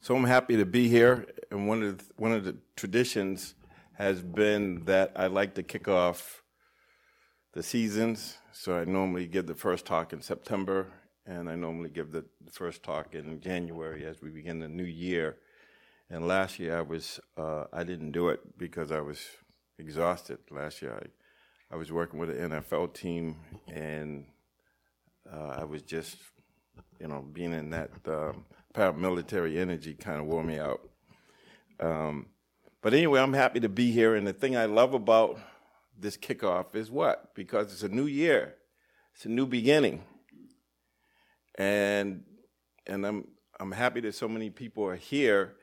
So 0.00 0.14
I'm 0.14 0.24
happy 0.24 0.56
to 0.56 0.64
be 0.64 0.88
here, 0.88 1.26
and 1.50 1.66
one 1.66 1.82
of 1.82 1.98
the, 1.98 2.04
one 2.16 2.32
of 2.32 2.44
the 2.44 2.56
traditions 2.76 3.54
has 3.94 4.22
been 4.22 4.84
that 4.84 5.10
I 5.16 5.26
like 5.26 5.54
to 5.54 5.64
kick 5.64 5.88
off 5.88 6.44
the 7.52 7.64
seasons. 7.64 8.38
So 8.52 8.78
I 8.78 8.84
normally 8.84 9.26
give 9.26 9.48
the 9.48 9.56
first 9.56 9.86
talk 9.86 10.12
in 10.12 10.22
September, 10.22 10.86
and 11.26 11.50
I 11.50 11.56
normally 11.56 11.90
give 11.90 12.12
the, 12.12 12.24
first 12.52 12.82
talk 12.82 13.14
in 13.14 13.40
January 13.40 14.06
as 14.06 14.22
we 14.22 14.30
begin 14.30 14.60
the 14.60 14.68
new 14.68 14.84
year. 14.84 15.36
And 16.08 16.26
last 16.26 16.58
year 16.58 16.78
I 16.78 16.80
was 16.80 17.20
uh, 17.36 17.64
I 17.72 17.84
didn't 17.84 18.12
do 18.12 18.28
it 18.28 18.40
because 18.56 18.90
I 18.90 19.00
was 19.00 19.20
exhausted. 19.78 20.38
Last 20.50 20.80
year 20.80 20.94
I, 20.94 21.74
I 21.74 21.76
was 21.76 21.92
working 21.92 22.18
with 22.18 22.30
an 22.30 22.50
NFL 22.50 22.94
team, 22.94 23.36
and 23.66 24.24
uh, 25.30 25.56
I 25.58 25.64
was 25.64 25.82
just 25.82 26.16
you 27.00 27.08
know 27.08 27.20
being 27.20 27.52
in 27.52 27.68
that. 27.70 27.90
Um, 28.06 28.46
paramilitary 28.78 29.58
energy 29.58 29.92
kind 29.92 30.20
of 30.20 30.26
wore 30.26 30.44
me 30.44 30.58
out. 30.58 30.80
Um, 31.80 32.26
but 32.80 32.94
anyway, 32.94 33.20
I'm 33.20 33.32
happy 33.32 33.58
to 33.60 33.68
be 33.68 33.90
here. 33.90 34.14
And 34.14 34.26
the 34.26 34.32
thing 34.32 34.56
I 34.56 34.66
love 34.66 34.94
about 34.94 35.40
this 35.98 36.16
kickoff 36.16 36.76
is 36.76 36.90
what? 36.90 37.34
Because 37.34 37.72
it's 37.72 37.82
a 37.82 37.88
new 37.88 38.06
year, 38.06 38.54
it's 39.14 39.24
a 39.24 39.28
new 39.28 39.46
beginning, 39.46 40.04
and 41.56 42.22
and 42.86 43.04
I'm 43.04 43.26
I'm 43.58 43.72
happy 43.72 44.00
that 44.02 44.14
so 44.14 44.28
many 44.28 44.48
people 44.48 44.84
are 44.84 44.96
here. 44.96 45.54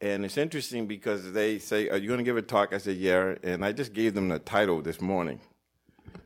And 0.00 0.24
it's 0.24 0.36
interesting 0.36 0.86
because 0.86 1.32
they 1.32 1.58
say, 1.58 1.88
"Are 1.88 1.96
you 1.96 2.08
going 2.08 2.18
to 2.18 2.24
give 2.24 2.36
a 2.36 2.42
talk?" 2.42 2.72
I 2.72 2.78
said, 2.78 2.96
"Yeah," 2.98 3.34
and 3.42 3.64
I 3.64 3.72
just 3.72 3.92
gave 3.92 4.14
them 4.14 4.28
the 4.28 4.38
title 4.38 4.80
this 4.80 5.00
morning. 5.00 5.40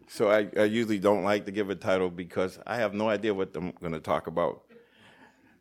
So 0.09 0.31
I, 0.31 0.49
I 0.59 0.65
usually 0.65 0.99
don't 0.99 1.23
like 1.23 1.45
to 1.47 1.53
give 1.53 1.71
a 1.71 1.75
title 1.75 2.11
because 2.11 2.59
I 2.67 2.77
have 2.77 2.93
no 2.93 3.09
idea 3.09 3.33
what 3.33 3.55
I'm 3.55 3.73
going 3.81 3.93
to 3.93 4.01
talk 4.01 4.27
about. 4.27 4.68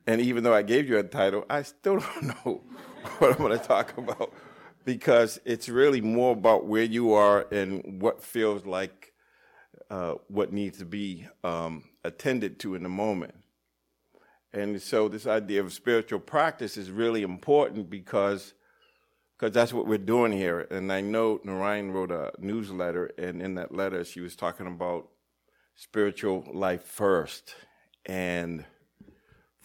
And 0.08 0.22
even 0.22 0.44
though 0.44 0.54
I 0.54 0.62
gave 0.62 0.90
you 0.90 0.98
a 0.98 1.04
title, 1.04 1.46
I 1.50 1.62
still 1.64 2.00
don't 2.22 2.24
know 2.24 2.64
what 3.20 3.32
I'm 3.32 3.38
going 3.38 3.58
to 3.60 3.64
talk 3.64 3.98
about 3.98 4.34
because 4.86 5.38
it's 5.44 5.68
really 5.68 6.00
more 6.00 6.32
about 6.32 6.66
where 6.66 6.84
you 6.84 7.14
are 7.14 7.46
and 7.52 8.02
what 8.02 8.24
feels 8.24 8.66
like 8.66 9.12
uh, 9.90 10.16
what 10.30 10.54
needs 10.54 10.78
to 10.80 10.86
be 10.86 11.28
um, 11.44 11.84
attended 12.04 12.60
to 12.60 12.74
in 12.76 12.84
the 12.84 12.90
moment. 12.90 13.36
And 14.54 14.82
so 14.82 15.10
this 15.10 15.28
idea 15.28 15.62
of 15.62 15.74
spiritual 15.74 16.20
practice 16.20 16.78
is 16.78 16.90
really 16.90 17.22
important 17.22 17.90
because 17.90 18.54
because 19.38 19.54
that's 19.54 19.72
what 19.72 19.86
we're 19.86 20.00
doing 20.00 20.32
here. 20.32 20.62
And 20.72 20.92
I 20.92 21.02
know 21.02 21.40
Narayan 21.44 21.92
wrote 21.92 22.10
a 22.10 22.32
newsletter, 22.40 23.12
and 23.20 23.40
in 23.40 23.54
that 23.54 23.72
letter, 23.72 24.04
she 24.04 24.20
was 24.20 24.36
talking 24.36 24.66
about 24.66 25.10
spiritual 25.76 26.44
life 26.52 26.82
first. 26.84 27.54
And 28.04 28.66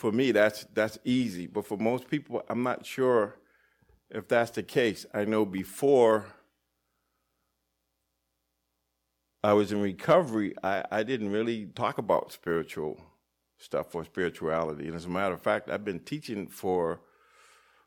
for 0.03 0.11
me, 0.11 0.33
that's 0.33 0.67
that's 0.75 0.99
easy. 1.05 1.47
But 1.47 1.65
for 1.65 1.79
most 1.79 2.11
people, 2.11 2.43
I'm 2.49 2.65
not 2.65 2.85
sure 2.85 3.37
if 4.11 4.27
that's 4.27 4.51
the 4.51 4.65
case. 4.65 5.07
I 5.15 5.25
know 5.25 5.45
before 5.45 6.27
I 9.45 9.53
was 9.53 9.71
in 9.71 9.81
recovery, 9.81 10.55
I, 10.61 10.85
I 10.91 11.05
didn't 11.05 11.31
really 11.31 11.67
talk 11.67 11.99
about 11.99 12.33
spiritual 12.33 13.01
stuff 13.59 13.95
or 13.95 14.05
spirituality. 14.05 14.89
And 14.89 14.97
as 14.97 15.05
a 15.05 15.09
matter 15.09 15.35
of 15.35 15.41
fact, 15.41 15.71
I've 15.71 15.85
been 15.85 16.01
teaching 16.01 16.49
for 16.49 17.01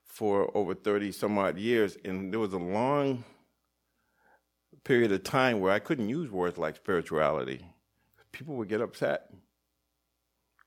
for 0.05 0.49
over 0.55 0.73
30 0.73 1.11
some 1.11 1.37
odd 1.37 1.57
years, 1.57 1.97
and 2.05 2.31
there 2.31 2.39
was 2.39 2.53
a 2.53 2.57
long 2.79 3.25
period 4.85 5.11
of 5.11 5.21
time 5.23 5.59
where 5.59 5.73
I 5.73 5.79
couldn't 5.79 6.07
use 6.07 6.31
words 6.31 6.57
like 6.57 6.77
spirituality. 6.77 7.65
People 8.31 8.55
would 8.55 8.69
get 8.69 8.79
upset 8.79 9.33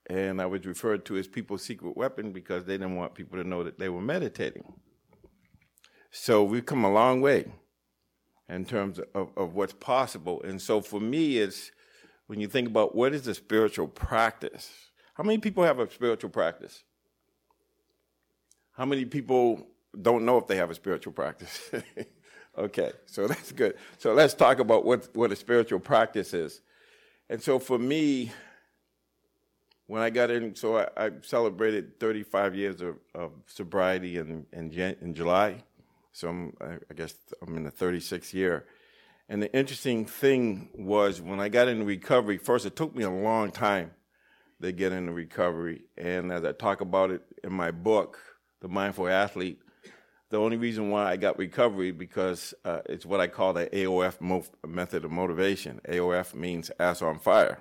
and 0.09 0.41
I 0.41 0.47
was 0.47 0.65
referred 0.65 1.05
to 1.05 1.17
as 1.17 1.27
people's 1.27 1.63
secret 1.63 1.95
weapon 1.95 2.31
because 2.31 2.65
they 2.65 2.73
didn't 2.73 2.95
want 2.95 3.13
people 3.13 3.37
to 3.37 3.47
know 3.47 3.63
that 3.63 3.77
they 3.77 3.89
were 3.89 4.01
meditating. 4.01 4.73
So 6.09 6.43
we've 6.43 6.65
come 6.65 6.83
a 6.83 6.91
long 6.91 7.21
way 7.21 7.45
in 8.49 8.65
terms 8.65 8.99
of, 9.13 9.29
of 9.37 9.53
what's 9.53 9.73
possible. 9.73 10.41
And 10.41 10.59
so 10.59 10.81
for 10.81 10.99
me, 10.99 11.37
it's 11.37 11.71
when 12.25 12.39
you 12.39 12.47
think 12.47 12.67
about 12.67 12.95
what 12.95 13.13
is 13.13 13.27
a 13.27 13.35
spiritual 13.35 13.87
practice, 13.87 14.71
how 15.13 15.23
many 15.23 15.37
people 15.37 15.63
have 15.63 15.79
a 15.79 15.89
spiritual 15.89 16.31
practice? 16.31 16.83
How 18.71 18.85
many 18.85 19.05
people 19.05 19.67
don't 20.01 20.25
know 20.25 20.37
if 20.37 20.47
they 20.47 20.55
have 20.55 20.71
a 20.71 20.75
spiritual 20.75 21.13
practice? 21.13 21.69
okay, 22.57 22.93
so 23.05 23.27
that's 23.27 23.51
good. 23.51 23.75
So 23.99 24.13
let's 24.13 24.33
talk 24.33 24.57
about 24.57 24.85
what, 24.85 25.09
what 25.15 25.31
a 25.31 25.35
spiritual 25.35 25.79
practice 25.79 26.33
is. 26.33 26.61
And 27.29 27.39
so 27.41 27.59
for 27.59 27.77
me, 27.77 28.31
when 29.89 30.03
I 30.03 30.11
got 30.11 30.29
in, 30.29 30.55
so 30.55 30.77
I, 30.77 30.87
I 30.95 31.09
celebrated 31.23 31.99
35 31.99 32.53
years 32.53 32.79
of, 32.79 32.97
of 33.15 33.31
sobriety 33.47 34.17
in, 34.17 34.45
in, 34.53 34.71
in 34.71 35.15
July. 35.15 35.63
So 36.11 36.29
I'm, 36.29 36.53
I 36.61 36.93
guess 36.93 37.15
I'm 37.41 37.57
in 37.57 37.63
the 37.63 37.71
36th 37.71 38.31
year. 38.31 38.67
And 39.29 39.41
the 39.41 39.51
interesting 39.51 40.05
thing 40.05 40.69
was 40.77 41.21
when 41.21 41.39
I 41.39 41.49
got 41.49 41.67
into 41.67 41.85
recovery, 41.85 42.37
first, 42.37 42.67
it 42.67 42.75
took 42.75 42.95
me 42.95 43.03
a 43.03 43.09
long 43.09 43.49
time 43.51 43.89
to 44.61 44.71
get 44.71 44.91
into 44.91 45.11
recovery. 45.11 45.85
And 45.97 46.31
as 46.31 46.45
I 46.45 46.51
talk 46.51 46.81
about 46.81 47.09
it 47.09 47.23
in 47.43 47.51
my 47.51 47.71
book, 47.71 48.19
The 48.61 48.67
Mindful 48.67 49.07
Athlete, 49.07 49.59
the 50.29 50.37
only 50.37 50.57
reason 50.57 50.91
why 50.91 51.09
I 51.09 51.17
got 51.17 51.39
recovery 51.39 51.89
because 51.89 52.53
uh, 52.63 52.81
it's 52.85 53.07
what 53.07 53.21
I 53.21 53.25
call 53.25 53.53
the 53.53 53.65
AOF 53.65 54.21
mo- 54.21 54.45
method 54.67 55.03
of 55.03 55.09
motivation. 55.09 55.81
AOF 55.89 56.35
means 56.35 56.69
ass 56.79 57.01
on 57.01 57.17
fire. 57.17 57.57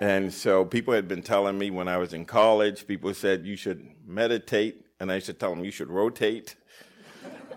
And 0.00 0.32
so 0.32 0.64
people 0.64 0.94
had 0.94 1.08
been 1.08 1.22
telling 1.22 1.58
me 1.58 1.70
when 1.70 1.88
I 1.88 1.96
was 1.96 2.12
in 2.12 2.24
college, 2.24 2.86
people 2.86 3.12
said 3.14 3.44
you 3.44 3.56
should 3.56 3.84
meditate, 4.06 4.86
and 5.00 5.10
I 5.10 5.16
used 5.16 5.26
to 5.26 5.32
tell 5.32 5.54
them 5.54 5.64
you 5.64 5.72
should 5.72 5.90
rotate. 5.90 6.54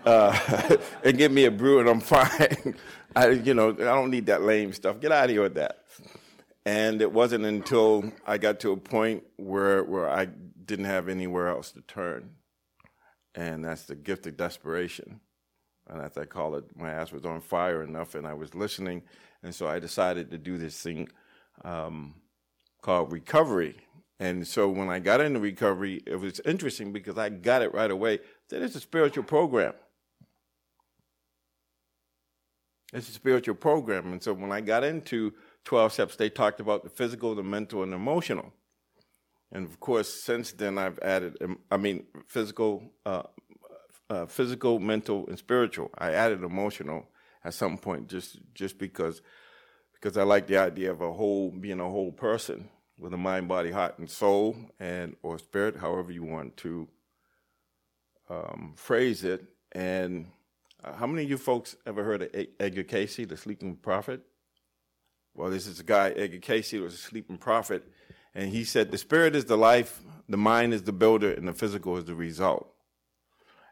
Uh, 0.04 0.76
and 1.04 1.16
give 1.16 1.30
me 1.30 1.44
a 1.44 1.50
brew 1.50 1.78
and 1.78 1.88
I'm 1.88 2.00
fine. 2.00 2.74
I, 3.14 3.28
you 3.28 3.54
know, 3.54 3.70
I 3.70 3.74
don't 3.74 4.10
need 4.10 4.26
that 4.26 4.42
lame 4.42 4.72
stuff. 4.72 5.00
Get 5.00 5.12
out 5.12 5.26
of 5.26 5.30
here 5.30 5.42
with 5.42 5.54
that. 5.54 5.84
And 6.64 7.00
it 7.02 7.12
wasn't 7.12 7.44
until 7.44 8.12
I 8.26 8.38
got 8.38 8.60
to 8.60 8.72
a 8.72 8.76
point 8.76 9.24
where 9.36 9.82
where 9.82 10.08
I 10.08 10.26
didn't 10.26 10.84
have 10.84 11.08
anywhere 11.08 11.48
else 11.48 11.72
to 11.72 11.80
turn, 11.82 12.30
and 13.34 13.64
that's 13.64 13.82
the 13.82 13.96
gift 13.96 14.28
of 14.28 14.36
desperation. 14.36 15.20
And 15.88 16.00
as 16.00 16.16
I 16.16 16.24
call 16.24 16.54
it, 16.54 16.64
my 16.76 16.90
ass 16.90 17.10
was 17.10 17.24
on 17.24 17.40
fire 17.40 17.82
enough, 17.82 18.14
and 18.14 18.24
I 18.28 18.34
was 18.34 18.54
listening, 18.54 19.02
and 19.42 19.52
so 19.52 19.66
I 19.66 19.80
decided 19.80 20.30
to 20.30 20.38
do 20.38 20.56
this 20.56 20.80
thing. 20.80 21.08
Um, 21.64 22.14
called 22.82 23.12
recovery. 23.12 23.76
And 24.20 24.46
so 24.46 24.68
when 24.68 24.88
I 24.88 24.98
got 24.98 25.20
into 25.20 25.40
recovery, 25.40 26.02
it 26.06 26.16
was 26.16 26.40
interesting 26.44 26.92
because 26.92 27.16
I 27.16 27.28
got 27.28 27.62
it 27.62 27.72
right 27.72 27.90
away. 27.90 28.20
That 28.50 28.62
it's 28.62 28.76
a 28.76 28.80
spiritual 28.80 29.24
program. 29.24 29.72
It's 32.92 33.08
a 33.08 33.12
spiritual 33.12 33.54
program. 33.54 34.12
And 34.12 34.22
so 34.22 34.34
when 34.34 34.52
I 34.52 34.60
got 34.60 34.84
into 34.84 35.32
12 35.64 35.92
steps, 35.94 36.16
they 36.16 36.28
talked 36.28 36.60
about 36.60 36.84
the 36.84 36.90
physical, 36.90 37.34
the 37.34 37.42
mental, 37.42 37.82
and 37.82 37.92
the 37.92 37.96
emotional. 37.96 38.52
And 39.50 39.66
of 39.66 39.80
course, 39.80 40.12
since 40.12 40.52
then, 40.52 40.78
I've 40.78 40.98
added, 41.00 41.36
I 41.70 41.76
mean, 41.76 42.04
physical, 42.26 42.92
uh, 43.06 43.22
uh, 44.10 44.26
physical, 44.26 44.78
mental, 44.78 45.26
and 45.26 45.38
spiritual. 45.38 45.90
I 45.96 46.12
added 46.12 46.42
emotional 46.42 47.08
at 47.44 47.54
some 47.54 47.78
point 47.78 48.08
just, 48.08 48.38
just 48.54 48.78
because 48.78 49.22
because 50.02 50.18
I 50.18 50.24
like 50.24 50.48
the 50.48 50.56
idea 50.56 50.90
of 50.90 51.00
a 51.00 51.12
whole 51.12 51.50
being 51.50 51.78
a 51.78 51.88
whole 51.88 52.10
person 52.10 52.68
with 52.98 53.14
a 53.14 53.16
mind, 53.16 53.46
body, 53.46 53.70
heart, 53.70 53.98
and 53.98 54.10
soul, 54.10 54.56
and 54.80 55.14
or 55.22 55.38
spirit, 55.38 55.76
however 55.76 56.10
you 56.10 56.24
want 56.24 56.56
to 56.58 56.88
um, 58.28 58.72
phrase 58.76 59.22
it. 59.22 59.44
And 59.70 60.26
uh, 60.82 60.94
how 60.94 61.06
many 61.06 61.22
of 61.22 61.30
you 61.30 61.38
folks 61.38 61.76
ever 61.86 62.02
heard 62.02 62.22
of 62.22 62.46
Edgar 62.58 62.82
Cayce, 62.82 63.16
the 63.16 63.36
sleeping 63.36 63.76
prophet? 63.76 64.22
Well, 65.34 65.50
this 65.50 65.68
is 65.68 65.78
a 65.78 65.84
guy, 65.84 66.10
Edgar 66.10 66.38
Cayce 66.38 66.72
was 66.72 66.94
a 66.94 66.98
sleeping 66.98 67.38
prophet, 67.38 67.84
and 68.34 68.50
he 68.50 68.64
said 68.64 68.90
the 68.90 68.98
spirit 68.98 69.36
is 69.36 69.44
the 69.44 69.56
life, 69.56 70.00
the 70.28 70.36
mind 70.36 70.74
is 70.74 70.82
the 70.82 70.92
builder, 70.92 71.32
and 71.32 71.46
the 71.46 71.52
physical 71.52 71.96
is 71.96 72.06
the 72.06 72.14
result. 72.16 72.68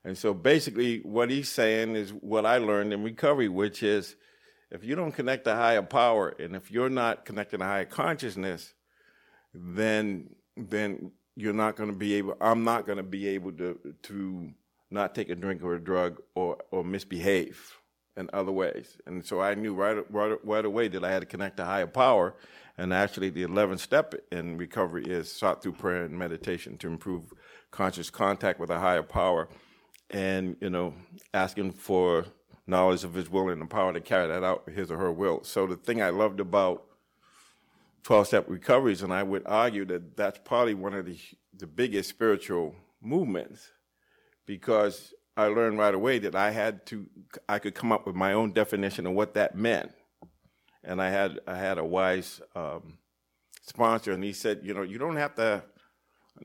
And 0.04 0.16
so 0.16 0.32
basically, 0.32 1.00
what 1.00 1.28
he's 1.28 1.48
saying 1.48 1.96
is 1.96 2.10
what 2.10 2.46
I 2.46 2.58
learned 2.58 2.92
in 2.92 3.02
recovery, 3.02 3.48
which 3.48 3.82
is 3.82 4.14
if 4.70 4.84
you 4.84 4.94
don't 4.94 5.12
connect 5.12 5.44
to 5.44 5.54
higher 5.54 5.82
power 5.82 6.34
and 6.38 6.54
if 6.54 6.70
you're 6.70 6.90
not 6.90 7.24
connected 7.24 7.58
to 7.58 7.64
higher 7.64 7.84
consciousness, 7.84 8.74
then 9.52 10.30
then 10.56 11.12
you're 11.36 11.52
not 11.52 11.76
going 11.76 11.90
to 11.90 11.96
be 11.96 12.14
able. 12.14 12.36
I'm 12.40 12.64
not 12.64 12.86
going 12.86 12.98
to 12.98 13.02
be 13.02 13.28
able 13.28 13.52
to 13.52 13.78
to 14.02 14.50
not 14.90 15.14
take 15.14 15.30
a 15.30 15.34
drink 15.34 15.62
or 15.62 15.74
a 15.74 15.80
drug 15.80 16.20
or 16.34 16.58
or 16.70 16.84
misbehave 16.84 17.80
in 18.16 18.28
other 18.32 18.52
ways. 18.52 18.98
And 19.06 19.24
so 19.24 19.40
I 19.40 19.54
knew 19.54 19.74
right 19.74 20.04
right 20.10 20.38
right 20.44 20.64
away 20.64 20.88
that 20.88 21.04
I 21.04 21.10
had 21.10 21.20
to 21.20 21.26
connect 21.26 21.56
to 21.58 21.64
higher 21.64 21.86
power. 21.86 22.34
And 22.78 22.94
actually, 22.94 23.28
the 23.28 23.44
11th 23.44 23.80
step 23.80 24.14
in 24.32 24.56
recovery 24.56 25.04
is 25.04 25.30
sought 25.30 25.62
through 25.62 25.72
prayer 25.72 26.04
and 26.04 26.18
meditation 26.18 26.78
to 26.78 26.86
improve 26.86 27.24
conscious 27.70 28.08
contact 28.08 28.58
with 28.58 28.70
a 28.70 28.78
higher 28.78 29.02
power, 29.02 29.48
and 30.08 30.56
you 30.60 30.70
know, 30.70 30.94
asking 31.34 31.72
for 31.72 32.24
knowledge 32.70 33.04
of 33.04 33.14
his 33.14 33.28
will 33.28 33.50
and 33.50 33.60
the 33.60 33.66
power 33.66 33.92
to 33.92 34.00
carry 34.00 34.28
that 34.28 34.42
out, 34.42 34.68
his 34.68 34.90
or 34.90 34.96
her 34.96 35.12
will. 35.12 35.44
So 35.44 35.66
the 35.66 35.76
thing 35.76 36.00
I 36.00 36.10
loved 36.10 36.40
about 36.40 36.84
12 38.04 38.26
step 38.26 38.44
recoveries, 38.48 39.02
and 39.02 39.12
I 39.12 39.22
would 39.22 39.42
argue 39.46 39.84
that 39.86 40.16
that's 40.16 40.40
probably 40.44 40.74
one 40.74 40.94
of 40.94 41.04
the, 41.04 41.18
the 41.56 41.66
biggest 41.66 42.08
spiritual 42.08 42.74
movements 43.02 43.68
because 44.46 45.12
I 45.36 45.46
learned 45.46 45.78
right 45.78 45.94
away 45.94 46.18
that 46.20 46.34
I 46.34 46.50
had 46.50 46.86
to, 46.86 47.06
I 47.48 47.58
could 47.58 47.74
come 47.74 47.92
up 47.92 48.06
with 48.06 48.16
my 48.16 48.32
own 48.32 48.52
definition 48.52 49.06
of 49.06 49.12
what 49.12 49.34
that 49.34 49.56
meant. 49.56 49.92
And 50.82 51.00
I 51.00 51.10
had, 51.10 51.40
I 51.46 51.56
had 51.56 51.78
a 51.78 51.84
wise 51.84 52.40
um, 52.54 52.98
sponsor, 53.62 54.12
and 54.12 54.24
he 54.24 54.32
said, 54.32 54.60
you 54.62 54.72
know, 54.72 54.82
you 54.82 54.98
don't 54.98 55.16
have 55.16 55.34
to 55.34 55.62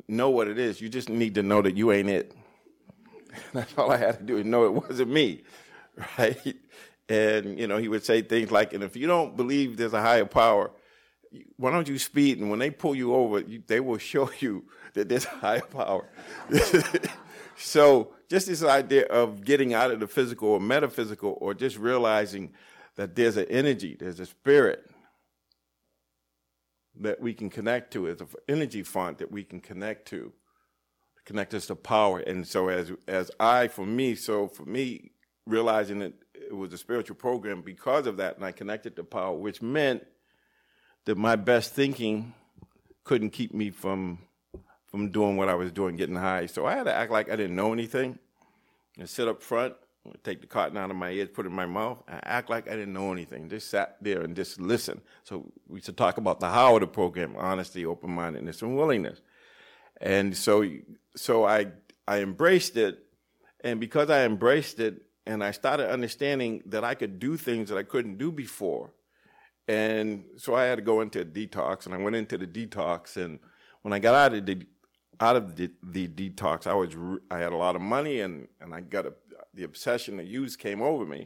know 0.08 0.30
what 0.30 0.48
it 0.48 0.60
is. 0.60 0.82
You 0.82 0.90
just 0.90 1.10
need 1.10 1.36
to 1.36 1.44
know 1.44 1.62
that 1.62 1.78
you 1.78 1.92
ain't 1.92 2.10
it. 2.10 2.34
That's 3.54 3.78
all 3.78 3.92
I 3.92 3.98
had 3.98 4.20
to 4.20 4.24
do 4.24 4.38
is 4.38 4.46
know 4.46 4.66
it 4.66 4.74
wasn't 4.74 5.12
me, 5.12 5.44
right? 6.18 6.56
And 7.08 7.60
you 7.60 7.68
know, 7.68 7.78
he 7.78 7.88
would 7.88 8.04
say 8.04 8.22
things 8.22 8.52
like, 8.52 8.74
"And 8.74 8.84
if 8.84 8.96
you 8.96 9.08
don't 9.08 9.36
believe 9.36 9.78
there's 9.78 9.94
a 9.94 10.02
higher 10.02 10.26
power, 10.26 10.72
why 11.58 11.72
don't 11.72 11.88
you 11.88 12.00
speed? 12.00 12.40
And 12.40 12.50
when 12.50 12.60
they 12.60 12.72
pull 12.72 12.96
you 12.96 13.14
over, 13.14 13.40
you, 13.42 13.62
they 13.66 13.80
will 13.80 13.98
show 14.14 14.30
you 14.40 14.66
that 14.94 15.10
there's 15.10 15.26
a 15.26 15.30
higher 15.30 15.62
power." 15.62 16.10
so, 17.58 18.14
just 18.30 18.48
this 18.48 18.64
idea 18.64 19.06
of 19.06 19.44
getting 19.44 19.74
out 19.74 19.92
of 19.92 20.00
the 20.00 20.08
physical 20.08 20.50
or 20.50 20.60
metaphysical, 20.60 21.38
or 21.40 21.54
just 21.54 21.78
realizing 21.78 22.54
that 22.96 23.16
there's 23.16 23.38
an 23.38 23.46
energy, 23.50 23.96
there's 24.00 24.20
a 24.20 24.26
spirit 24.26 24.90
that 26.98 27.20
we 27.20 27.34
can 27.34 27.50
connect 27.50 27.92
to, 27.92 28.08
as 28.08 28.22
an 28.22 28.28
energy 28.48 28.82
font 28.82 29.18
that 29.20 29.32
we 29.32 29.44
can 29.44 29.60
connect 29.60 30.08
to, 30.08 30.32
connect 31.26 31.54
us 31.54 31.68
to 31.68 31.76
power. 31.76 32.20
And 32.20 32.48
so, 32.48 32.70
as 32.70 32.92
as 33.08 33.30
I, 33.40 33.68
for 33.68 33.86
me, 33.86 34.16
so 34.16 34.48
for 34.48 34.66
me, 34.66 35.12
realizing 35.46 36.00
that 36.00 36.14
it 36.34 36.56
was 36.56 36.74
a 36.74 36.78
spiritual 36.78 37.16
program 37.16 37.62
because 37.62 38.08
of 38.08 38.18
that, 38.18 38.36
and 38.36 38.46
I 38.46 38.52
connected 38.52 38.96
to 38.96 39.04
power, 39.04 39.36
which 39.36 39.62
meant 39.62 40.06
that 41.06 41.18
my 41.18 41.36
best 41.36 41.74
thinking 41.74 42.34
couldn't 43.04 43.32
keep 43.32 43.54
me 43.54 43.70
from 43.72 44.20
from 44.88 45.10
doing 45.10 45.36
what 45.36 45.50
I 45.50 45.56
was 45.56 45.74
doing, 45.74 45.98
getting 45.98 46.16
high. 46.16 46.46
So 46.46 46.66
I 46.66 46.76
had 46.76 46.84
to 46.86 46.94
act 46.94 47.12
like 47.12 47.30
I 47.30 47.36
didn't 47.36 47.56
know 47.56 47.74
anything, 47.74 48.18
and 48.98 49.10
sit 49.10 49.28
up 49.28 49.44
front, 49.44 49.76
take 50.24 50.40
the 50.42 50.48
cotton 50.48 50.78
out 50.78 50.90
of 50.90 50.96
my 50.96 51.12
ears, 51.12 51.30
put 51.34 51.46
it 51.46 51.50
in 51.50 51.56
my 51.56 51.66
mouth, 51.66 52.02
and 52.08 52.20
act 52.24 52.50
like 52.50 52.68
I 52.68 52.72
didn't 52.72 52.94
know 52.94 53.12
anything. 53.12 53.50
Just 53.50 53.70
sat 53.70 53.98
there 54.02 54.22
and 54.22 54.36
just 54.36 54.60
listen. 54.60 55.02
So 55.24 55.52
we 55.68 55.82
should 55.82 55.98
talk 55.98 56.18
about 56.18 56.40
the 56.40 56.50
how 56.50 56.76
of 56.76 56.82
the 56.82 56.88
program: 56.88 57.36
honesty, 57.38 57.86
open 57.86 58.12
mindedness, 58.12 58.62
and 58.62 58.78
willingness. 58.78 59.22
And 60.02 60.36
so, 60.36 60.66
so 61.16 61.46
I 61.46 61.68
I 62.08 62.20
embraced 62.20 62.78
it, 62.78 63.00
and 63.64 63.80
because 63.80 64.10
I 64.10 64.26
embraced 64.26 64.80
it, 64.80 65.05
and 65.26 65.44
I 65.44 65.52
started 65.52 65.90
understanding 65.90 66.62
that 66.68 66.84
I 66.84 66.94
could 66.94 67.20
do 67.20 67.38
things 67.38 67.70
that 67.70 67.78
I 67.78 67.84
couldn't 67.84 68.18
do 68.18 68.32
before. 68.32 68.92
And 69.68 70.26
so 70.38 70.54
I 70.54 70.66
had 70.66 70.76
to 70.76 70.84
go 70.84 71.02
into 71.02 71.22
a 71.22 71.26
detox, 71.26 71.86
and 71.86 71.96
I 71.96 71.98
went 71.98 72.16
into 72.16 72.38
the 72.38 72.46
detox. 72.46 73.18
And 73.18 73.40
when 73.82 73.94
I 73.94 74.00
got 74.00 74.14
out 74.14 74.34
of 74.34 74.46
the 74.46 74.66
out 75.20 75.36
of 75.38 75.56
the, 75.56 75.72
the 75.82 76.08
detox, 76.08 76.68
I 76.68 76.74
was 76.74 76.96
I 77.32 77.40
had 77.40 77.54
a 77.54 77.58
lot 77.58 77.76
of 77.76 77.82
money, 77.82 78.20
and 78.20 78.48
and 78.62 78.74
I 78.74 78.82
got 78.82 79.08
a, 79.08 79.14
the 79.54 79.64
obsession 79.64 80.18
to 80.18 80.24
use 80.24 80.56
came 80.56 80.82
over 80.82 81.06
me. 81.06 81.26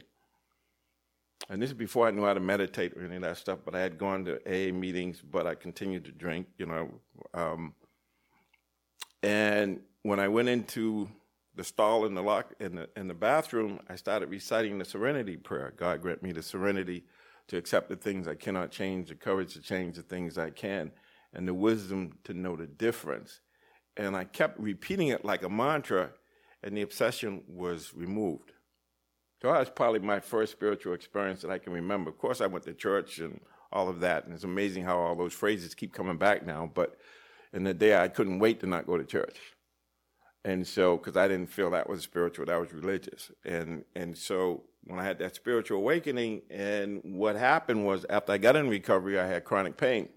And 1.48 1.60
this 1.60 1.70
is 1.70 1.74
before 1.74 2.06
I 2.06 2.10
knew 2.12 2.24
how 2.24 2.34
to 2.34 2.40
meditate 2.40 2.92
or 2.96 3.04
any 3.04 3.16
of 3.16 3.22
that 3.22 3.36
stuff. 3.36 3.58
But 3.64 3.74
I 3.74 3.80
had 3.80 3.98
gone 3.98 4.24
to 4.26 4.36
AA 4.46 4.72
meetings, 4.72 5.20
but 5.20 5.46
I 5.46 5.54
continued 5.54 6.04
to 6.04 6.12
drink, 6.12 6.46
you 6.56 6.66
know. 6.66 6.90
Um, 7.34 7.74
and 9.22 9.80
when 10.02 10.20
I 10.20 10.28
went 10.28 10.48
into 10.48 11.08
the 11.60 11.64
stall 11.64 12.06
in 12.06 12.14
the 12.14 12.22
lock 12.22 12.54
in 12.58 12.74
the 12.74 12.88
in 12.96 13.06
the 13.06 13.12
bathroom, 13.12 13.80
I 13.86 13.96
started 13.96 14.30
reciting 14.30 14.78
the 14.78 14.84
Serenity 14.86 15.36
Prayer. 15.36 15.74
God 15.76 16.00
grant 16.00 16.22
me 16.22 16.32
the 16.32 16.42
serenity 16.42 17.04
to 17.48 17.58
accept 17.58 17.90
the 17.90 17.96
things 17.96 18.26
I 18.26 18.34
cannot 18.34 18.70
change, 18.70 19.10
the 19.10 19.14
courage 19.14 19.52
to 19.52 19.60
change 19.60 19.96
the 19.96 20.02
things 20.02 20.38
I 20.38 20.48
can, 20.48 20.90
and 21.34 21.46
the 21.46 21.52
wisdom 21.52 22.14
to 22.24 22.32
know 22.32 22.56
the 22.56 22.66
difference. 22.66 23.40
And 23.94 24.16
I 24.16 24.24
kept 24.24 24.58
repeating 24.58 25.08
it 25.08 25.22
like 25.22 25.42
a 25.42 25.50
mantra, 25.50 26.12
and 26.62 26.74
the 26.74 26.80
obsession 26.80 27.42
was 27.46 27.92
removed. 27.92 28.52
So 29.42 29.52
that 29.52 29.58
was 29.58 29.68
probably 29.68 30.00
my 30.00 30.20
first 30.20 30.52
spiritual 30.52 30.94
experience 30.94 31.42
that 31.42 31.50
I 31.50 31.58
can 31.58 31.74
remember. 31.74 32.08
Of 32.08 32.16
course, 32.16 32.40
I 32.40 32.46
went 32.46 32.64
to 32.64 32.72
church 32.72 33.18
and 33.18 33.38
all 33.70 33.90
of 33.90 34.00
that, 34.00 34.24
and 34.24 34.32
it's 34.32 34.44
amazing 34.44 34.84
how 34.84 34.98
all 34.98 35.14
those 35.14 35.34
phrases 35.34 35.74
keep 35.74 35.92
coming 35.92 36.16
back 36.16 36.46
now. 36.46 36.70
But 36.72 36.96
in 37.52 37.64
the 37.64 37.74
day, 37.74 38.00
I 38.02 38.08
couldn't 38.08 38.38
wait 38.38 38.60
to 38.60 38.66
not 38.66 38.86
go 38.86 38.96
to 38.96 39.04
church 39.04 39.36
and 40.44 40.66
so 40.66 40.96
because 40.96 41.16
I 41.16 41.28
didn't 41.28 41.50
feel 41.50 41.70
that 41.70 41.88
was 41.88 42.02
spiritual, 42.02 42.46
that 42.46 42.60
was 42.60 42.72
religious, 42.72 43.30
and 43.44 43.84
and 43.94 44.16
so 44.16 44.64
when 44.84 44.98
I 44.98 45.04
had 45.04 45.18
that 45.18 45.34
spiritual 45.34 45.78
awakening, 45.78 46.42
and 46.50 47.00
what 47.04 47.36
happened 47.36 47.84
was 47.84 48.06
after 48.08 48.32
I 48.32 48.38
got 48.38 48.56
in 48.56 48.68
recovery, 48.68 49.18
I 49.18 49.26
had 49.26 49.44
chronic 49.44 49.76
pain. 49.76 50.08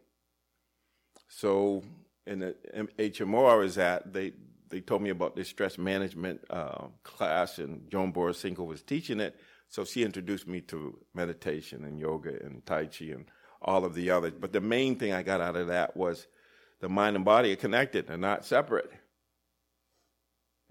So 1.28 1.84
in 2.26 2.40
the 2.40 2.56
HMO 2.98 3.50
I 3.50 3.56
was 3.56 3.78
at, 3.78 4.14
they 4.14 4.34
they 4.70 4.82
told 4.82 5.02
me 5.02 5.10
about 5.10 5.36
this 5.36 5.50
stress 5.50 5.78
management 5.78 6.42
uh, 6.50 6.88
class, 7.04 7.60
and 7.60 7.90
Joan 7.92 8.14
Borysenko 8.14 8.66
was 8.66 8.82
teaching 8.82 9.20
it. 9.20 9.36
So 9.70 9.86
she 9.86 10.04
introduced 10.04 10.48
me 10.48 10.62
to 10.62 11.00
meditation 11.14 11.84
and 11.84 12.00
yoga 12.00 12.30
and 12.44 12.66
Tai 12.66 12.86
Chi 12.86 13.06
and 13.06 13.26
all 13.62 13.86
of 13.86 13.96
the 13.96 14.12
others. 14.12 14.34
But 14.40 14.54
the 14.54 14.62
main 14.62 14.98
thing 14.98 15.14
I 15.14 15.24
got 15.24 15.42
out 15.42 15.56
of 15.56 15.68
that 15.68 15.98
was 15.98 16.28
the 16.80 16.90
mind 16.90 17.16
and 17.16 17.26
body 17.26 17.54
are 17.54 17.58
connected 17.58 18.10
and 18.10 18.22
not 18.22 18.46
separate. 18.46 18.92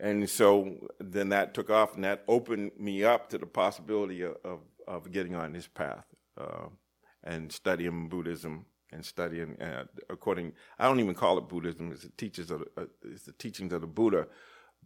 And 0.02 0.28
so 0.28 0.88
then 0.98 1.28
that 1.28 1.54
took 1.54 1.70
off, 1.70 1.94
and 1.94 2.02
that 2.02 2.24
opened 2.26 2.72
me 2.76 3.04
up 3.04 3.30
to 3.30 3.38
the 3.38 3.46
possibility 3.46 4.22
of, 4.22 4.36
of, 4.88 5.12
getting 5.12 5.36
on 5.36 5.52
this 5.52 5.68
path 5.68 6.04
uh, 6.36 6.66
and 7.22 7.52
studying 7.52 8.08
Buddhism 8.08 8.66
and 8.92 9.06
studying 9.06 9.62
uh, 9.62 9.84
according. 10.10 10.54
I 10.76 10.88
don't 10.88 10.98
even 10.98 11.14
call 11.14 11.38
it 11.38 11.48
Buddhism; 11.48 11.92
it's 11.92 12.02
the 12.02 12.08
teachers 12.16 12.50
of 12.50 12.60
the, 12.60 12.82
uh, 12.82 12.86
it's 13.04 13.26
the 13.26 13.32
teachings 13.32 13.72
of 13.72 13.80
the 13.80 13.86
Buddha. 13.86 14.26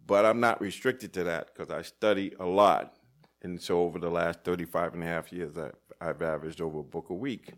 But 0.05 0.23
I'm 0.23 0.39
not 0.39 0.61
restricted 0.61 1.13
to 1.13 1.23
that 1.23 1.47
because 1.47 1.71
I 1.73 1.81
study 1.81 2.35
a 2.39 2.45
lot, 2.45 2.93
and 3.41 3.59
so 3.59 3.81
over 3.81 3.97
the 3.97 4.11
last 4.11 4.41
35 4.43 4.93
and 4.93 5.01
a 5.01 5.07
half 5.07 5.33
years, 5.33 5.57
I, 5.57 5.71
I've 5.99 6.21
averaged 6.21 6.61
over 6.61 6.81
a 6.81 6.83
book 6.83 7.09
a 7.09 7.15
week 7.15 7.53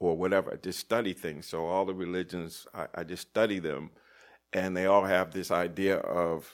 or 0.00 0.16
whatever. 0.16 0.52
I 0.52 0.56
just 0.56 0.80
study 0.80 1.12
things. 1.12 1.46
So 1.46 1.66
all 1.66 1.84
the 1.84 1.94
religions, 1.94 2.66
I, 2.74 2.88
I 2.92 3.04
just 3.04 3.28
study 3.28 3.60
them 3.60 3.90
and 4.54 4.76
they 4.76 4.86
all 4.86 5.04
have 5.04 5.32
this 5.32 5.50
idea 5.50 5.96
of 5.98 6.50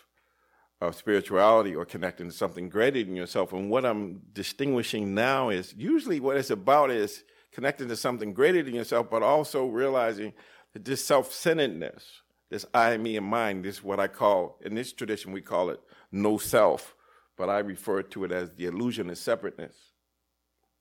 of 0.80 0.96
spirituality 0.96 1.74
or 1.74 1.84
connecting 1.84 2.30
to 2.30 2.34
something 2.34 2.68
greater 2.68 3.04
than 3.04 3.14
yourself. 3.14 3.52
And 3.52 3.68
what 3.68 3.84
I'm 3.84 4.22
distinguishing 4.32 5.14
now 5.14 5.50
is 5.50 5.74
usually 5.76 6.20
what 6.20 6.38
it's 6.38 6.50
about 6.50 6.90
is 6.90 7.22
connecting 7.52 7.88
to 7.88 7.96
something 7.96 8.32
greater 8.32 8.62
than 8.62 8.74
yourself, 8.74 9.10
but 9.10 9.22
also 9.22 9.66
realizing 9.66 10.32
that 10.72 10.84
this 10.84 11.04
self-centeredness, 11.04 12.22
this 12.48 12.64
I, 12.72 12.96
me, 12.96 13.16
and 13.16 13.26
mine, 13.26 13.62
this 13.62 13.76
is 13.76 13.84
what 13.84 14.00
I 14.00 14.08
call 14.08 14.58
in 14.62 14.74
this 14.74 14.92
tradition 14.92 15.32
we 15.32 15.42
call 15.42 15.68
it 15.70 15.80
no 16.10 16.38
self, 16.38 16.94
but 17.36 17.50
I 17.50 17.58
refer 17.58 18.02
to 18.02 18.24
it 18.24 18.32
as 18.32 18.50
the 18.52 18.66
illusion 18.66 19.10
of 19.10 19.18
separateness. 19.18 19.76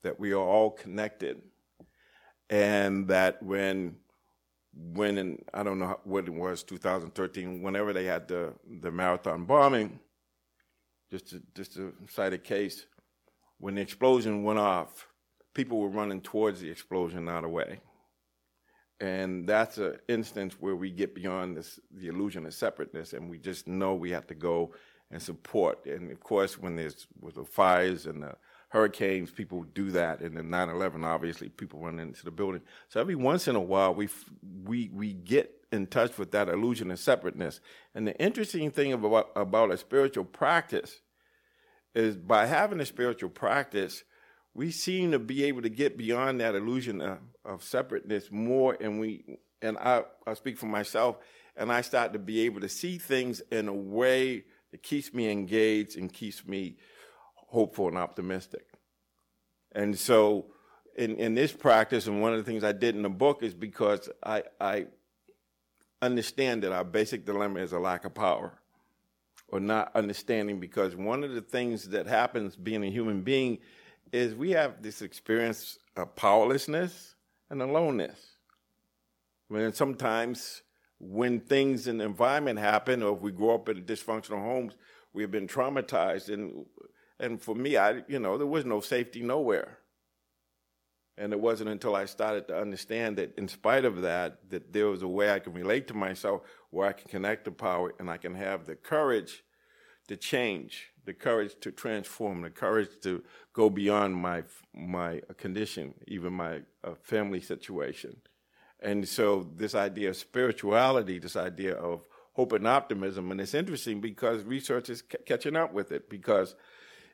That 0.03 0.17
we 0.17 0.31
are 0.31 0.37
all 0.37 0.71
connected, 0.71 1.41
and 2.49 3.09
that 3.09 3.43
when 3.43 3.97
when 4.93 5.17
in 5.17 5.43
I 5.53 5.63
don't 5.63 5.79
know 5.79 5.99
what 6.03 6.27
it 6.27 6.33
was 6.33 6.63
2013 6.63 7.61
whenever 7.61 7.91
they 7.93 8.05
had 8.05 8.27
the 8.27 8.53
the 8.81 8.91
marathon 8.91 9.45
bombing 9.45 9.99
just 11.11 11.29
to, 11.29 11.41
just 11.53 11.73
to 11.73 11.93
cite 12.09 12.33
a 12.33 12.37
case 12.37 12.85
when 13.57 13.75
the 13.75 13.81
explosion 13.81 14.43
went 14.43 14.59
off 14.59 15.07
people 15.53 15.79
were 15.79 15.89
running 15.89 16.21
towards 16.21 16.61
the 16.61 16.69
explosion 16.69 17.25
not 17.25 17.43
away. 17.43 17.81
And 19.01 19.47
that's 19.47 19.77
an 19.77 19.97
instance 20.07 20.55
where 20.59 20.75
we 20.75 20.91
get 20.91 21.15
beyond 21.15 21.57
this 21.57 21.79
the 21.91 22.07
illusion 22.07 22.45
of 22.45 22.53
separateness 22.53 23.13
and 23.13 23.29
we 23.29 23.39
just 23.39 23.67
know 23.67 23.93
we 23.93 24.11
have 24.11 24.27
to 24.27 24.35
go 24.35 24.73
and 25.11 25.21
support. 25.21 25.85
And 25.85 26.11
of 26.11 26.19
course 26.19 26.57
when 26.57 26.75
there's 26.75 27.07
with 27.19 27.35
the 27.35 27.43
fires 27.43 28.05
and 28.05 28.23
the 28.23 28.35
hurricanes, 28.69 29.31
people 29.31 29.63
do 29.63 29.91
that, 29.91 30.21
and 30.21 30.37
then 30.37 30.49
9/11, 30.49 31.03
obviously, 31.03 31.49
people 31.49 31.79
run 31.79 31.99
into 31.99 32.23
the 32.23 32.31
building. 32.31 32.61
So 32.87 32.99
every 32.99 33.15
once 33.15 33.47
in 33.47 33.55
a 33.55 33.61
while, 33.61 33.93
we 33.93 34.09
we 34.63 34.89
we 34.93 35.13
get 35.13 35.55
in 35.71 35.87
touch 35.87 36.17
with 36.17 36.31
that 36.31 36.49
illusion 36.49 36.89
of 36.91 36.99
separateness. 36.99 37.59
And 37.93 38.07
the 38.07 38.19
interesting 38.21 38.71
thing 38.71 38.93
about 38.93 39.31
about 39.35 39.71
a 39.71 39.77
spiritual 39.77 40.25
practice 40.25 41.01
is 41.95 42.15
by 42.15 42.45
having 42.45 42.79
a 42.79 42.85
spiritual 42.85 43.29
practice, 43.29 44.03
we 44.53 44.71
seem 44.71 45.11
to 45.11 45.19
be 45.19 45.43
able 45.45 45.63
to 45.63 45.69
get 45.69 45.97
beyond 45.97 46.39
that 46.39 46.55
illusion 46.55 47.01
of, 47.01 47.17
of 47.43 47.63
separateness 47.63 48.31
more, 48.31 48.77
and 48.79 48.99
we 48.99 49.39
and 49.61 49.77
I, 49.77 50.03
I 50.25 50.35
speak 50.35 50.57
for 50.57 50.67
myself, 50.67 51.17
and 51.55 51.71
I 51.71 51.81
start 51.81 52.13
to 52.13 52.19
be 52.19 52.41
able 52.41 52.61
to 52.61 52.69
see 52.69 52.97
things 52.97 53.41
in 53.51 53.67
a 53.67 53.73
way 53.73 54.45
that 54.71 54.83
keeps 54.83 55.13
me 55.13 55.29
engaged 55.29 55.97
and 55.97 56.13
keeps 56.13 56.45
me 56.45 56.77
hopeful 57.49 57.87
and 57.87 57.97
optimistic. 57.97 58.65
And 59.71 59.97
so, 59.97 60.45
in, 60.95 61.15
in 61.17 61.35
this 61.35 61.51
practice, 61.51 62.07
and 62.07 62.21
one 62.21 62.33
of 62.33 62.39
the 62.39 62.49
things 62.49 62.63
I 62.63 62.71
did 62.71 62.95
in 62.95 63.03
the 63.03 63.09
book 63.09 63.43
is 63.43 63.53
because 63.53 64.09
I, 64.23 64.43
I 64.59 64.87
understand 66.01 66.63
that 66.63 66.71
our 66.71 66.83
basic 66.83 67.25
dilemma 67.25 67.59
is 67.59 67.71
a 67.71 67.79
lack 67.79 68.05
of 68.05 68.13
power 68.13 68.59
or 69.47 69.59
not 69.59 69.91
understanding 69.95 70.59
because 70.59 70.95
one 70.95 71.23
of 71.23 71.33
the 71.33 71.41
things 71.41 71.89
that 71.89 72.05
happens 72.05 72.55
being 72.55 72.83
a 72.83 72.89
human 72.89 73.21
being 73.21 73.59
is 74.11 74.35
we 74.35 74.51
have 74.51 74.81
this 74.81 75.01
experience 75.01 75.79
of 75.95 76.15
powerlessness 76.15 77.15
and 77.49 77.61
aloneness. 77.61 78.33
When 79.47 79.73
sometimes 79.73 80.61
when 80.99 81.39
things 81.39 81.87
in 81.87 81.97
the 81.97 82.05
environment 82.05 82.59
happen, 82.59 83.01
or 83.01 83.15
if 83.15 83.21
we 83.21 83.31
grow 83.31 83.55
up 83.55 83.69
in 83.69 83.83
dysfunctional 83.83 84.41
homes, 84.41 84.73
we've 85.13 85.31
been 85.31 85.47
traumatized. 85.47 86.31
And 86.31 86.65
and 87.19 87.41
for 87.41 87.55
me, 87.55 87.77
I 87.77 88.03
you 88.07 88.19
know 88.19 88.37
there 88.37 88.47
was 88.47 88.65
no 88.65 88.79
safety 88.79 89.21
nowhere. 89.21 89.79
And 91.17 91.33
it 91.33 91.39
wasn't 91.39 91.69
until 91.69 91.97
I 91.97 92.05
started 92.05 92.47
to 92.47 92.57
understand 92.57 93.17
that, 93.17 93.37
in 93.37 93.49
spite 93.49 93.83
of 93.83 94.03
that, 94.03 94.49
that 94.51 94.71
there 94.71 94.87
was 94.87 95.01
a 95.01 95.07
way 95.07 95.29
I 95.33 95.39
can 95.39 95.51
relate 95.51 95.85
to 95.89 95.93
myself, 95.93 96.43
where 96.69 96.87
I 96.87 96.93
can 96.93 97.09
connect 97.09 97.43
to 97.43 97.51
power, 97.51 97.93
and 97.99 98.09
I 98.09 98.15
can 98.15 98.35
have 98.35 98.65
the 98.65 98.75
courage 98.75 99.43
to 100.07 100.15
change, 100.15 100.91
the 101.03 101.13
courage 101.13 101.55
to 101.59 101.71
transform, 101.71 102.41
the 102.41 102.49
courage 102.49 102.89
to 103.03 103.21
go 103.53 103.69
beyond 103.69 104.15
my 104.15 104.43
my 104.73 105.21
condition, 105.37 105.93
even 106.07 106.31
my 106.33 106.61
uh, 106.83 106.95
family 107.01 107.41
situation. 107.41 108.15
And 108.79 109.07
so, 109.07 109.47
this 109.55 109.75
idea 109.75 110.09
of 110.09 110.15
spirituality, 110.15 111.19
this 111.19 111.35
idea 111.35 111.75
of 111.75 112.07
hope 112.33 112.53
and 112.53 112.65
optimism, 112.65 113.29
and 113.29 113.41
it's 113.41 113.53
interesting 113.53 113.99
because 113.99 114.43
research 114.43 114.89
is 114.89 114.99
c- 114.99 115.17
catching 115.25 115.57
up 115.57 115.73
with 115.73 115.91
it 115.91 116.09
because 116.09 116.55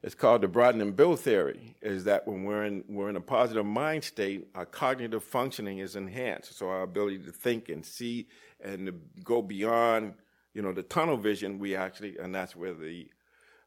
it's 0.04 0.16
called 0.16 0.42
the 0.42 0.48
Broaden 0.48 0.82
and 0.82 0.96
Build 0.96 1.20
theory. 1.20 1.76
Is 1.82 2.04
that 2.04 2.28
when 2.28 2.44
we're 2.44 2.64
in 2.66 2.84
we're 2.88 3.10
in 3.10 3.16
a 3.16 3.22
positive 3.22 3.66
mind 3.66 4.04
state, 4.04 4.48
our 4.56 4.66
cognitive 4.66 5.24
functioning 5.24 5.80
is 5.80 5.96
enhanced. 5.96 6.58
So 6.58 6.70
our 6.70 6.84
ability 6.84 7.20
to 7.20 7.32
think 7.32 7.70
and 7.70 7.86
see 7.86 8.28
and 8.64 8.88
to 8.88 8.94
go 9.24 9.42
beyond, 9.42 10.14
you 10.54 10.62
know, 10.62 10.74
the 10.74 10.84
tunnel 10.84 11.18
vision, 11.18 11.60
we 11.60 11.76
actually, 11.76 12.18
and 12.18 12.34
that's 12.34 12.56
where 12.56 12.74
the 12.74 13.08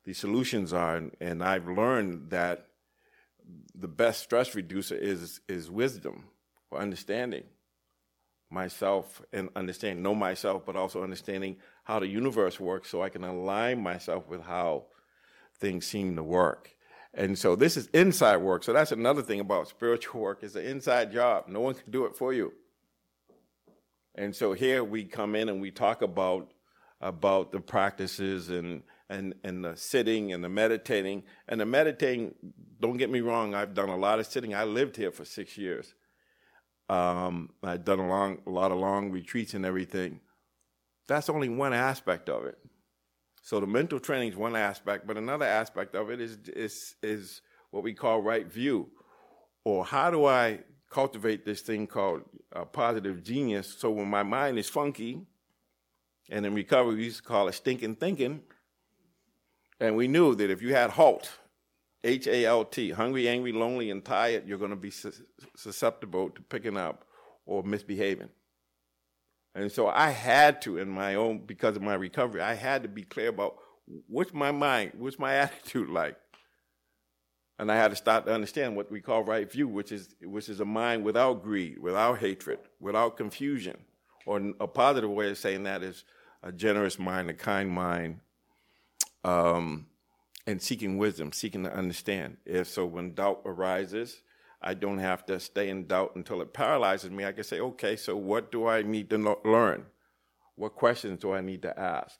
the 0.04 0.14
solutions 0.14 0.72
are. 0.72 0.96
And, 0.96 1.16
and 1.20 1.42
I've 1.42 1.68
learned 1.68 2.30
that 2.30 2.66
the 3.74 3.88
best 3.88 4.22
stress 4.22 4.54
reducer 4.54 4.94
is 4.94 5.40
is 5.48 5.70
wisdom 5.70 6.24
or 6.70 6.80
understanding 6.80 7.44
myself 8.50 9.22
and 9.32 9.50
understanding 9.56 10.02
know 10.02 10.14
myself, 10.14 10.64
but 10.64 10.76
also 10.76 11.02
understanding 11.02 11.56
how 11.84 11.98
the 11.98 12.06
universe 12.06 12.58
works, 12.58 12.90
so 12.90 13.02
I 13.02 13.08
can 13.08 13.24
align 13.24 13.82
myself 13.82 14.28
with 14.28 14.42
how 14.42 14.86
things 15.60 15.86
seem 15.86 16.16
to 16.16 16.22
work. 16.22 16.74
And 17.14 17.38
so 17.38 17.56
this 17.56 17.76
is 17.76 17.88
inside 17.88 18.38
work. 18.38 18.62
So 18.62 18.72
that's 18.72 18.92
another 18.92 19.22
thing 19.22 19.40
about 19.40 19.68
spiritual 19.68 20.20
work. 20.20 20.40
It's 20.42 20.54
an 20.54 20.64
inside 20.64 21.12
job. 21.12 21.44
No 21.48 21.60
one 21.60 21.74
can 21.74 21.90
do 21.90 22.04
it 22.04 22.16
for 22.16 22.32
you. 22.32 22.52
And 24.14 24.34
so 24.34 24.52
here 24.52 24.82
we 24.82 25.04
come 25.04 25.34
in 25.34 25.48
and 25.48 25.60
we 25.60 25.70
talk 25.70 26.02
about 26.02 26.52
about 27.00 27.52
the 27.52 27.60
practices 27.60 28.50
and 28.50 28.82
and 29.08 29.34
and 29.44 29.64
the 29.64 29.76
sitting 29.76 30.32
and 30.32 30.42
the 30.42 30.48
meditating 30.48 31.22
and 31.48 31.60
the 31.60 31.66
meditating. 31.66 32.34
Don't 32.80 32.96
get 32.96 33.10
me 33.10 33.20
wrong. 33.20 33.54
I've 33.54 33.74
done 33.74 33.88
a 33.88 33.96
lot 33.96 34.18
of 34.18 34.26
sitting. 34.26 34.54
I 34.54 34.64
lived 34.64 34.96
here 34.96 35.12
for 35.12 35.24
six 35.24 35.56
years. 35.56 35.94
Um, 36.88 37.50
I've 37.62 37.84
done 37.84 37.98
a 37.98 38.08
long, 38.08 38.38
a 38.46 38.50
lot 38.50 38.72
of 38.72 38.78
long 38.78 39.10
retreats 39.10 39.54
and 39.54 39.64
everything. 39.64 40.20
That's 41.06 41.28
only 41.28 41.48
one 41.48 41.72
aspect 41.72 42.28
of 42.28 42.44
it. 42.44 42.58
So 43.48 43.60
the 43.60 43.66
mental 43.66 43.98
training 43.98 44.28
is 44.28 44.36
one 44.36 44.54
aspect, 44.54 45.06
but 45.06 45.16
another 45.16 45.46
aspect 45.46 45.94
of 45.94 46.10
it 46.10 46.20
is 46.20 46.36
is 46.48 46.96
is 47.02 47.40
what 47.70 47.82
we 47.82 47.94
call 47.94 48.20
right 48.20 48.46
view, 48.46 48.90
or 49.64 49.86
how 49.86 50.10
do 50.10 50.26
I 50.26 50.60
cultivate 50.90 51.46
this 51.46 51.62
thing 51.62 51.86
called 51.86 52.24
a 52.52 52.66
positive 52.66 53.24
genius? 53.24 53.74
So 53.78 53.90
when 53.90 54.10
my 54.10 54.22
mind 54.22 54.58
is 54.58 54.68
funky, 54.68 55.22
and 56.28 56.44
in 56.44 56.52
recovery 56.52 56.96
we 56.96 57.04
used 57.04 57.22
to 57.22 57.22
call 57.22 57.48
it 57.48 57.54
stinking 57.54 57.96
thinking, 57.96 58.42
and 59.80 59.96
we 59.96 60.08
knew 60.08 60.34
that 60.34 60.50
if 60.50 60.60
you 60.60 60.74
had 60.74 60.90
halt, 60.90 61.30
H 62.04 62.26
A 62.26 62.44
L 62.44 62.66
T, 62.66 62.90
hungry, 62.90 63.30
angry, 63.30 63.52
lonely, 63.52 63.90
and 63.90 64.04
tired, 64.04 64.46
you're 64.46 64.58
going 64.58 64.76
to 64.78 64.84
be 64.88 64.92
susceptible 65.56 66.28
to 66.28 66.42
picking 66.42 66.76
up 66.76 67.06
or 67.46 67.62
misbehaving. 67.62 68.28
And 69.54 69.72
so 69.72 69.88
I 69.88 70.10
had 70.10 70.62
to, 70.62 70.78
in 70.78 70.88
my 70.88 71.14
own, 71.14 71.40
because 71.40 71.76
of 71.76 71.82
my 71.82 71.94
recovery, 71.94 72.40
I 72.40 72.54
had 72.54 72.82
to 72.82 72.88
be 72.88 73.02
clear 73.02 73.28
about 73.28 73.56
what's 74.06 74.32
my 74.32 74.52
mind, 74.52 74.92
what's 74.98 75.18
my 75.18 75.34
attitude 75.44 75.88
like. 75.88 76.16
And 77.58 77.72
I 77.72 77.76
had 77.76 77.90
to 77.90 77.96
start 77.96 78.24
to 78.26 78.32
understand 78.32 78.76
what 78.76 78.90
we 78.90 79.00
call 79.00 79.24
right 79.24 79.50
view, 79.50 79.66
which 79.66 79.90
is 79.90 80.14
which 80.22 80.48
is 80.48 80.60
a 80.60 80.64
mind 80.64 81.04
without 81.04 81.42
greed, 81.42 81.80
without 81.80 82.18
hatred, 82.18 82.60
without 82.78 83.16
confusion. 83.16 83.76
Or 84.26 84.52
a 84.60 84.68
positive 84.68 85.10
way 85.10 85.30
of 85.30 85.38
saying 85.38 85.64
that 85.64 85.82
is 85.82 86.04
a 86.42 86.52
generous 86.52 86.98
mind, 86.98 87.30
a 87.30 87.34
kind 87.34 87.70
mind, 87.70 88.20
um, 89.24 89.86
and 90.46 90.62
seeking 90.62 90.98
wisdom, 90.98 91.32
seeking 91.32 91.64
to 91.64 91.74
understand. 91.74 92.36
If 92.44 92.68
so, 92.68 92.86
when 92.86 93.14
doubt 93.14 93.42
arises, 93.44 94.20
I 94.60 94.74
don't 94.74 94.98
have 94.98 95.24
to 95.26 95.38
stay 95.38 95.68
in 95.68 95.86
doubt 95.86 96.12
until 96.16 96.40
it 96.40 96.52
paralyzes 96.52 97.10
me. 97.10 97.24
I 97.24 97.32
can 97.32 97.44
say, 97.44 97.60
okay, 97.60 97.96
so 97.96 98.16
what 98.16 98.50
do 98.50 98.66
I 98.66 98.82
need 98.82 99.08
to 99.10 99.38
learn? 99.44 99.86
What 100.56 100.74
questions 100.74 101.20
do 101.20 101.32
I 101.32 101.40
need 101.40 101.62
to 101.62 101.78
ask? 101.78 102.18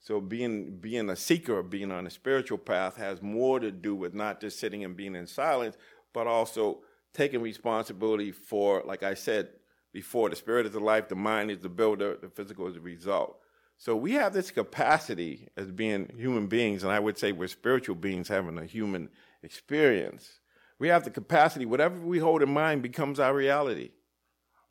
So 0.00 0.20
being 0.20 0.78
being 0.78 1.08
a 1.10 1.16
seeker, 1.16 1.62
being 1.62 1.90
on 1.90 2.06
a 2.06 2.10
spiritual 2.10 2.58
path, 2.58 2.96
has 2.96 3.22
more 3.22 3.60
to 3.60 3.70
do 3.70 3.94
with 3.94 4.14
not 4.14 4.40
just 4.40 4.58
sitting 4.58 4.84
and 4.84 4.96
being 4.96 5.14
in 5.14 5.26
silence, 5.26 5.76
but 6.12 6.26
also 6.26 6.80
taking 7.12 7.40
responsibility 7.40 8.30
for, 8.30 8.82
like 8.84 9.02
I 9.02 9.14
said 9.14 9.48
before, 9.92 10.28
the 10.28 10.36
spirit 10.36 10.66
is 10.66 10.72
the 10.72 10.80
life, 10.80 11.08
the 11.08 11.16
mind 11.16 11.50
is 11.50 11.60
the 11.60 11.68
builder, 11.68 12.16
the 12.20 12.28
physical 12.28 12.66
is 12.66 12.74
the 12.74 12.80
result. 12.80 13.38
So 13.78 13.96
we 13.96 14.12
have 14.12 14.32
this 14.32 14.50
capacity 14.50 15.48
as 15.56 15.70
being 15.70 16.10
human 16.16 16.46
beings, 16.46 16.82
and 16.82 16.92
I 16.92 16.98
would 16.98 17.18
say 17.18 17.32
we're 17.32 17.48
spiritual 17.48 17.94
beings 17.94 18.28
having 18.28 18.58
a 18.58 18.64
human 18.64 19.08
experience 19.42 20.40
we 20.78 20.88
have 20.88 21.04
the 21.04 21.10
capacity, 21.10 21.66
whatever 21.66 21.98
we 21.98 22.18
hold 22.18 22.42
in 22.42 22.52
mind 22.52 22.82
becomes 22.82 23.18
our 23.18 23.34
reality. 23.34 23.90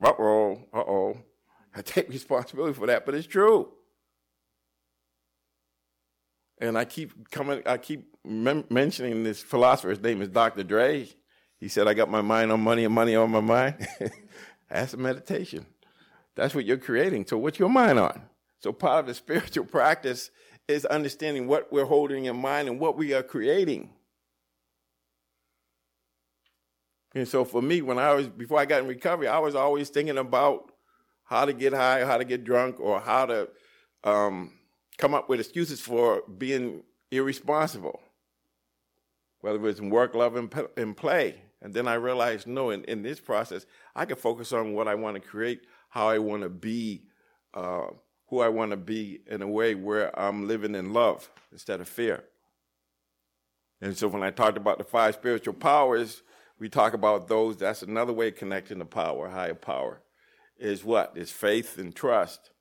Uh 0.01 0.13
oh, 0.19 0.61
uh 0.73 0.79
oh. 0.79 1.17
I 1.75 1.81
take 1.81 2.09
responsibility 2.09 2.73
for 2.73 2.87
that, 2.87 3.05
but 3.05 3.15
it's 3.15 3.27
true. 3.27 3.71
And 6.59 6.77
I 6.77 6.85
keep 6.85 7.29
coming, 7.31 7.61
I 7.65 7.77
keep 7.77 8.15
mem- 8.23 8.65
mentioning 8.69 9.23
this 9.23 9.41
philosopher. 9.41 9.89
His 9.89 10.01
name 10.01 10.21
is 10.21 10.29
Dr. 10.29 10.63
Dre. 10.63 11.07
He 11.59 11.67
said, 11.67 11.87
I 11.87 11.93
got 11.93 12.09
my 12.09 12.21
mind 12.21 12.51
on 12.51 12.61
money 12.61 12.85
and 12.85 12.93
money 12.93 13.15
on 13.15 13.31
my 13.31 13.41
mind. 13.41 13.87
That's 14.69 14.93
a 14.93 14.97
meditation. 14.97 15.65
That's 16.35 16.53
what 16.53 16.65
you're 16.65 16.77
creating. 16.77 17.27
So, 17.27 17.37
what's 17.37 17.59
your 17.59 17.69
mind 17.69 17.99
on? 17.99 18.21
So, 18.59 18.71
part 18.71 18.99
of 18.99 19.07
the 19.07 19.13
spiritual 19.15 19.65
practice 19.65 20.31
is 20.67 20.85
understanding 20.85 21.47
what 21.47 21.71
we're 21.71 21.85
holding 21.85 22.25
in 22.25 22.35
mind 22.37 22.67
and 22.67 22.79
what 22.79 22.97
we 22.97 23.13
are 23.13 23.23
creating. 23.23 23.89
And 27.15 27.25
so 27.25 27.45
for 27.45 27.61
me, 27.61 27.81
when 27.81 27.97
I 27.97 28.13
was 28.13 28.27
before 28.27 28.59
I 28.59 28.65
got 28.65 28.81
in 28.81 28.87
recovery, 28.87 29.29
I 29.29 29.39
was 29.39 29.55
always 29.55 29.89
thinking 29.89 30.17
about 30.17 30.71
how 31.23 31.45
to 31.45 31.53
get 31.53 31.73
high, 31.73 32.05
how 32.05 32.17
to 32.17 32.25
get 32.25 32.43
drunk, 32.43 32.79
or 32.79 32.99
how 32.99 33.25
to 33.25 33.49
um, 34.03 34.51
come 34.97 35.13
up 35.13 35.29
with 35.29 35.39
excuses 35.39 35.79
for 35.79 36.23
being 36.37 36.83
irresponsible, 37.11 38.01
whether 39.39 39.57
it 39.57 39.61
was 39.61 39.79
in 39.79 39.89
work, 39.89 40.13
love, 40.13 40.35
and, 40.35 40.53
and 40.75 40.95
play. 40.95 41.41
And 41.61 41.73
then 41.73 41.87
I 41.87 41.95
realized, 41.95 42.47
no, 42.47 42.69
in, 42.69 42.83
in 42.83 43.01
this 43.01 43.19
process, 43.19 43.65
I 43.95 44.05
can 44.05 44.17
focus 44.17 44.51
on 44.51 44.73
what 44.73 44.87
I 44.87 44.93
want 44.93 45.15
to 45.15 45.21
create, 45.21 45.61
how 45.89 46.09
I 46.09 46.19
want 46.19 46.43
to 46.43 46.49
be, 46.49 47.03
uh, 47.53 47.87
who 48.27 48.41
I 48.41 48.49
want 48.49 48.71
to 48.71 48.77
be 48.77 49.21
in 49.25 49.41
a 49.41 49.47
way 49.47 49.73
where 49.73 50.17
I'm 50.19 50.47
living 50.47 50.75
in 50.75 50.93
love 50.93 51.29
instead 51.51 51.79
of 51.79 51.87
fear. 51.87 52.25
And 53.81 53.97
so 53.97 54.07
when 54.09 54.21
I 54.21 54.31
talked 54.31 54.57
about 54.57 54.77
the 54.77 54.83
five 54.83 55.15
spiritual 55.15 55.53
powers, 55.53 56.21
we 56.59 56.69
talk 56.69 56.93
about 56.93 57.27
those. 57.27 57.57
That's 57.57 57.81
another 57.81 58.13
way 58.13 58.29
of 58.29 58.35
connecting 58.35 58.79
to 58.79 58.85
power, 58.85 59.29
higher 59.29 59.55
power, 59.55 60.01
is 60.57 60.83
what? 60.83 61.13
Is 61.15 61.31
faith 61.31 61.77
and 61.77 61.95
trust. 61.95 62.51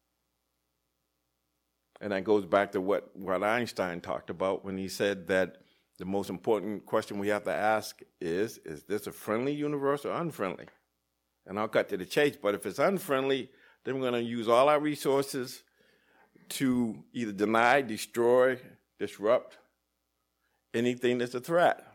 And 2.01 2.13
that 2.13 2.25
goes 2.25 2.45
back 2.45 2.73
to 2.73 2.81
what, 2.81 3.17
what 3.17 3.43
Einstein 3.43 4.01
talked 4.01 4.31
about 4.31 4.65
when 4.65 4.77
he 4.77 4.89
said 4.89 5.29
that 5.29 5.59
the 5.99 6.05
most 6.05 6.29
important 6.29 6.85
question 6.87 7.19
we 7.19 7.29
have 7.29 7.45
to 7.45 7.53
ask 7.53 8.01
is 8.21 8.59
is 8.59 8.83
this 8.83 9.07
a 9.07 9.13
friendly 9.13 9.55
universe 9.55 10.05
or 10.05 10.13
unfriendly? 10.13 10.67
And 11.47 11.59
I'll 11.59 11.69
cut 11.69 11.89
to 11.91 11.97
the 11.97 12.05
chase, 12.05 12.37
but 12.41 12.55
if 12.55 12.67
it's 12.67 12.79
unfriendly, 12.79 13.51
then 13.85 13.95
we're 13.95 14.11
going 14.11 14.25
to 14.25 14.29
use 14.29 14.49
all 14.49 14.69
our 14.69 14.81
resources 14.81 15.63
to 16.49 17.05
either 17.13 17.33
deny, 17.33 17.81
destroy, 17.83 18.59
disrupt 18.99 19.59
anything 20.73 21.19
that's 21.19 21.35
a 21.35 21.41
threat. 21.41 21.87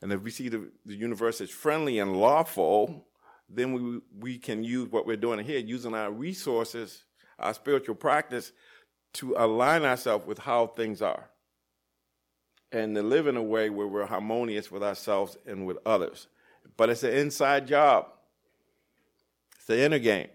And 0.00 0.12
if 0.12 0.22
we 0.22 0.30
see 0.30 0.48
the, 0.48 0.70
the 0.86 0.94
universe 0.94 1.40
as 1.40 1.50
friendly 1.50 1.98
and 1.98 2.16
lawful, 2.16 3.06
then 3.48 3.72
we, 3.72 4.00
we 4.18 4.38
can 4.38 4.62
use 4.62 4.90
what 4.90 5.06
we're 5.06 5.16
doing 5.16 5.44
here, 5.44 5.58
using 5.58 5.94
our 5.94 6.10
resources, 6.10 7.04
our 7.38 7.54
spiritual 7.54 7.94
practice, 7.94 8.52
to 9.14 9.34
align 9.36 9.84
ourselves 9.84 10.26
with 10.26 10.38
how 10.38 10.66
things 10.66 11.02
are. 11.02 11.30
And 12.70 12.94
to 12.94 13.02
live 13.02 13.26
in 13.26 13.36
a 13.36 13.42
way 13.42 13.70
where 13.70 13.86
we're 13.86 14.06
harmonious 14.06 14.70
with 14.70 14.82
ourselves 14.82 15.36
and 15.46 15.66
with 15.66 15.78
others. 15.86 16.28
But 16.76 16.90
it's 16.90 17.02
an 17.02 17.14
inside 17.14 17.66
job, 17.66 18.06
it's 19.56 19.66
the 19.66 19.82
inner 19.82 19.98
game. 19.98 20.28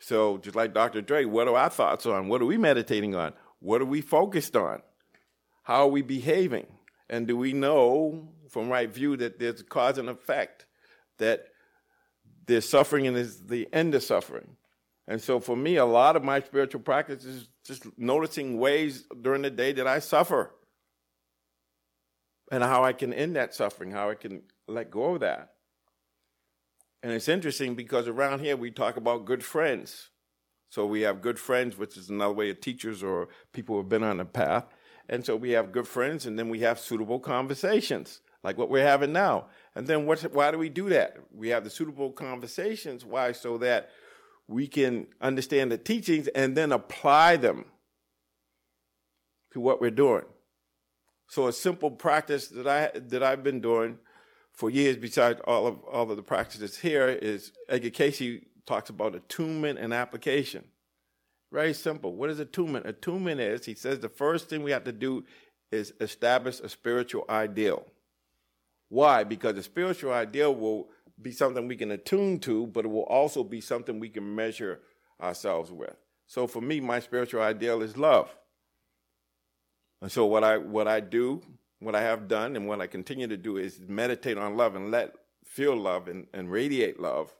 So, 0.00 0.36
just 0.36 0.54
like 0.54 0.74
Dr. 0.74 1.00
Dre, 1.00 1.24
what 1.24 1.48
are 1.48 1.56
our 1.56 1.70
thoughts 1.70 2.04
on? 2.04 2.28
What 2.28 2.42
are 2.42 2.44
we 2.44 2.58
meditating 2.58 3.14
on? 3.14 3.32
What 3.60 3.80
are 3.80 3.86
we 3.86 4.02
focused 4.02 4.54
on? 4.54 4.82
How 5.62 5.84
are 5.84 5.88
we 5.88 6.02
behaving? 6.02 6.66
And 7.08 7.26
do 7.26 7.36
we 7.36 7.52
know 7.52 8.28
from 8.48 8.68
right 8.68 8.92
view 8.92 9.16
that 9.18 9.38
there's 9.38 9.62
cause 9.62 9.98
and 9.98 10.08
effect? 10.08 10.66
That 11.18 11.46
there's 12.46 12.68
suffering 12.68 13.06
and 13.06 13.16
there's 13.16 13.40
the 13.40 13.68
end 13.72 13.94
of 13.94 14.02
suffering. 14.02 14.56
And 15.06 15.20
so 15.20 15.38
for 15.38 15.56
me, 15.56 15.76
a 15.76 15.84
lot 15.84 16.16
of 16.16 16.24
my 16.24 16.40
spiritual 16.40 16.80
practice 16.80 17.24
is 17.24 17.48
just 17.64 17.86
noticing 17.98 18.58
ways 18.58 19.04
during 19.20 19.42
the 19.42 19.50
day 19.50 19.72
that 19.72 19.86
I 19.86 19.98
suffer 19.98 20.50
and 22.50 22.62
how 22.62 22.84
I 22.84 22.92
can 22.92 23.12
end 23.12 23.36
that 23.36 23.54
suffering, 23.54 23.90
how 23.90 24.10
I 24.10 24.14
can 24.14 24.42
let 24.66 24.90
go 24.90 25.14
of 25.14 25.20
that. 25.20 25.50
And 27.02 27.12
it's 27.12 27.28
interesting 27.28 27.74
because 27.74 28.08
around 28.08 28.40
here 28.40 28.56
we 28.56 28.70
talk 28.70 28.96
about 28.96 29.26
good 29.26 29.44
friends. 29.44 30.08
So 30.70 30.86
we 30.86 31.02
have 31.02 31.20
good 31.20 31.38
friends, 31.38 31.76
which 31.76 31.96
is 31.98 32.08
another 32.08 32.32
way 32.32 32.50
of 32.50 32.60
teachers 32.60 33.02
or 33.02 33.28
people 33.52 33.74
who 33.74 33.82
have 33.82 33.88
been 33.88 34.02
on 34.02 34.16
the 34.16 34.24
path. 34.24 34.64
And 35.08 35.24
so 35.24 35.36
we 35.36 35.50
have 35.50 35.72
good 35.72 35.86
friends, 35.86 36.26
and 36.26 36.38
then 36.38 36.48
we 36.48 36.60
have 36.60 36.78
suitable 36.78 37.20
conversations, 37.20 38.20
like 38.42 38.56
what 38.56 38.70
we're 38.70 38.86
having 38.86 39.12
now. 39.12 39.46
And 39.74 39.86
then 39.86 40.06
what, 40.06 40.20
why 40.32 40.50
do 40.50 40.58
we 40.58 40.68
do 40.68 40.88
that? 40.90 41.16
We 41.32 41.48
have 41.48 41.64
the 41.64 41.70
suitable 41.70 42.10
conversations. 42.10 43.04
Why? 43.04 43.32
So 43.32 43.58
that 43.58 43.90
we 44.46 44.66
can 44.66 45.06
understand 45.20 45.72
the 45.72 45.78
teachings 45.78 46.28
and 46.28 46.56
then 46.56 46.72
apply 46.72 47.36
them 47.36 47.66
to 49.52 49.60
what 49.60 49.80
we're 49.80 49.90
doing. 49.90 50.24
So 51.28 51.48
a 51.48 51.52
simple 51.52 51.90
practice 51.90 52.48
that 52.48 52.66
I 52.66 52.90
that 52.98 53.22
I've 53.22 53.42
been 53.42 53.60
doing 53.60 53.98
for 54.52 54.70
years, 54.70 54.96
besides 54.96 55.40
all 55.46 55.66
of 55.66 55.82
all 55.84 56.10
of 56.10 56.16
the 56.16 56.22
practices 56.22 56.78
here, 56.78 57.08
is 57.08 57.52
Edgar 57.68 57.90
Cayce 57.90 58.40
talks 58.66 58.90
about 58.90 59.14
attunement 59.14 59.78
and 59.78 59.92
application. 59.92 60.64
Very 61.54 61.72
simple. 61.72 62.12
What 62.12 62.30
is 62.30 62.40
attunement? 62.40 62.84
Attunement 62.84 63.40
is, 63.40 63.64
he 63.64 63.76
says, 63.76 64.00
the 64.00 64.08
first 64.08 64.48
thing 64.48 64.64
we 64.64 64.72
have 64.72 64.82
to 64.82 64.92
do 64.92 65.22
is 65.70 65.94
establish 66.00 66.58
a 66.58 66.68
spiritual 66.68 67.24
ideal. 67.28 67.86
Why? 68.88 69.22
Because 69.22 69.54
the 69.54 69.62
spiritual 69.62 70.12
ideal 70.12 70.52
will 70.52 70.88
be 71.22 71.30
something 71.30 71.68
we 71.68 71.76
can 71.76 71.92
attune 71.92 72.40
to, 72.40 72.66
but 72.66 72.84
it 72.84 72.88
will 72.88 73.04
also 73.04 73.44
be 73.44 73.60
something 73.60 74.00
we 74.00 74.08
can 74.08 74.34
measure 74.34 74.80
ourselves 75.22 75.70
with. 75.70 75.94
So 76.26 76.48
for 76.48 76.60
me, 76.60 76.80
my 76.80 76.98
spiritual 76.98 77.42
ideal 77.42 77.82
is 77.82 77.96
love. 77.96 78.36
And 80.02 80.10
so 80.10 80.26
what 80.26 80.42
I 80.42 80.58
what 80.58 80.88
I 80.88 80.98
do, 80.98 81.40
what 81.78 81.94
I 81.94 82.02
have 82.02 82.26
done, 82.26 82.56
and 82.56 82.66
what 82.66 82.80
I 82.80 82.88
continue 82.88 83.28
to 83.28 83.36
do 83.36 83.58
is 83.58 83.78
meditate 83.86 84.38
on 84.38 84.56
love 84.56 84.74
and 84.74 84.90
let 84.90 85.14
feel 85.44 85.76
love 85.76 86.08
and, 86.08 86.26
and 86.34 86.50
radiate 86.50 86.98
love. 86.98 87.32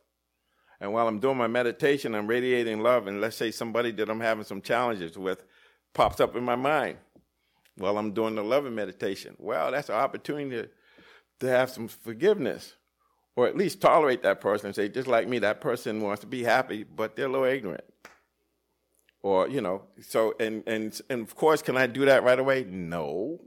And 0.81 0.93
while 0.93 1.07
I'm 1.07 1.21
doing 1.21 1.37
my 1.37 1.47
meditation, 1.47 2.15
I'm 2.15 2.27
radiating 2.27 2.81
love, 2.81 3.07
and 3.07 3.21
let's 3.21 3.37
say 3.37 3.51
somebody 3.51 3.91
that 3.93 4.09
I'm 4.09 4.21
having 4.21 4.45
some 4.45 4.61
challenges 4.61 5.17
with 5.17 5.45
pops 5.93 6.21
up 6.21 6.37
in 6.37 6.45
my 6.45 6.57
mind 6.57 6.99
while 7.77 7.97
I'm 7.99 8.13
doing 8.13 8.35
the 8.35 8.43
loving 8.43 8.75
meditation. 8.75 9.37
Well, 9.39 9.71
that's 9.71 9.89
an 9.89 9.97
opportunity 9.97 10.69
to, 11.41 11.49
have 11.49 11.69
some 11.69 11.89
forgiveness 11.89 12.73
or 13.37 13.47
at 13.47 13.55
least 13.55 13.81
tolerate 13.81 14.23
that 14.23 14.41
person 14.41 14.67
and 14.67 14.75
say, 14.75 14.89
just 14.89 15.07
like 15.07 15.29
me, 15.29 15.39
that 15.41 15.61
person 15.61 16.01
wants 16.01 16.21
to 16.23 16.27
be 16.27 16.43
happy, 16.43 16.85
but 16.85 17.17
they're 17.17 17.27
a 17.27 17.29
little 17.29 17.47
ignorant. 17.47 17.85
Or, 19.23 19.49
you 19.49 19.61
know, 19.61 19.83
so, 20.01 20.35
and, 20.41 20.63
and, 20.67 20.99
and 21.11 21.21
of 21.21 21.35
course, 21.35 21.61
can 21.61 21.77
I 21.77 21.87
do 21.87 22.07
that 22.07 22.23
right 22.23 22.39
away? 22.39 22.65
No. 22.65 23.41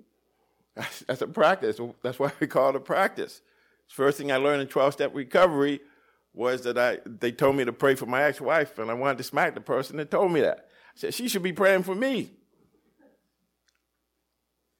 That's, 0.75 0.99
that's 1.07 1.21
a 1.21 1.27
practice. 1.27 1.79
That's 2.03 2.19
why 2.19 2.31
we 2.39 2.47
call 2.47 2.69
it 2.69 2.75
a 2.75 2.79
practice. 2.79 3.41
First 3.87 4.17
thing 4.17 4.31
I 4.31 4.37
learned 4.37 4.61
in 4.61 4.67
12 4.67 4.93
step 4.93 5.15
recovery 5.15 5.79
was 6.37 6.61
that 6.61 6.77
I, 6.77 6.99
they 7.05 7.31
told 7.31 7.55
me 7.55 7.65
to 7.65 7.73
pray 7.73 7.95
for 7.95 8.05
my 8.05 8.23
ex 8.23 8.39
wife, 8.39 8.77
and 8.77 8.91
I 8.91 8.93
wanted 8.93 9.17
to 9.17 9.23
smack 9.23 9.55
the 9.55 9.61
person 9.61 9.97
that 9.97 10.11
told 10.11 10.31
me 10.31 10.41
that. 10.41 10.59
I 10.59 10.99
said, 10.99 11.13
she 11.13 11.27
should 11.27 11.43
be 11.43 11.53
praying 11.53 11.83
for 11.83 11.95
me. 11.95 12.31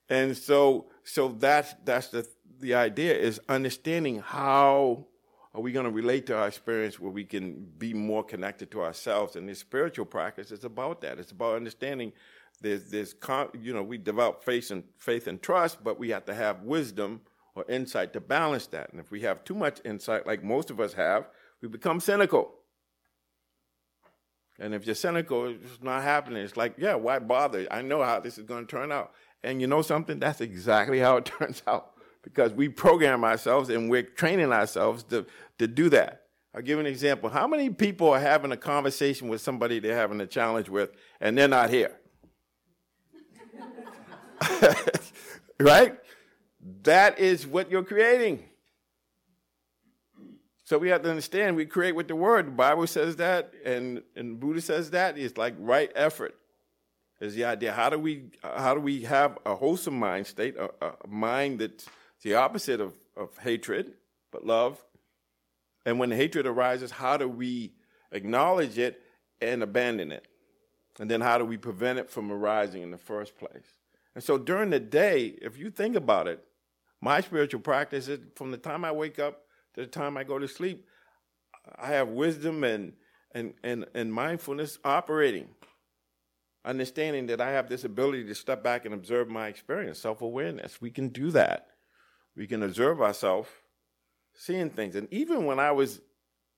And 0.09 0.37
so, 0.37 0.85
so 1.03 1.29
that's, 1.29 1.73
that's 1.83 2.09
the, 2.09 2.27
the 2.59 2.75
idea 2.75 3.17
is 3.17 3.41
understanding 3.49 4.19
how 4.19 5.07
are 5.53 5.61
we 5.61 5.71
going 5.71 5.85
to 5.85 5.91
relate 5.91 6.27
to 6.27 6.37
our 6.37 6.47
experience 6.47 6.99
where 6.99 7.11
we 7.11 7.25
can 7.25 7.67
be 7.77 7.93
more 7.93 8.23
connected 8.23 8.69
to 8.71 8.81
ourselves 8.81 9.35
and 9.35 9.49
this 9.49 9.59
spiritual 9.59 10.05
practice 10.05 10.51
is 10.51 10.63
about 10.63 11.01
that 11.01 11.17
it's 11.17 11.31
about 11.31 11.55
understanding 11.55 12.13
there's 12.61 12.91
there's 12.91 13.15
you 13.59 13.73
know 13.73 13.81
we 13.81 13.97
develop 13.97 14.43
faith 14.43 14.69
and 14.69 14.83
faith 14.97 15.27
and 15.27 15.41
trust 15.41 15.83
but 15.83 15.97
we 15.97 16.09
have 16.09 16.25
to 16.25 16.33
have 16.33 16.61
wisdom 16.61 17.21
or 17.55 17.65
insight 17.69 18.13
to 18.13 18.21
balance 18.21 18.67
that 18.67 18.91
and 18.91 18.99
if 18.99 19.09
we 19.09 19.21
have 19.21 19.43
too 19.43 19.55
much 19.55 19.81
insight 19.83 20.27
like 20.27 20.43
most 20.43 20.69
of 20.69 20.79
us 20.79 20.93
have 20.93 21.27
we 21.61 21.67
become 21.67 21.99
cynical 21.99 22.53
and 24.59 24.73
if 24.73 24.85
you're 24.85 24.95
cynical 24.95 25.47
it's 25.47 25.81
not 25.81 26.03
happening 26.03 26.43
it's 26.43 26.57
like 26.57 26.75
yeah 26.77 26.95
why 26.95 27.19
bother 27.19 27.67
i 27.71 27.81
know 27.81 28.03
how 28.03 28.19
this 28.19 28.37
is 28.37 28.43
going 28.43 28.65
to 28.65 28.71
turn 28.71 28.91
out 28.91 29.11
and 29.43 29.61
you 29.61 29.67
know 29.67 29.81
something 29.81 30.19
that's 30.19 30.41
exactly 30.41 30.99
how 30.99 31.17
it 31.17 31.25
turns 31.39 31.63
out 31.67 31.93
because 32.27 32.53
we 32.53 32.67
program 32.67 33.23
ourselves 33.23 33.69
and 33.69 33.89
we're 33.89 34.03
training 34.03 34.51
ourselves 34.51 35.03
to, 35.03 35.25
to 35.57 35.65
do 35.65 35.87
that. 35.89 36.23
I'll 36.53 36.61
give 36.61 36.77
an 36.77 36.85
example. 36.85 37.29
How 37.29 37.47
many 37.47 37.69
people 37.69 38.09
are 38.09 38.19
having 38.19 38.51
a 38.51 38.57
conversation 38.57 39.29
with 39.29 39.39
somebody 39.39 39.79
they're 39.79 39.95
having 39.95 40.19
a 40.19 40.27
challenge 40.27 40.67
with 40.67 40.91
and 41.21 41.37
they're 41.37 41.47
not 41.47 41.69
here? 41.69 41.95
right? 45.59 45.97
That 46.83 47.17
is 47.19 47.47
what 47.47 47.71
you're 47.71 47.83
creating. 47.83 48.43
So 50.67 50.77
we 50.77 50.89
have 50.89 51.01
to 51.03 51.09
understand 51.09 51.55
we 51.55 51.65
create 51.65 51.95
with 51.95 52.09
the 52.09 52.15
word. 52.17 52.47
The 52.47 52.51
Bible 52.51 52.87
says 52.87 53.15
that, 53.15 53.53
and, 53.63 54.03
and 54.17 54.37
Buddha 54.37 54.59
says 54.59 54.89
that. 54.89 55.17
It's 55.17 55.37
like 55.37 55.55
right 55.57 55.89
effort 55.95 56.35
is 57.21 57.35
the 57.35 57.45
idea. 57.45 57.71
How 57.71 57.89
do 57.89 57.97
we 57.97 58.31
how 58.43 58.73
do 58.73 58.81
we 58.81 59.03
have 59.03 59.37
a 59.45 59.55
wholesome 59.55 59.97
mind 59.97 60.27
state, 60.27 60.57
a, 60.57 60.69
a 60.85 61.07
mind 61.07 61.59
that's 61.59 61.87
the 62.21 62.33
opposite 62.33 62.81
of, 62.81 62.93
of 63.15 63.37
hatred, 63.37 63.93
but 64.29 64.45
love. 64.45 64.83
And 65.85 65.99
when 65.99 66.11
hatred 66.11 66.45
arises, 66.45 66.91
how 66.91 67.15
do 67.15 67.29
we 67.29 67.71
acknowledge 68.11 68.77
it 68.77 69.01
and 69.39 69.63
abandon 69.63 70.11
it? 70.11 70.27
And 70.99 71.09
then 71.09 71.21
how 71.21 71.37
do 71.37 71.45
we 71.45 71.55
prevent 71.55 71.97
it 71.97 72.09
from 72.09 72.29
arising 72.29 72.81
in 72.81 72.91
the 72.91 72.97
first 72.97 73.37
place? 73.37 73.77
And 74.15 74.21
so 74.21 74.37
during 74.37 74.71
the 74.71 74.81
day, 74.81 75.27
if 75.41 75.57
you 75.57 75.71
think 75.71 75.95
about 75.95 76.27
it, 76.27 76.43
my 76.99 77.21
spiritual 77.21 77.61
practice 77.61 78.09
is 78.09 78.19
from 78.35 78.51
the 78.51 78.57
time 78.57 78.83
I 78.83 78.91
wake 78.91 79.17
up 79.17 79.43
the 79.77 79.87
time 79.87 80.17
I 80.17 80.23
go 80.23 80.37
to 80.37 80.47
sleep, 80.47 80.85
I 81.77 81.87
have 81.87 82.09
wisdom 82.09 82.63
and 82.63 82.93
and 83.33 83.53
and, 83.63 83.85
and 83.93 84.13
mindfulness 84.13 84.79
operating. 84.83 85.49
Understanding 86.65 87.27
that 87.27 87.39
I 87.39 87.51
have 87.51 87.69
this 87.69 87.85
ability 87.85 88.25
to 88.25 88.35
step 88.35 88.61
back 88.61 88.83
and 88.83 88.93
observe 88.93 89.29
my 89.29 89.47
experience, 89.47 89.99
self 89.99 90.21
awareness. 90.21 90.81
We 90.81 90.91
can 90.91 91.09
do 91.09 91.31
that 91.31 91.67
we 92.37 92.45
can 92.45 92.61
observe 92.61 93.01
ourselves 93.01 93.49
seeing 94.35 94.69
things. 94.69 94.95
And 94.95 95.11
even 95.11 95.45
when 95.45 95.59
I 95.59 95.71
was 95.71 95.99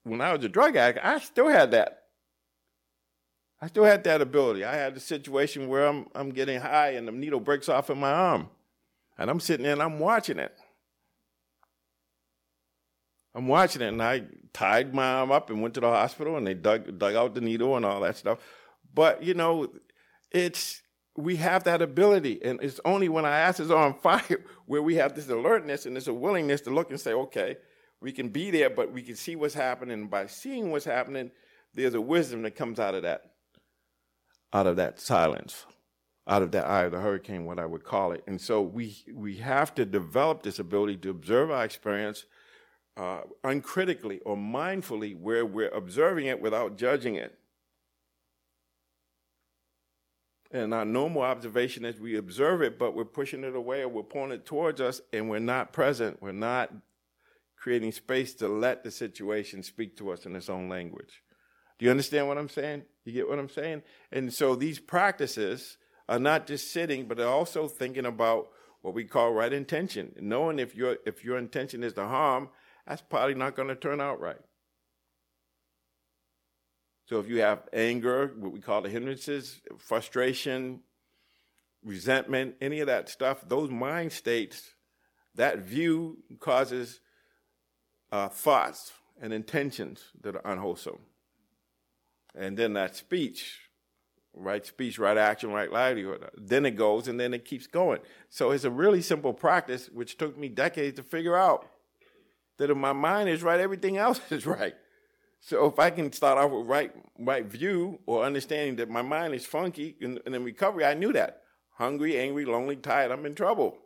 when 0.04 0.22
I 0.22 0.34
was 0.34 0.44
a 0.44 0.50
drug 0.50 0.76
addict, 0.76 1.04
I 1.04 1.20
still 1.20 1.48
had 1.48 1.72
that. 1.72 2.04
I 3.62 3.68
still 3.68 3.86
had 3.86 4.04
that 4.04 4.22
ability. 4.22 4.64
I 4.64 4.76
had 4.76 4.96
a 4.96 5.00
situation 5.00 5.70
where 5.70 5.88
I'm 5.88 6.08
I'm 6.14 6.30
getting 6.32 6.60
high 6.60 6.90
and 6.92 7.08
the 7.08 7.14
needle 7.14 7.40
breaks 7.40 7.70
off 7.70 7.90
in 7.90 7.98
my 7.98 8.12
arm. 8.12 8.50
And 9.18 9.30
I'm 9.30 9.40
sitting 9.40 9.64
there 9.64 9.74
and 9.74 9.82
I'm 9.82 10.00
watching 10.00 10.38
it. 10.38 10.56
I'm 13.36 13.48
watching 13.48 13.82
it 13.82 13.90
and 13.90 14.02
I 14.02 14.24
tied 14.54 14.94
my 14.94 15.14
arm 15.14 15.32
up 15.32 15.50
and 15.50 15.62
went 15.62 15.76
to 15.76 15.80
the 15.80 15.90
hospital 15.90 16.38
and 16.38 16.46
they 16.46 16.54
dug 16.56 16.98
dug 16.98 17.16
out 17.16 17.36
the 17.36 17.42
needle 17.42 17.76
and 17.76 17.86
all 17.86 18.02
that 18.02 18.18
stuff. 18.18 18.40
But 18.94 19.24
you 19.24 19.34
know, 19.34 19.68
it's 20.32 20.82
we 21.20 21.36
have 21.36 21.66
that 21.66 21.82
ability. 21.82 22.40
And 22.44 22.60
it's 22.64 22.80
only 22.86 23.10
when 23.10 23.26
our 23.26 23.32
asses 23.32 23.70
are 23.70 23.86
on 23.86 23.94
fire 24.00 24.44
where 24.66 24.82
we 24.82 24.96
have 24.96 25.16
this 25.16 25.30
alertness 25.30 25.86
and 25.86 25.96
this 25.96 26.08
willingness 26.08 26.62
to 26.62 26.70
look 26.70 26.90
and 26.90 27.00
say, 27.00 27.14
okay, 27.14 27.58
we 28.02 28.12
can 28.12 28.30
be 28.30 28.50
there, 28.50 28.70
but 28.70 28.92
we 28.94 29.02
can 29.02 29.16
see 29.16 29.36
what's 29.36 29.54
happening. 29.54 30.08
By 30.08 30.28
seeing 30.28 30.72
what's 30.72 30.86
happening, 30.86 31.32
there's 31.74 31.94
a 31.94 32.02
wisdom 32.02 32.44
that 32.44 32.56
comes 32.56 32.80
out 32.80 32.96
of 32.96 33.04
that, 33.04 33.24
out 34.54 34.68
of 34.68 34.78
that 34.78 35.00
silence, 35.00 35.66
out 36.26 36.42
of 36.42 36.52
that 36.52 36.66
eye 36.66 36.84
of 36.84 36.92
the 36.92 37.02
hurricane, 37.02 37.46
what 37.46 37.60
I 37.60 37.66
would 37.66 37.84
call 37.84 38.14
it. 38.14 38.24
And 38.26 38.40
so 38.40 38.62
we 38.62 38.96
we 39.14 39.38
have 39.38 39.76
to 39.76 39.86
develop 39.86 40.44
this 40.44 40.60
ability 40.60 40.98
to 40.98 41.10
observe 41.10 41.52
our 41.52 41.66
experience 41.66 42.26
uh, 43.00 43.22
uncritically 43.46 44.20
or 44.26 44.36
mindfully, 44.36 45.18
where 45.18 45.46
we're 45.46 45.70
observing 45.70 46.26
it 46.26 46.42
without 46.42 46.78
judging 46.78 47.16
it. 47.16 47.34
And 50.52 50.74
our 50.74 50.84
normal 50.84 51.22
observation 51.22 51.86
is 51.86 52.00
we 52.00 52.18
observe 52.18 52.62
it, 52.62 52.78
but 52.78 52.96
we're 52.96 53.06
pushing 53.06 53.44
it 53.46 53.56
away 53.56 53.84
or 53.84 53.88
we're 53.88 54.04
pulling 54.04 54.32
it 54.32 54.46
towards 54.46 54.82
us 54.82 55.00
and 55.14 55.30
we're 55.30 55.40
not 55.40 55.72
present. 55.72 56.22
We're 56.22 56.34
not 56.34 56.74
creating 57.56 57.94
space 57.94 58.34
to 58.36 58.50
let 58.50 58.84
the 58.84 58.92
situation 58.92 59.64
speak 59.64 59.96
to 59.98 60.12
us 60.12 60.26
in 60.26 60.36
its 60.36 60.50
own 60.50 60.68
language. 60.68 61.24
Do 61.78 61.86
you 61.86 61.92
understand 61.92 62.28
what 62.28 62.38
I'm 62.38 62.50
saying? 62.50 62.84
You 63.06 63.14
get 63.14 63.30
what 63.30 63.40
I'm 63.40 63.50
saying? 63.50 63.84
And 64.12 64.34
so 64.34 64.56
these 64.56 64.80
practices 64.80 65.78
are 66.10 66.20
not 66.20 66.48
just 66.48 66.74
sitting, 66.74 67.06
but 67.06 67.16
they're 67.16 67.28
also 67.28 67.70
thinking 67.70 68.06
about 68.06 68.50
what 68.82 68.94
we 68.94 69.06
call 69.06 69.32
right 69.32 69.54
intention. 69.54 70.14
Knowing 70.20 70.60
if 70.60 70.76
your 70.76 70.98
if 71.06 71.24
your 71.24 71.38
intention 71.38 71.84
is 71.84 71.94
to 71.94 72.06
harm, 72.06 72.50
that's 72.90 73.04
probably 73.04 73.36
not 73.36 73.56
going 73.56 73.68
to 73.68 73.76
turn 73.76 74.02
out 74.02 74.20
right. 74.20 74.40
So 77.06 77.20
if 77.20 77.30
you 77.30 77.42
have 77.42 77.70
anger, 77.72 78.34
what 78.38 78.52
we 78.52 78.60
call 78.60 78.82
the 78.82 78.90
hindrances, 78.90 79.62
frustration, 79.78 80.82
resentment, 81.84 82.56
any 82.60 82.80
of 82.80 82.88
that 82.88 83.08
stuff, 83.08 83.48
those 83.48 83.70
mind 83.70 84.12
states, 84.12 84.74
that 85.36 85.60
view 85.60 86.18
causes 86.40 87.00
uh, 88.12 88.28
thoughts. 88.28 88.92
and 89.22 89.34
intentions 89.34 90.06
that 90.22 90.36
are 90.36 90.52
unwholesome. 90.52 91.00
And 92.34 92.58
then 92.58 92.74
that 92.74 92.96
speech, 92.96 93.60
right 94.34 94.66
speech, 94.66 94.98
right 94.98 95.18
action, 95.18 95.52
right 95.52 95.72
livelihood. 95.72 96.30
Then 96.38 96.66
it 96.66 96.78
goes 96.78 97.08
and 97.08 97.20
then 97.20 97.34
it 97.34 97.44
keeps 97.44 97.68
going. 97.68 98.00
So 98.30 98.52
it's 98.52 98.64
a 98.64 98.72
really 98.72 99.02
simple 99.02 99.34
practice, 99.34 99.90
which 99.90 100.18
took 100.18 100.38
me 100.38 100.48
decades 100.48 100.96
to 100.96 101.04
figure 101.04 101.36
out 101.36 101.68
that 102.60 102.70
if 102.70 102.78
my 102.78 102.94
mind 102.94 103.30
is 103.30 103.42
right, 103.42 103.60
everything 103.60 103.98
else 103.98 104.22
is 104.30 104.46
right. 104.46 104.76
So 105.40 105.66
if 105.66 105.80
I 105.80 105.90
can 105.90 106.12
start 106.12 106.38
off 106.38 106.52
with 106.52 106.68
right 106.68 106.92
right 107.18 107.46
view 107.46 108.00
or 108.06 108.24
understanding 108.24 108.76
that 108.76 108.90
my 108.90 109.02
mind 109.02 109.34
is 109.34 109.46
funky 109.46 109.96
and, 110.02 110.20
and 110.26 110.36
in 110.36 110.44
recovery, 110.44 110.86
I 110.86 110.94
knew 110.94 111.14
that. 111.14 111.42
Hungry, 111.72 112.20
angry, 112.20 112.46
lonely, 112.46 112.76
tired, 112.76 113.12
I'm 113.12 113.26
in 113.26 113.36
trouble. 113.36 113.78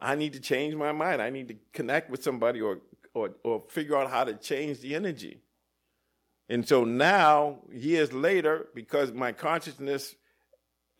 I 0.00 0.16
need 0.16 0.32
to 0.32 0.40
change 0.40 0.74
my 0.74 0.90
mind. 0.90 1.22
I 1.22 1.30
need 1.30 1.48
to 1.48 1.56
connect 1.72 2.10
with 2.10 2.22
somebody 2.22 2.60
or 2.60 2.80
or 3.14 3.30
or 3.44 3.62
figure 3.68 3.96
out 3.96 4.10
how 4.10 4.24
to 4.24 4.34
change 4.34 4.80
the 4.80 4.94
energy. 4.96 5.40
And 6.48 6.66
so 6.66 6.84
now, 6.84 7.60
years 7.72 8.12
later, 8.12 8.66
because 8.74 9.12
my 9.12 9.30
consciousness 9.30 10.16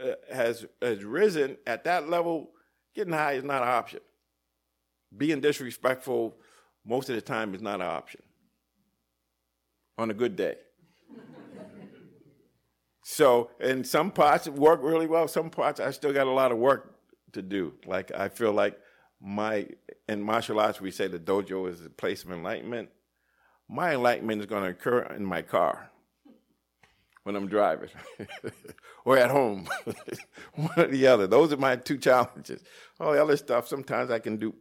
uh, 0.00 0.12
has 0.32 0.64
has 0.80 1.02
risen 1.02 1.56
at 1.66 1.82
that 1.84 2.08
level, 2.08 2.52
getting 2.94 3.12
high 3.12 3.32
is 3.32 3.44
not 3.44 3.62
an 3.62 3.68
option. 3.68 4.00
Being 5.16 5.40
disrespectful 5.40 6.36
most 6.84 7.08
of 7.08 7.14
the 7.14 7.20
time 7.20 7.54
is 7.54 7.62
not 7.62 7.76
an 7.76 7.86
option 7.86 8.22
on 9.98 10.10
a 10.10 10.14
good 10.14 10.36
day. 10.36 10.56
so, 13.04 13.50
in 13.60 13.84
some 13.84 14.10
parts 14.10 14.46
it 14.46 14.54
worked 14.54 14.82
really 14.82 15.06
well. 15.06 15.28
Some 15.28 15.50
parts 15.50 15.80
I 15.80 15.90
still 15.90 16.12
got 16.12 16.26
a 16.26 16.30
lot 16.30 16.52
of 16.52 16.58
work 16.58 16.96
to 17.32 17.42
do. 17.42 17.74
Like 17.86 18.12
I 18.12 18.28
feel 18.28 18.52
like 18.52 18.78
my 19.20 19.68
in 20.08 20.22
martial 20.22 20.58
arts 20.58 20.80
we 20.80 20.90
say 20.90 21.06
the 21.06 21.18
dojo 21.18 21.68
is 21.70 21.84
a 21.84 21.90
place 21.90 22.24
of 22.24 22.32
enlightenment. 22.32 22.88
My 23.68 23.94
enlightenment 23.94 24.40
is 24.40 24.46
going 24.46 24.64
to 24.64 24.70
occur 24.70 25.02
in 25.16 25.24
my 25.24 25.42
car 25.42 25.91
when 27.24 27.36
I'm 27.36 27.48
driving 27.48 27.90
or 29.04 29.16
at 29.16 29.30
home. 29.30 29.68
One 30.54 30.70
or 30.76 30.86
the 30.86 31.06
other. 31.06 31.26
Those 31.26 31.52
are 31.52 31.56
my 31.56 31.76
two 31.76 31.98
challenges. 31.98 32.62
All 32.98 33.12
the 33.12 33.22
other 33.22 33.36
stuff, 33.36 33.68
sometimes 33.68 34.10
I 34.10 34.18
can 34.18 34.36
do 34.36 34.54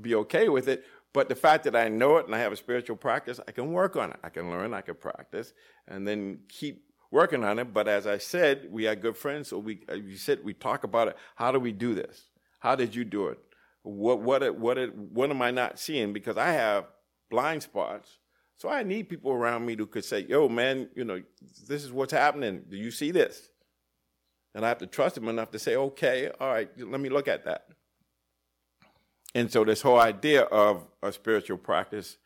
be 0.00 0.14
okay 0.14 0.48
with 0.48 0.68
it, 0.68 0.84
but 1.12 1.28
the 1.28 1.34
fact 1.34 1.64
that 1.64 1.76
I 1.76 1.88
know 1.88 2.16
it 2.16 2.26
and 2.26 2.34
I 2.34 2.38
have 2.38 2.52
a 2.52 2.56
spiritual 2.56 2.96
practice, 2.96 3.40
I 3.46 3.52
can 3.52 3.72
work 3.72 3.96
on 3.96 4.10
it. 4.10 4.20
I 4.22 4.28
can 4.28 4.50
learn, 4.50 4.72
I 4.72 4.80
can 4.80 4.94
practice, 4.94 5.52
and 5.88 6.06
then 6.06 6.40
keep 6.48 6.84
working 7.10 7.44
on 7.44 7.58
it. 7.58 7.74
But 7.74 7.88
as 7.88 8.06
I 8.06 8.18
said, 8.18 8.68
we 8.70 8.86
are 8.86 8.94
good 8.94 9.16
friends, 9.16 9.48
so 9.48 9.58
we 9.58 9.80
you 9.92 10.16
said 10.16 10.40
we 10.44 10.54
talk 10.54 10.84
about 10.84 11.08
it. 11.08 11.16
How 11.34 11.52
do 11.52 11.58
we 11.58 11.72
do 11.72 11.94
this? 11.94 12.24
How 12.60 12.76
did 12.76 12.94
you 12.94 13.04
do 13.04 13.28
it? 13.28 13.38
What 13.82 14.20
what 14.20 14.56
what 14.56 14.94
what 14.94 15.30
am 15.30 15.42
I 15.42 15.50
not 15.50 15.78
seeing? 15.78 16.12
Because 16.12 16.36
I 16.36 16.52
have 16.52 16.86
blind 17.30 17.62
spots. 17.62 18.18
So 18.60 18.68
I 18.68 18.82
need 18.82 19.08
people 19.08 19.32
around 19.32 19.64
me 19.64 19.74
who 19.74 19.86
could 19.86 20.04
say, 20.04 20.20
"Yo, 20.20 20.46
man, 20.46 20.90
you 20.94 21.02
know, 21.02 21.22
this 21.66 21.82
is 21.82 21.90
what's 21.90 22.12
happening. 22.12 22.66
Do 22.68 22.76
you 22.76 22.90
see 22.90 23.10
this?" 23.10 23.48
And 24.54 24.66
I 24.66 24.68
have 24.68 24.76
to 24.78 24.86
trust 24.86 25.14
them 25.14 25.28
enough 25.28 25.50
to 25.52 25.58
say, 25.58 25.76
"Okay, 25.76 26.30
all 26.38 26.48
right, 26.48 26.68
let 26.78 27.00
me 27.00 27.08
look 27.08 27.26
at 27.26 27.46
that." 27.46 27.68
And 29.34 29.50
so 29.50 29.64
this 29.64 29.80
whole 29.80 29.98
idea 29.98 30.42
of 30.42 30.86
a 31.02 31.10
spiritual 31.10 31.56
practice 31.56 32.18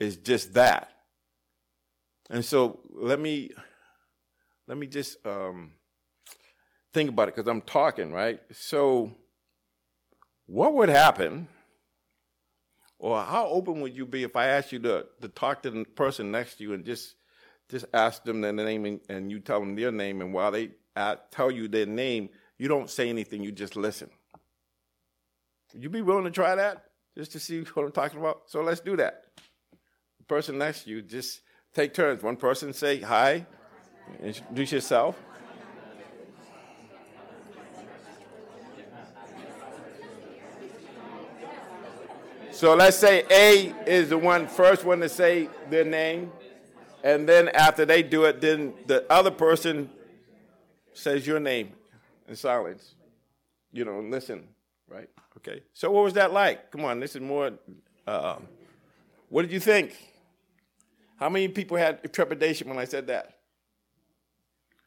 is 0.00 0.16
just 0.16 0.54
that. 0.54 0.88
And 2.30 2.42
so 2.42 2.80
let 2.88 3.20
me 3.20 3.50
let 4.66 4.78
me 4.78 4.86
just 4.86 5.18
um, 5.26 5.74
think 6.94 7.10
about 7.10 7.28
it 7.28 7.36
because 7.36 7.50
I'm 7.50 7.60
talking, 7.60 8.12
right? 8.12 8.40
So 8.50 9.14
what 10.46 10.72
would 10.72 10.88
happen 10.88 11.48
or 13.02 13.20
how 13.20 13.48
open 13.48 13.80
would 13.80 13.96
you 13.96 14.06
be 14.06 14.22
if 14.22 14.36
I 14.36 14.46
asked 14.46 14.70
you 14.70 14.78
to, 14.78 15.06
to 15.20 15.28
talk 15.28 15.62
to 15.62 15.70
the 15.70 15.84
person 15.84 16.30
next 16.30 16.54
to 16.56 16.62
you 16.62 16.72
and 16.72 16.84
just 16.84 17.16
just 17.68 17.84
ask 17.92 18.22
them 18.22 18.40
their 18.42 18.52
name 18.52 18.84
and, 18.84 19.00
and 19.08 19.30
you 19.30 19.40
tell 19.40 19.58
them 19.58 19.74
their 19.74 19.90
name 19.90 20.20
and 20.20 20.32
while 20.32 20.52
they 20.52 20.70
uh, 20.94 21.16
tell 21.30 21.50
you 21.50 21.68
their 21.68 21.86
name, 21.86 22.28
you 22.58 22.68
don't 22.68 22.88
say 22.88 23.08
anything, 23.08 23.42
you 23.42 23.50
just 23.50 23.76
listen. 23.76 24.10
Would 25.72 25.82
you 25.82 25.90
be 25.90 26.02
willing 26.02 26.24
to 26.24 26.30
try 26.30 26.54
that 26.54 26.84
just 27.16 27.32
to 27.32 27.40
see 27.40 27.62
what 27.62 27.84
I'm 27.84 27.92
talking 27.92 28.20
about? 28.20 28.42
So 28.46 28.62
let's 28.62 28.80
do 28.80 28.96
that. 28.96 29.24
The 30.18 30.24
person 30.28 30.58
next 30.58 30.84
to 30.84 30.90
you, 30.90 31.02
just 31.02 31.40
take 31.74 31.94
turns. 31.94 32.22
One 32.22 32.36
person 32.36 32.72
say 32.72 33.00
hi, 33.00 33.46
introduce 34.22 34.72
yourself. 34.72 35.18
So 42.52 42.74
let's 42.74 42.98
say 42.98 43.24
A 43.30 43.74
is 43.86 44.10
the 44.10 44.18
one 44.18 44.46
first 44.46 44.84
one 44.84 45.00
to 45.00 45.08
say 45.08 45.48
their 45.70 45.84
name, 45.84 46.30
and 47.02 47.26
then 47.26 47.48
after 47.48 47.86
they 47.86 48.02
do 48.02 48.24
it, 48.24 48.42
then 48.42 48.74
the 48.86 49.10
other 49.10 49.30
person 49.30 49.90
says 50.92 51.26
your 51.26 51.40
name 51.40 51.72
in 52.28 52.36
silence. 52.36 52.94
You 53.72 53.86
know, 53.86 54.00
listen, 54.00 54.46
right? 54.86 55.08
Okay. 55.38 55.62
So 55.72 55.90
what 55.90 56.04
was 56.04 56.12
that 56.12 56.34
like? 56.34 56.70
Come 56.70 56.84
on, 56.84 57.00
this 57.00 57.16
is 57.16 57.22
more. 57.22 57.52
Uh, 58.06 58.36
what 59.30 59.42
did 59.42 59.50
you 59.50 59.60
think? 59.60 59.96
How 61.16 61.30
many 61.30 61.48
people 61.48 61.78
had 61.78 62.12
trepidation 62.12 62.68
when 62.68 62.78
I 62.78 62.84
said 62.84 63.06
that? 63.06 63.38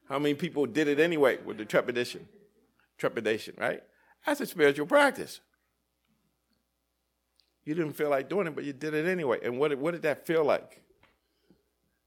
How 0.08 0.20
many 0.20 0.36
people 0.36 0.68
did 0.68 0.88
it 0.88 1.00
anyway 1.00 1.40
with 1.44 1.58
the 1.58 1.66
trepidation? 1.66 2.28
Trepidation, 3.00 3.56
right? 3.58 3.82
That's 4.24 4.40
a 4.40 4.46
spiritual 4.46 4.86
practice. 4.86 5.42
You 7.66 7.74
didn't 7.74 7.94
feel 7.94 8.10
like 8.10 8.30
doing 8.30 8.46
it, 8.48 8.56
but 8.56 8.64
you 8.64 8.74
did 8.74 8.94
it 8.94 9.08
anyway. 9.08 9.40
And 9.44 9.60
what, 9.60 9.76
what 9.78 9.92
did 9.92 10.04
that 10.04 10.26
feel 10.28 10.44
like 10.44 10.82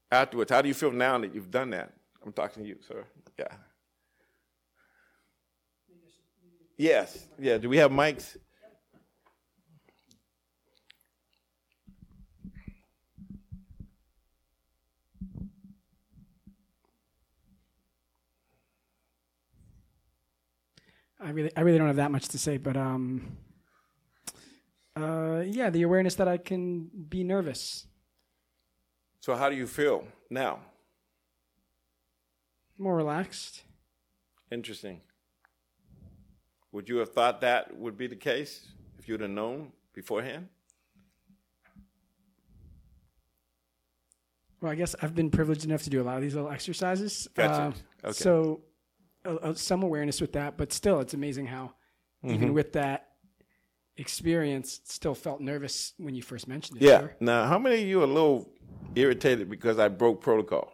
afterwards? 0.09 0.51
How 0.51 0.61
do 0.61 0.69
you 0.69 0.73
feel 0.73 0.91
now 0.91 1.17
that 1.19 1.35
you've 1.35 1.51
done 1.51 1.71
that? 1.71 1.93
I'm 2.25 2.31
talking 2.31 2.63
to 2.63 2.69
you, 2.69 2.77
sir. 2.87 3.03
Yeah. 3.37 3.47
Yes. 6.77 7.27
Yeah. 7.37 7.57
Do 7.57 7.67
we 7.67 7.77
have 7.77 7.91
mics? 7.91 8.37
I 21.21 21.31
really, 21.31 21.51
I 21.57 21.61
really 21.61 21.77
don't 21.77 21.87
have 21.87 21.97
that 21.97 22.11
much 22.11 22.29
to 22.29 22.37
say, 22.37 22.55
but 22.55 22.77
um, 22.77 23.38
uh, 24.95 25.43
yeah, 25.45 25.69
the 25.69 25.83
awareness 25.83 26.15
that 26.15 26.27
I 26.27 26.37
can 26.37 26.89
be 27.09 27.23
nervous. 27.23 27.87
So, 29.19 29.35
how 29.35 29.49
do 29.49 29.55
you 29.55 29.67
feel 29.67 30.05
now? 30.29 30.59
More 32.77 32.95
relaxed. 32.95 33.63
Interesting. 34.51 35.01
Would 36.71 36.87
you 36.87 36.97
have 36.97 37.09
thought 37.09 37.41
that 37.41 37.75
would 37.75 37.97
be 37.97 38.07
the 38.07 38.15
case 38.15 38.67
if 38.97 39.07
you'd 39.07 39.21
have 39.21 39.29
known 39.29 39.71
beforehand? 39.93 40.47
Well, 44.61 44.71
I 44.71 44.75
guess 44.75 44.95
I've 45.01 45.15
been 45.15 45.31
privileged 45.31 45.65
enough 45.65 45.83
to 45.83 45.89
do 45.89 46.01
a 46.01 46.03
lot 46.03 46.17
of 46.17 46.21
these 46.21 46.35
little 46.35 46.51
exercises. 46.51 47.27
Gotcha. 47.33 47.75
Uh, 48.03 48.07
okay. 48.09 48.11
So, 48.13 48.61
uh, 49.25 49.35
uh, 49.35 49.53
some 49.53 49.83
awareness 49.83 50.21
with 50.21 50.33
that, 50.33 50.57
but 50.57 50.73
still, 50.73 50.99
it's 50.99 51.13
amazing 51.13 51.47
how, 51.47 51.73
mm-hmm. 52.23 52.33
even 52.33 52.53
with 52.53 52.73
that 52.73 53.08
experience, 53.99 54.81
still 54.85 55.13
felt 55.13 55.41
nervous 55.41 55.93
when 55.97 56.15
you 56.15 56.21
first 56.21 56.47
mentioned 56.47 56.81
it. 56.81 56.85
Yeah. 56.85 56.99
Sure? 56.99 57.15
Now, 57.19 57.45
how 57.47 57.59
many 57.59 57.81
of 57.81 57.87
you 57.87 57.99
are 58.01 58.05
a 58.05 58.07
little 58.07 58.49
irritated 58.95 59.49
because 59.49 59.77
I 59.77 59.89
broke 59.89 60.21
protocol? 60.21 60.73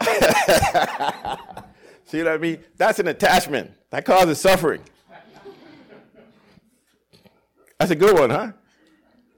See 2.04 2.18
what 2.18 2.28
I 2.28 2.38
mean? 2.38 2.58
That's 2.76 2.98
an 2.98 3.06
attachment. 3.06 3.72
That 3.90 4.04
causes 4.04 4.40
suffering. 4.40 4.80
That's 7.78 7.92
a 7.92 7.96
good 7.96 8.18
one, 8.18 8.30
huh? 8.30 8.52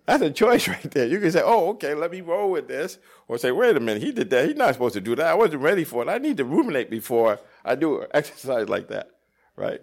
That's 0.07 0.23
a 0.23 0.31
choice 0.31 0.67
right 0.75 0.91
there. 0.91 1.07
You 1.07 1.21
can 1.21 1.31
say, 1.31 1.43
oh, 1.45 1.71
okay, 1.71 1.95
let 1.95 2.11
me 2.11 2.21
roll 2.21 2.51
with 2.51 2.69
this. 2.69 2.99
Or 3.29 3.39
say, 3.39 3.51
wait 3.51 3.77
a 3.77 3.81
minute, 3.81 4.03
he 4.03 4.13
did 4.13 4.31
that. 4.31 4.47
He's 4.47 4.57
not 4.57 4.73
supposed 4.75 4.95
to 4.95 5.01
do 5.01 5.15
that. 5.17 5.27
I 5.27 5.35
wasn't 5.35 5.63
ready 5.63 5.85
for 5.85 6.03
it. 6.03 6.09
I 6.09 6.19
need 6.19 6.37
to 6.39 6.45
ruminate 6.45 6.91
before 6.91 7.39
I 7.65 7.75
do 7.75 8.03
an 8.03 8.09
exercise 8.15 8.69
like 8.69 8.89
that, 8.89 9.11
right? 9.57 9.81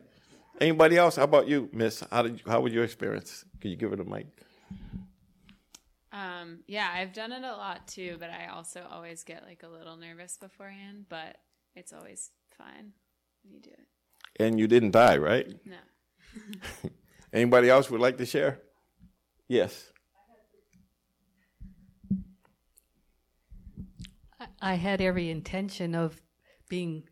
Anybody 0.60 0.98
else? 0.98 1.16
How 1.16 1.24
about 1.24 1.48
you, 1.48 1.70
Miss? 1.72 2.04
How 2.12 2.22
did 2.24 2.40
you, 2.40 2.52
how 2.52 2.60
was 2.60 2.74
your 2.74 2.84
experience? 2.84 3.46
Can 3.62 3.72
you 3.72 3.78
give 3.78 3.94
it 3.94 4.00
a 4.00 4.04
mic? 4.04 4.28
Um, 6.12 6.60
yeah, 6.68 6.90
I've 6.94 7.14
done 7.14 7.32
it 7.32 7.44
a 7.44 7.52
lot 7.56 7.88
too, 7.88 8.18
but 8.20 8.30
I 8.30 8.48
also 8.48 8.86
always 8.92 9.24
get 9.24 9.44
like 9.44 9.64
a 9.64 9.68
little 9.68 9.96
nervous 9.96 10.38
beforehand, 10.38 11.06
but 11.08 11.38
it's 11.76 11.94
always 11.94 12.32
fine 12.58 12.92
when 13.44 13.54
you 13.54 13.62
do 13.62 13.70
it. 13.70 13.88
And 14.38 14.60
you 14.60 14.68
didn't 14.68 14.92
die, 14.92 15.18
right? 15.18 15.48
No. 15.66 16.90
Anybody 17.34 17.70
else 17.70 17.90
would 17.90 18.02
like 18.02 18.18
to 18.18 18.26
share? 18.26 18.60
Yes. 19.48 19.92
I 24.62 24.76
had 24.76 25.00
every 25.00 25.30
intention 25.30 25.96
of 25.96 26.22
being, 26.68 27.04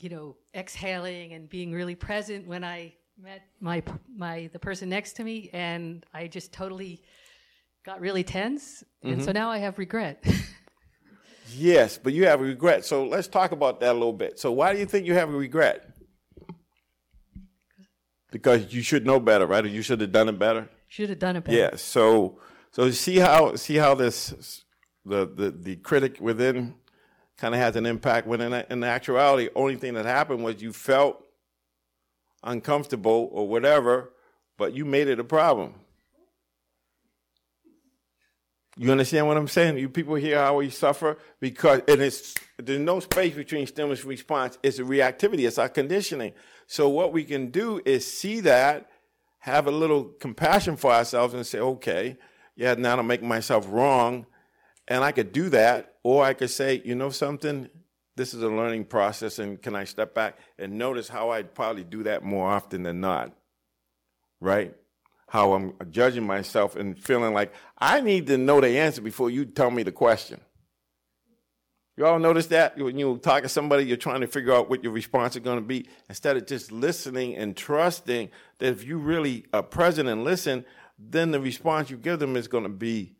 you 0.00 0.08
know, 0.08 0.36
exhaling 0.54 1.32
and 1.32 1.48
being 1.48 1.72
really 1.72 1.94
present 1.94 2.46
when 2.46 2.64
I 2.64 2.94
met 3.20 3.42
my 3.60 3.82
my 4.16 4.48
the 4.52 4.58
person 4.58 4.88
next 4.88 5.14
to 5.14 5.24
me, 5.24 5.50
and 5.52 6.04
I 6.14 6.28
just 6.28 6.52
totally 6.52 7.02
got 7.84 8.00
really 8.00 8.24
tense, 8.24 8.84
Mm-hmm. 9.04 9.12
and 9.14 9.24
so 9.24 9.32
now 9.32 9.50
I 9.50 9.58
have 9.58 9.78
regret. 9.78 10.24
Yes, 11.56 11.96
but 11.96 12.12
you 12.12 12.26
have 12.26 12.42
a 12.42 12.44
regret. 12.44 12.84
So 12.84 13.06
let's 13.06 13.26
talk 13.26 13.52
about 13.52 13.80
that 13.80 13.92
a 13.92 13.94
little 13.94 14.12
bit. 14.12 14.38
So 14.38 14.52
why 14.52 14.74
do 14.74 14.78
you 14.80 14.84
think 14.84 15.06
you 15.06 15.14
have 15.14 15.30
a 15.30 15.32
regret? 15.36 15.96
Because 18.30 18.74
you 18.74 18.82
should 18.82 19.06
know 19.06 19.18
better, 19.18 19.46
right? 19.46 19.64
Or 19.64 19.68
you 19.68 19.80
should 19.80 20.00
have 20.02 20.12
done 20.12 20.28
it 20.28 20.38
better. 20.38 20.68
Should 20.88 21.08
have 21.08 21.18
done 21.18 21.36
it 21.36 21.44
better. 21.44 21.56
Yes. 21.56 21.80
So 21.80 22.38
so 22.70 22.90
see 22.90 23.16
how 23.16 23.54
see 23.56 23.76
how 23.76 23.94
this 23.94 24.62
the 25.06 25.24
the, 25.26 25.50
the 25.50 25.76
critic 25.76 26.18
within 26.20 26.74
kind 27.38 27.54
of 27.54 27.60
has 27.60 27.76
an 27.76 27.86
impact 27.86 28.26
when 28.26 28.40
in, 28.40 28.52
in 28.52 28.84
actuality 28.84 29.48
only 29.54 29.76
thing 29.76 29.94
that 29.94 30.04
happened 30.04 30.44
was 30.44 30.60
you 30.60 30.72
felt 30.72 31.24
uncomfortable 32.42 33.28
or 33.32 33.48
whatever, 33.48 34.12
but 34.56 34.74
you 34.74 34.84
made 34.84 35.08
it 35.08 35.18
a 35.18 35.24
problem. 35.24 35.74
You 38.76 38.92
understand 38.92 39.26
what 39.26 39.36
I'm 39.36 39.48
saying? 39.48 39.78
You 39.78 39.88
people 39.88 40.14
hear 40.14 40.38
how 40.38 40.56
we 40.56 40.70
suffer 40.70 41.18
because 41.40 41.80
and 41.88 42.00
it's 42.00 42.34
there's 42.58 42.78
no 42.78 43.00
space 43.00 43.34
between 43.34 43.66
stimulus 43.66 44.04
response. 44.04 44.56
It's 44.62 44.78
a 44.78 44.82
reactivity. 44.82 45.46
It's 45.46 45.58
our 45.58 45.68
conditioning. 45.68 46.32
So 46.68 46.88
what 46.88 47.12
we 47.12 47.24
can 47.24 47.50
do 47.50 47.80
is 47.84 48.06
see 48.06 48.40
that, 48.40 48.88
have 49.40 49.66
a 49.66 49.70
little 49.70 50.04
compassion 50.04 50.76
for 50.76 50.92
ourselves, 50.92 51.34
and 51.34 51.44
say, 51.44 51.58
okay, 51.58 52.18
yeah, 52.54 52.74
now 52.74 52.96
I'm 52.96 53.06
making 53.06 53.26
myself 53.26 53.66
wrong, 53.68 54.26
and 54.86 55.02
I 55.02 55.12
could 55.12 55.32
do 55.32 55.48
that, 55.50 55.94
or 56.16 56.24
I 56.24 56.34
could 56.34 56.50
say, 56.50 56.82
you 56.84 56.94
know 56.94 57.10
something, 57.10 57.68
this 58.16 58.34
is 58.34 58.42
a 58.42 58.48
learning 58.48 58.86
process, 58.86 59.38
and 59.38 59.60
can 59.60 59.76
I 59.76 59.84
step 59.84 60.14
back 60.14 60.38
and 60.58 60.78
notice 60.78 61.08
how 61.08 61.30
I'd 61.30 61.54
probably 61.54 61.84
do 61.84 62.02
that 62.04 62.22
more 62.24 62.48
often 62.48 62.82
than 62.82 63.00
not, 63.00 63.32
right? 64.40 64.74
how 65.28 65.52
I'm 65.52 65.74
judging 65.90 66.26
myself 66.26 66.74
and 66.74 66.98
feeling 66.98 67.34
like 67.34 67.52
I 67.76 68.00
need 68.00 68.26
to 68.28 68.38
know 68.38 68.60
the 68.60 68.78
answer 68.78 69.02
before 69.02 69.30
you 69.30 69.44
tell 69.44 69.70
me 69.70 69.82
the 69.82 69.92
question. 69.92 70.40
You 71.96 72.06
all 72.06 72.18
notice 72.18 72.46
that 72.46 72.78
when 72.78 72.98
you 72.98 73.18
talk 73.18 73.42
to 73.42 73.48
somebody, 73.48 73.84
you're 73.84 73.96
trying 73.96 74.22
to 74.22 74.26
figure 74.26 74.54
out 74.54 74.70
what 74.70 74.82
your 74.82 74.92
response 74.92 75.36
is 75.36 75.42
going 75.42 75.58
to 75.58 75.64
be 75.64 75.86
instead 76.08 76.36
of 76.36 76.46
just 76.46 76.72
listening 76.72 77.36
and 77.36 77.56
trusting 77.56 78.30
that 78.58 78.66
if 78.66 78.84
you 78.84 78.98
really 78.98 79.44
are 79.52 79.62
present 79.62 80.08
and 80.08 80.24
listen, 80.24 80.64
then 80.98 81.30
the 81.30 81.40
response 81.40 81.90
you 81.90 81.96
give 81.96 82.20
them 82.20 82.36
is 82.36 82.48
going 82.48 82.62
to 82.62 82.70
be 82.70 83.14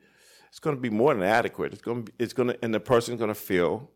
it's 0.49 0.59
going 0.59 0.77
to 0.77 0.81
be 0.81 0.91
more 0.91 1.15
than 1.15 1.23
adequate. 1.23 1.73
It's 1.73 1.83
going 1.83 2.05
to 2.05 2.13
be, 2.13 2.25
it's 2.25 2.33
going 2.33 2.49
to 2.49 2.59
and 2.63 2.73
the 2.75 2.81
person's 2.81 3.19
going 3.19 3.29
to 3.29 3.35
feel 3.35 3.91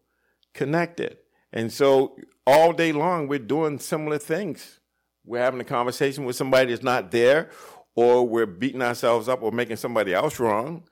connected. 0.55 1.19
And 1.53 1.73
so 1.73 2.17
all 2.47 2.73
day 2.73 2.93
long 2.93 3.29
we're 3.29 3.39
doing 3.39 3.79
similar 3.79 4.19
things. 4.19 4.81
We're 5.25 5.41
having 5.41 5.61
a 5.61 5.65
conversation 5.65 6.25
with 6.25 6.37
somebody 6.37 6.71
that's 6.71 6.83
not 6.83 7.11
there 7.11 7.51
or 7.95 8.27
we're 8.27 8.47
beating 8.47 8.83
ourselves 8.83 9.29
up 9.29 9.43
or 9.43 9.53
making 9.53 9.77
somebody 9.77 10.15
else 10.15 10.41
wrong. 10.41 10.85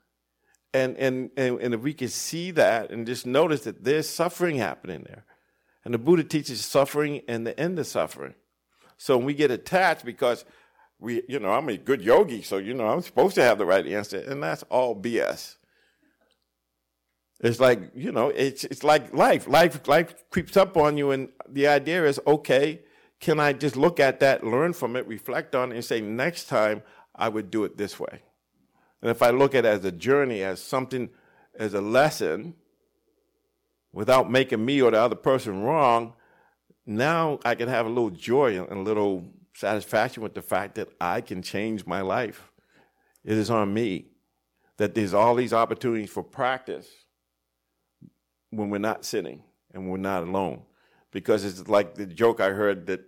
And, 0.73 0.97
and, 0.99 1.31
and, 1.37 1.61
and 1.61 1.75
if 1.75 1.81
we 1.81 1.95
can 1.95 2.09
see 2.09 2.53
that 2.53 2.91
and 2.91 3.07
just 3.07 3.27
notice 3.27 3.63
that 3.63 3.83
there's 3.83 4.09
suffering 4.09 4.57
happening 4.57 5.05
there. 5.07 5.25
And 5.85 5.95
the 5.95 5.99
Buddha 5.99 6.23
teaches 6.23 6.65
suffering 6.65 7.23
and 7.27 7.47
the 7.47 7.59
end 7.59 7.79
of 7.79 7.87
suffering. 7.87 8.35
So 8.97 9.17
when 9.17 9.27
we 9.27 9.35
get 9.35 9.51
attached 9.51 10.05
because 10.05 10.45
we, 11.01 11.23
you 11.29 11.39
know, 11.39 11.51
I'm 11.51 11.69
a 11.69 11.77
good 11.77 12.03
yogi, 12.03 12.43
so, 12.43 12.59
you 12.59 12.75
know, 12.75 12.87
I'm 12.87 13.01
supposed 13.01 13.35
to 13.37 13.43
have 13.43 13.59
the 13.59 13.65
right 13.65 13.87
answer. 13.87 14.19
And 14.19 14.43
that's 14.43 14.63
all 14.65 14.95
BS. 14.95 15.57
It's 17.41 17.59
like, 17.59 17.91
you 17.95 18.13
know, 18.13 18.29
it's, 18.29 18.65
it's 18.65 18.85
like 18.85 19.15
life. 19.15 19.49
Life, 19.49 19.89
life 19.89 20.15
creeps 20.31 20.59
up 20.59 20.77
on 20.77 20.99
you. 20.99 21.11
And 21.11 21.31
the 21.49 21.69
idea 21.69 22.05
is, 22.05 22.21
okay, 22.27 22.83
can 23.19 23.41
I 23.41 23.55
just 23.55 23.77
look 23.77 23.99
at 23.99 24.21
that, 24.21 24.45
learn 24.45 24.75
from 24.75 24.95
it, 24.95 25.07
reflect 25.07 25.55
on 25.55 25.73
it, 25.73 25.77
and 25.77 25.85
say, 25.85 26.03
next 26.03 26.45
time 26.45 26.83
I 27.15 27.31
would 27.31 27.51
do 27.51 27.65
it 27.65 27.79
this 27.79 27.99
way? 27.99 28.23
And 29.01 29.11
if 29.11 29.23
I 29.23 29.31
look 29.31 29.55
at 29.55 29.65
it 29.65 29.69
as 29.69 29.85
a 29.87 29.93
journey, 29.93 30.43
as 30.43 30.63
something, 30.63 31.09
as 31.59 31.73
a 31.73 31.81
lesson, 31.81 32.55
without 33.93 34.31
making 34.31 34.63
me 34.63 34.83
or 34.83 34.91
the 34.91 35.01
other 35.01 35.17
person 35.17 35.63
wrong, 35.63 36.13
now 36.85 37.39
I 37.43 37.55
can 37.55 37.69
have 37.69 37.87
a 37.87 37.89
little 37.89 38.11
joy 38.11 38.61
and 38.63 38.71
a 38.71 38.83
little 38.83 39.25
satisfaction 39.61 40.23
with 40.23 40.35
the 40.35 40.43
fact 40.43 40.75
that 40.77 40.89
I 41.01 41.21
can 41.21 41.43
change 41.43 41.87
my 41.87 42.01
life. 42.01 42.51
It 43.25 43.37
is 43.37 43.51
on 43.51 43.73
me. 43.75 44.07
That 44.79 44.95
there's 44.95 45.13
all 45.13 45.35
these 45.35 45.53
opportunities 45.53 46.09
for 46.09 46.23
practice 46.23 46.89
when 48.49 48.71
we're 48.71 48.79
not 48.79 49.05
sitting 49.05 49.43
and 49.75 49.91
we're 49.91 49.99
not 49.99 50.23
alone 50.23 50.63
because 51.13 51.45
it's 51.45 51.69
like 51.69 51.95
the 51.95 52.07
joke 52.07 52.41
I 52.41 52.49
heard 52.49 52.87
that 52.87 53.03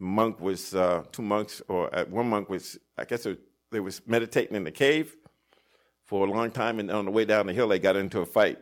monk 0.00 0.40
was 0.40 0.74
uh, 0.74 1.04
two 1.12 1.22
monks 1.22 1.62
or 1.68 1.94
uh, 1.94 2.04
one 2.06 2.28
monk 2.28 2.50
was 2.50 2.76
I 2.98 3.04
guess 3.04 3.24
it, 3.24 3.38
they 3.70 3.78
was 3.78 4.02
meditating 4.06 4.56
in 4.56 4.64
the 4.64 4.72
cave 4.72 5.14
for 6.04 6.26
a 6.26 6.30
long 6.30 6.50
time, 6.50 6.78
and 6.78 6.90
on 6.90 7.04
the 7.04 7.10
way 7.10 7.24
down 7.24 7.46
the 7.46 7.52
hill 7.52 7.68
they 7.68 7.78
got 7.78 7.96
into 7.96 8.20
a 8.20 8.26
fight. 8.26 8.58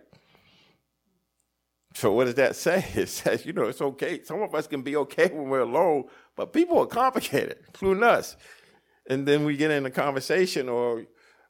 So 1.95 2.13
what 2.13 2.25
does 2.25 2.35
that 2.35 2.57
say? 2.67 2.85
It 2.95 3.09
says, 3.09 3.47
you 3.47 3.53
know, 3.53 3.65
it's 3.65 3.81
okay. 3.81 4.23
Some 4.23 4.43
of 4.43 4.55
us 4.55 4.67
can 4.67 4.83
be 4.83 4.97
okay 4.97 5.29
when 5.29 5.49
we're 5.49 5.61
alone, 5.61 6.05
but 6.37 6.53
people 6.53 6.79
are 6.79 6.87
complicated, 6.87 7.59
including 7.66 8.03
us. 8.03 8.37
And 9.09 9.27
then 9.27 9.44
we 9.44 9.57
get 9.57 9.70
in 9.70 9.85
a 9.87 9.90
conversation, 9.90 10.68
or 10.68 11.05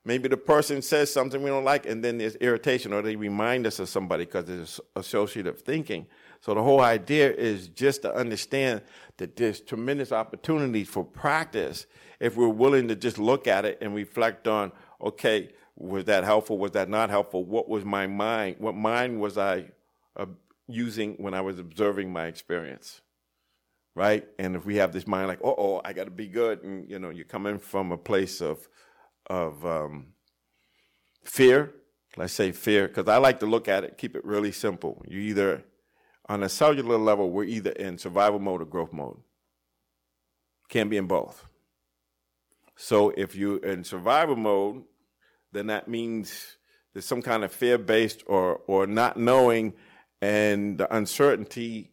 maybe 0.04 0.28
the 0.28 0.36
person 0.36 0.82
says 0.82 1.12
something 1.12 1.42
we 1.42 1.50
don't 1.50 1.64
like, 1.64 1.86
and 1.86 2.04
then 2.04 2.18
there's 2.18 2.36
irritation, 2.36 2.92
or 2.92 3.02
they 3.02 3.16
remind 3.16 3.66
us 3.66 3.78
of 3.78 3.88
somebody 3.88 4.24
because 4.24 4.46
there's 4.46 4.80
associative 4.96 5.60
thinking. 5.60 6.06
So 6.40 6.52
the 6.52 6.62
whole 6.62 6.80
idea 6.80 7.32
is 7.32 7.68
just 7.68 8.02
to 8.02 8.14
understand 8.14 8.82
that 9.16 9.36
there's 9.36 9.60
tremendous 9.60 10.12
opportunities 10.12 10.88
for 10.88 11.04
practice 11.04 11.86
if 12.20 12.36
we're 12.36 12.48
willing 12.48 12.88
to 12.88 12.96
just 12.96 13.18
look 13.18 13.46
at 13.46 13.64
it 13.64 13.78
and 13.80 13.94
reflect 13.94 14.46
on, 14.48 14.72
okay, 15.00 15.50
was 15.76 16.04
that 16.04 16.24
helpful? 16.24 16.58
Was 16.58 16.72
that 16.72 16.88
not 16.88 17.10
helpful? 17.10 17.44
What 17.44 17.68
was 17.68 17.84
my 17.84 18.06
mind? 18.06 18.56
What 18.58 18.74
mind 18.74 19.20
was 19.20 19.38
I 19.38 19.66
uh, 20.16 20.26
using 20.68 21.14
when 21.14 21.34
I 21.34 21.40
was 21.40 21.58
observing 21.58 22.12
my 22.12 22.26
experience? 22.26 23.00
Right? 23.96 24.26
And 24.38 24.56
if 24.56 24.66
we 24.66 24.76
have 24.76 24.92
this 24.92 25.06
mind 25.06 25.28
like, 25.28 25.38
oh, 25.44 25.54
oh, 25.56 25.80
I 25.84 25.92
got 25.92 26.04
to 26.04 26.10
be 26.10 26.26
good, 26.26 26.64
and 26.64 26.90
you 26.90 26.98
know, 26.98 27.10
you're 27.10 27.24
coming 27.24 27.58
from 27.58 27.92
a 27.92 27.98
place 27.98 28.40
of 28.40 28.68
of 29.26 29.64
um, 29.64 30.14
fear. 31.24 31.72
Let's 32.16 32.32
say 32.32 32.52
fear, 32.52 32.86
because 32.86 33.08
I 33.08 33.16
like 33.18 33.40
to 33.40 33.46
look 33.46 33.66
at 33.68 33.82
it, 33.82 33.98
keep 33.98 34.14
it 34.14 34.24
really 34.24 34.52
simple. 34.52 35.02
You 35.08 35.20
either 35.20 35.64
on 36.28 36.42
a 36.42 36.48
cellular 36.48 36.96
level, 36.96 37.30
we're 37.30 37.44
either 37.44 37.72
in 37.72 37.98
survival 37.98 38.38
mode 38.38 38.62
or 38.62 38.66
growth 38.66 38.92
mode. 38.92 39.18
Can't 40.68 40.90
be 40.90 40.96
in 40.96 41.06
both. 41.06 41.46
So 42.76 43.10
if 43.10 43.34
you're 43.34 43.64
in 43.64 43.84
survival 43.84 44.36
mode, 44.36 44.84
then 45.52 45.68
that 45.68 45.88
means 45.88 46.56
there's 46.92 47.04
some 47.04 47.22
kind 47.22 47.44
of 47.44 47.52
fear-based 47.52 48.24
or 48.26 48.60
or 48.66 48.86
not 48.86 49.16
knowing, 49.16 49.74
and 50.20 50.78
the 50.78 50.94
uncertainty 50.94 51.90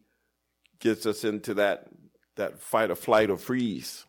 gets 0.82 1.06
us 1.06 1.24
into 1.24 1.54
that 1.54 1.86
that 2.36 2.60
fight 2.60 2.90
or 2.90 2.96
flight 2.96 3.30
or 3.30 3.36
freeze. 3.36 4.04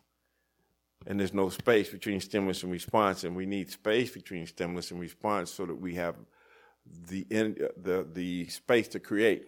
And 1.06 1.20
there's 1.20 1.34
no 1.34 1.50
space 1.50 1.90
between 1.90 2.20
stimulus 2.20 2.62
and 2.62 2.72
response, 2.72 3.24
and 3.24 3.36
we 3.36 3.46
need 3.46 3.70
space 3.70 4.10
between 4.10 4.46
stimulus 4.46 4.90
and 4.90 5.00
response 5.00 5.50
so 5.50 5.66
that 5.66 5.74
we 5.74 5.94
have 5.94 6.16
the 7.08 7.26
in, 7.30 7.56
the 7.76 8.06
the 8.12 8.48
space 8.48 8.88
to 8.88 9.00
create 9.00 9.46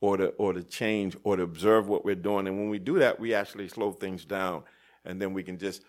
or 0.00 0.16
to 0.16 0.28
or 0.38 0.52
to 0.52 0.62
change 0.62 1.16
or 1.24 1.36
to 1.36 1.42
observe 1.42 1.88
what 1.88 2.04
we're 2.04 2.14
doing. 2.14 2.46
And 2.46 2.58
when 2.58 2.68
we 2.68 2.78
do 2.78 2.98
that, 2.98 3.18
we 3.18 3.34
actually 3.34 3.68
slow 3.68 3.92
things 3.92 4.24
down, 4.24 4.62
and 5.04 5.20
then 5.20 5.32
we 5.32 5.42
can 5.42 5.58
just 5.58 5.82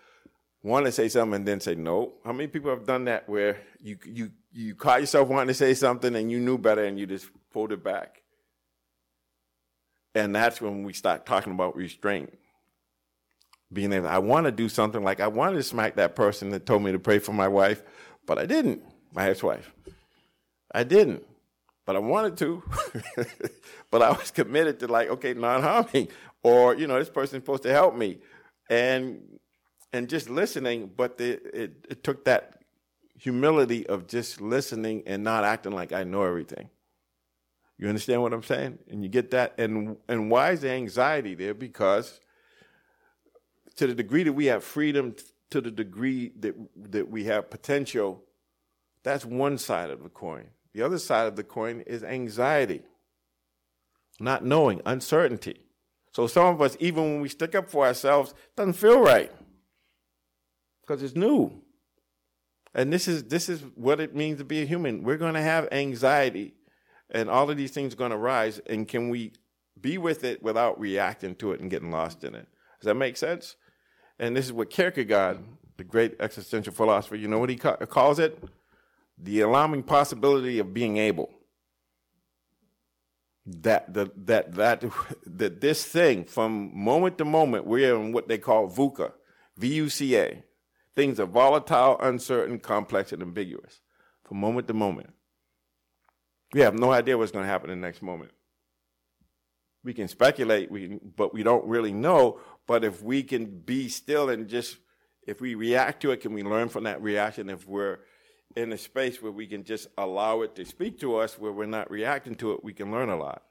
want 0.62 0.86
to 0.86 0.92
say 0.92 1.08
something 1.08 1.36
and 1.36 1.46
then 1.46 1.60
say 1.60 1.74
no. 1.74 2.14
How 2.24 2.32
many 2.32 2.46
people 2.48 2.70
have 2.70 2.86
done 2.86 3.04
that 3.04 3.28
where 3.28 3.58
you 3.80 3.98
you 4.04 4.30
you 4.50 4.74
caught 4.74 5.00
yourself 5.00 5.28
wanting 5.28 5.48
to 5.48 5.54
say 5.54 5.74
something 5.74 6.16
and 6.16 6.32
you 6.32 6.40
knew 6.40 6.58
better 6.58 6.84
and 6.84 6.98
you 6.98 7.06
just 7.06 7.28
pulled 7.52 7.70
it 7.70 7.84
back? 7.84 8.23
And 10.14 10.34
that's 10.34 10.60
when 10.60 10.84
we 10.84 10.92
start 10.92 11.26
talking 11.26 11.52
about 11.52 11.76
restraint. 11.76 12.36
Being 13.72 13.92
able, 13.92 14.08
I 14.08 14.18
want 14.18 14.46
to 14.46 14.52
do 14.52 14.68
something 14.68 15.02
like 15.02 15.20
I 15.20 15.26
wanted 15.26 15.56
to 15.56 15.62
smack 15.62 15.96
that 15.96 16.14
person 16.14 16.50
that 16.50 16.66
told 16.66 16.82
me 16.82 16.92
to 16.92 16.98
pray 16.98 17.18
for 17.18 17.32
my 17.32 17.48
wife, 17.48 17.82
but 18.26 18.38
I 18.38 18.46
didn't. 18.46 18.82
My 19.12 19.28
ex-wife. 19.28 19.72
I 20.72 20.84
didn't 20.84 21.24
but 21.86 21.96
I 21.96 21.98
wanted 21.98 22.36
to. 22.38 22.62
but 23.90 24.02
I 24.02 24.10
was 24.12 24.30
committed 24.30 24.80
to 24.80 24.88
like, 24.88 25.08
okay, 25.10 25.34
non-harming, 25.34 26.08
or 26.42 26.74
you 26.74 26.86
know, 26.86 26.98
this 26.98 27.10
person's 27.10 27.42
supposed 27.42 27.62
to 27.64 27.72
help 27.72 27.94
me, 27.96 28.18
and 28.68 29.38
and 29.92 30.08
just 30.08 30.28
listening. 30.28 30.90
But 30.96 31.18
the, 31.18 31.32
it 31.62 31.86
it 31.88 32.04
took 32.04 32.24
that 32.24 32.62
humility 33.18 33.86
of 33.86 34.06
just 34.06 34.40
listening 34.40 35.02
and 35.06 35.22
not 35.22 35.44
acting 35.44 35.72
like 35.72 35.92
I 35.92 36.04
know 36.04 36.22
everything. 36.24 36.70
You 37.78 37.88
understand 37.88 38.22
what 38.22 38.32
I'm 38.32 38.42
saying? 38.42 38.78
And 38.88 39.02
you 39.02 39.08
get 39.08 39.30
that. 39.32 39.54
And 39.58 39.96
and 40.08 40.30
why 40.30 40.52
is 40.52 40.60
the 40.60 40.70
anxiety 40.70 41.34
there? 41.34 41.54
Because 41.54 42.20
to 43.76 43.86
the 43.86 43.94
degree 43.94 44.22
that 44.22 44.32
we 44.32 44.46
have 44.46 44.62
freedom, 44.62 45.16
to 45.50 45.60
the 45.60 45.70
degree 45.70 46.32
that 46.40 46.54
that 46.90 47.08
we 47.08 47.24
have 47.24 47.50
potential, 47.50 48.22
that's 49.02 49.24
one 49.24 49.58
side 49.58 49.90
of 49.90 50.02
the 50.02 50.08
coin. 50.08 50.48
The 50.72 50.82
other 50.82 50.98
side 50.98 51.26
of 51.26 51.36
the 51.36 51.44
coin 51.44 51.80
is 51.86 52.02
anxiety, 52.02 52.82
not 54.18 54.44
knowing, 54.44 54.80
uncertainty. 54.86 55.60
So 56.12 56.26
some 56.26 56.46
of 56.46 56.62
us, 56.62 56.76
even 56.78 57.02
when 57.04 57.20
we 57.20 57.28
stick 57.28 57.54
up 57.54 57.68
for 57.68 57.86
ourselves, 57.86 58.34
doesn't 58.56 58.74
feel 58.74 59.00
right 59.00 59.32
because 60.80 61.02
it's 61.02 61.16
new. 61.16 61.62
And 62.74 62.92
this 62.92 63.08
is 63.08 63.24
this 63.24 63.48
is 63.48 63.62
what 63.74 64.00
it 64.00 64.14
means 64.14 64.38
to 64.38 64.44
be 64.44 64.62
a 64.62 64.64
human. 64.64 65.02
We're 65.02 65.16
going 65.16 65.34
to 65.34 65.42
have 65.42 65.68
anxiety, 65.72 66.54
and 67.10 67.30
all 67.30 67.48
of 67.50 67.56
these 67.56 67.70
things 67.70 67.92
are 67.92 67.96
going 67.96 68.10
to 68.10 68.16
rise. 68.16 68.60
And 68.66 68.88
can 68.88 69.08
we 69.08 69.32
be 69.80 69.98
with 69.98 70.24
it 70.24 70.42
without 70.42 70.78
reacting 70.78 71.34
to 71.36 71.52
it 71.52 71.60
and 71.60 71.70
getting 71.70 71.90
lost 71.90 72.24
in 72.24 72.34
it? 72.34 72.48
Does 72.80 72.86
that 72.86 72.94
make 72.94 73.16
sense? 73.16 73.56
And 74.18 74.36
this 74.36 74.46
is 74.46 74.52
what 74.52 74.70
Kierkegaard, 74.70 75.38
the 75.76 75.84
great 75.84 76.16
existential 76.20 76.72
philosopher, 76.72 77.16
you 77.16 77.28
know 77.28 77.38
what 77.38 77.50
he 77.50 77.56
ca- 77.56 77.76
calls 77.76 78.18
it? 78.18 78.42
The 79.18 79.40
alarming 79.40 79.84
possibility 79.84 80.58
of 80.58 80.74
being 80.74 80.96
able. 80.96 81.30
That 83.46 83.92
the, 83.92 84.10
that 84.24 84.54
that 84.54 84.84
that 85.26 85.60
this 85.60 85.84
thing 85.84 86.24
from 86.24 86.70
moment 86.74 87.18
to 87.18 87.24
moment 87.24 87.66
we're 87.66 87.94
in 87.94 88.12
what 88.12 88.26
they 88.28 88.38
call 88.38 88.70
VUCA, 88.70 89.12
V-U-C-A. 89.56 90.42
Things 90.94 91.18
are 91.18 91.26
volatile, 91.26 91.98
uncertain, 92.00 92.58
complex, 92.58 93.12
and 93.12 93.20
ambiguous 93.20 93.80
from 94.24 94.38
moment 94.38 94.68
to 94.68 94.74
moment. 94.74 95.12
We 96.54 96.60
have 96.60 96.78
no 96.78 96.92
idea 96.92 97.18
what's 97.18 97.32
going 97.32 97.44
to 97.44 97.50
happen 97.50 97.68
in 97.68 97.80
the 97.80 97.86
next 97.86 98.00
moment. 98.00 98.30
We 99.82 99.92
can 99.92 100.06
speculate, 100.06 100.70
we, 100.70 101.00
but 101.16 101.34
we 101.34 101.42
don't 101.42 101.66
really 101.66 101.92
know. 101.92 102.38
But 102.68 102.84
if 102.84 103.02
we 103.02 103.24
can 103.24 103.46
be 103.46 103.88
still 103.88 104.30
and 104.30 104.46
just, 104.46 104.76
if 105.26 105.40
we 105.40 105.56
react 105.56 106.00
to 106.02 106.12
it, 106.12 106.20
can 106.20 106.32
we 106.32 106.44
learn 106.44 106.68
from 106.68 106.84
that 106.84 107.02
reaction? 107.02 107.50
If 107.50 107.66
we're 107.66 107.98
in 108.54 108.72
a 108.72 108.78
space 108.78 109.20
where 109.20 109.32
we 109.32 109.48
can 109.48 109.64
just 109.64 109.88
allow 109.98 110.42
it 110.42 110.54
to 110.54 110.64
speak 110.64 111.00
to 111.00 111.16
us, 111.16 111.36
where 111.40 111.50
we're 111.50 111.66
not 111.66 111.90
reacting 111.90 112.36
to 112.36 112.52
it, 112.52 112.62
we 112.62 112.72
can 112.72 112.92
learn 112.92 113.08
a 113.08 113.16
lot. 113.16 113.42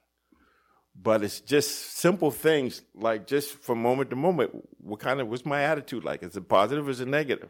But 0.96 1.24
it's 1.24 1.42
just 1.42 1.98
simple 1.98 2.32
things 2.32 2.84
like 2.96 3.28
just 3.28 3.50
from 3.64 3.82
moment 3.82 4.12
to 4.12 4.16
moment, 4.16 4.52
what 4.78 5.02
kind 5.02 5.20
of 5.20 5.28
what's 5.28 5.46
my 5.46 5.64
attitude 5.64 6.06
like? 6.06 6.24
Is 6.24 6.38
it 6.38 6.48
positive 6.48 6.88
or 6.88 6.92
is 6.92 7.02
it 7.02 7.10
negative? 7.10 7.50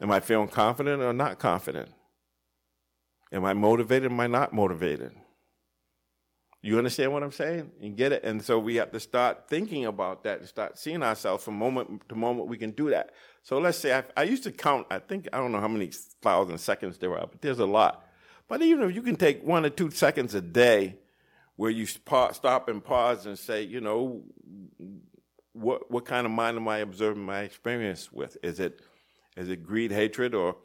Am 0.00 0.10
I 0.10 0.20
feeling 0.20 0.48
confident 0.48 1.02
or 1.02 1.12
not 1.12 1.38
confident? 1.38 1.90
Am 3.32 3.44
I 3.44 3.52
motivated? 3.52 4.10
Am 4.10 4.20
I 4.20 4.26
not 4.26 4.52
motivated? 4.52 5.12
You 6.62 6.76
understand 6.76 7.12
what 7.12 7.22
I'm 7.22 7.32
saying? 7.32 7.70
You 7.80 7.90
get 7.90 8.12
it? 8.12 8.22
And 8.22 8.42
so 8.42 8.58
we 8.58 8.76
have 8.76 8.92
to 8.92 9.00
start 9.00 9.48
thinking 9.48 9.86
about 9.86 10.24
that 10.24 10.40
and 10.40 10.48
start 10.48 10.78
seeing 10.78 11.02
ourselves 11.02 11.42
from 11.42 11.54
moment 11.54 12.02
to 12.10 12.14
moment 12.14 12.48
we 12.48 12.58
can 12.58 12.72
do 12.72 12.90
that. 12.90 13.12
So 13.42 13.58
let's 13.58 13.78
say 13.78 13.96
I, 13.96 14.04
I 14.14 14.24
used 14.24 14.42
to 14.42 14.52
count, 14.52 14.86
I 14.90 14.98
think, 14.98 15.28
I 15.32 15.38
don't 15.38 15.52
know 15.52 15.60
how 15.60 15.68
many 15.68 15.90
thousand 16.20 16.58
seconds 16.58 16.98
there 16.98 17.16
are, 17.16 17.26
but 17.26 17.40
there's 17.40 17.60
a 17.60 17.66
lot. 17.66 18.04
But 18.46 18.60
even 18.60 18.88
if 18.90 18.94
you 18.94 19.00
can 19.00 19.16
take 19.16 19.42
one 19.42 19.64
or 19.64 19.70
two 19.70 19.90
seconds 19.90 20.34
a 20.34 20.42
day 20.42 20.96
where 21.56 21.70
you 21.70 21.86
stop 21.86 22.68
and 22.68 22.84
pause 22.84 23.24
and 23.24 23.38
say, 23.38 23.62
you 23.62 23.80
know, 23.80 24.22
what, 25.52 25.90
what 25.90 26.04
kind 26.04 26.26
of 26.26 26.32
mind 26.32 26.58
am 26.58 26.68
I 26.68 26.78
observing 26.78 27.24
my 27.24 27.40
experience 27.40 28.12
with? 28.12 28.36
Is 28.42 28.60
it, 28.60 28.80
is 29.36 29.48
it 29.48 29.64
greed, 29.64 29.92
hatred, 29.92 30.34
or 30.34 30.56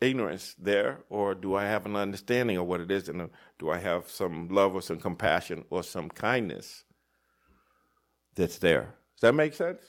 ignorance 0.00 0.54
there, 0.58 1.00
or 1.08 1.34
do 1.34 1.54
I 1.54 1.64
have 1.64 1.86
an 1.86 1.96
understanding 1.96 2.56
of 2.56 2.66
what 2.66 2.80
it 2.80 2.90
is, 2.90 3.08
and 3.08 3.22
uh, 3.22 3.26
do 3.58 3.70
I 3.70 3.78
have 3.78 4.08
some 4.08 4.48
love 4.48 4.74
or 4.74 4.82
some 4.82 4.98
compassion 4.98 5.64
or 5.70 5.82
some 5.82 6.08
kindness 6.08 6.84
that's 8.34 8.58
there? 8.58 8.94
Does 9.16 9.22
that 9.22 9.34
make 9.34 9.54
sense? 9.54 9.82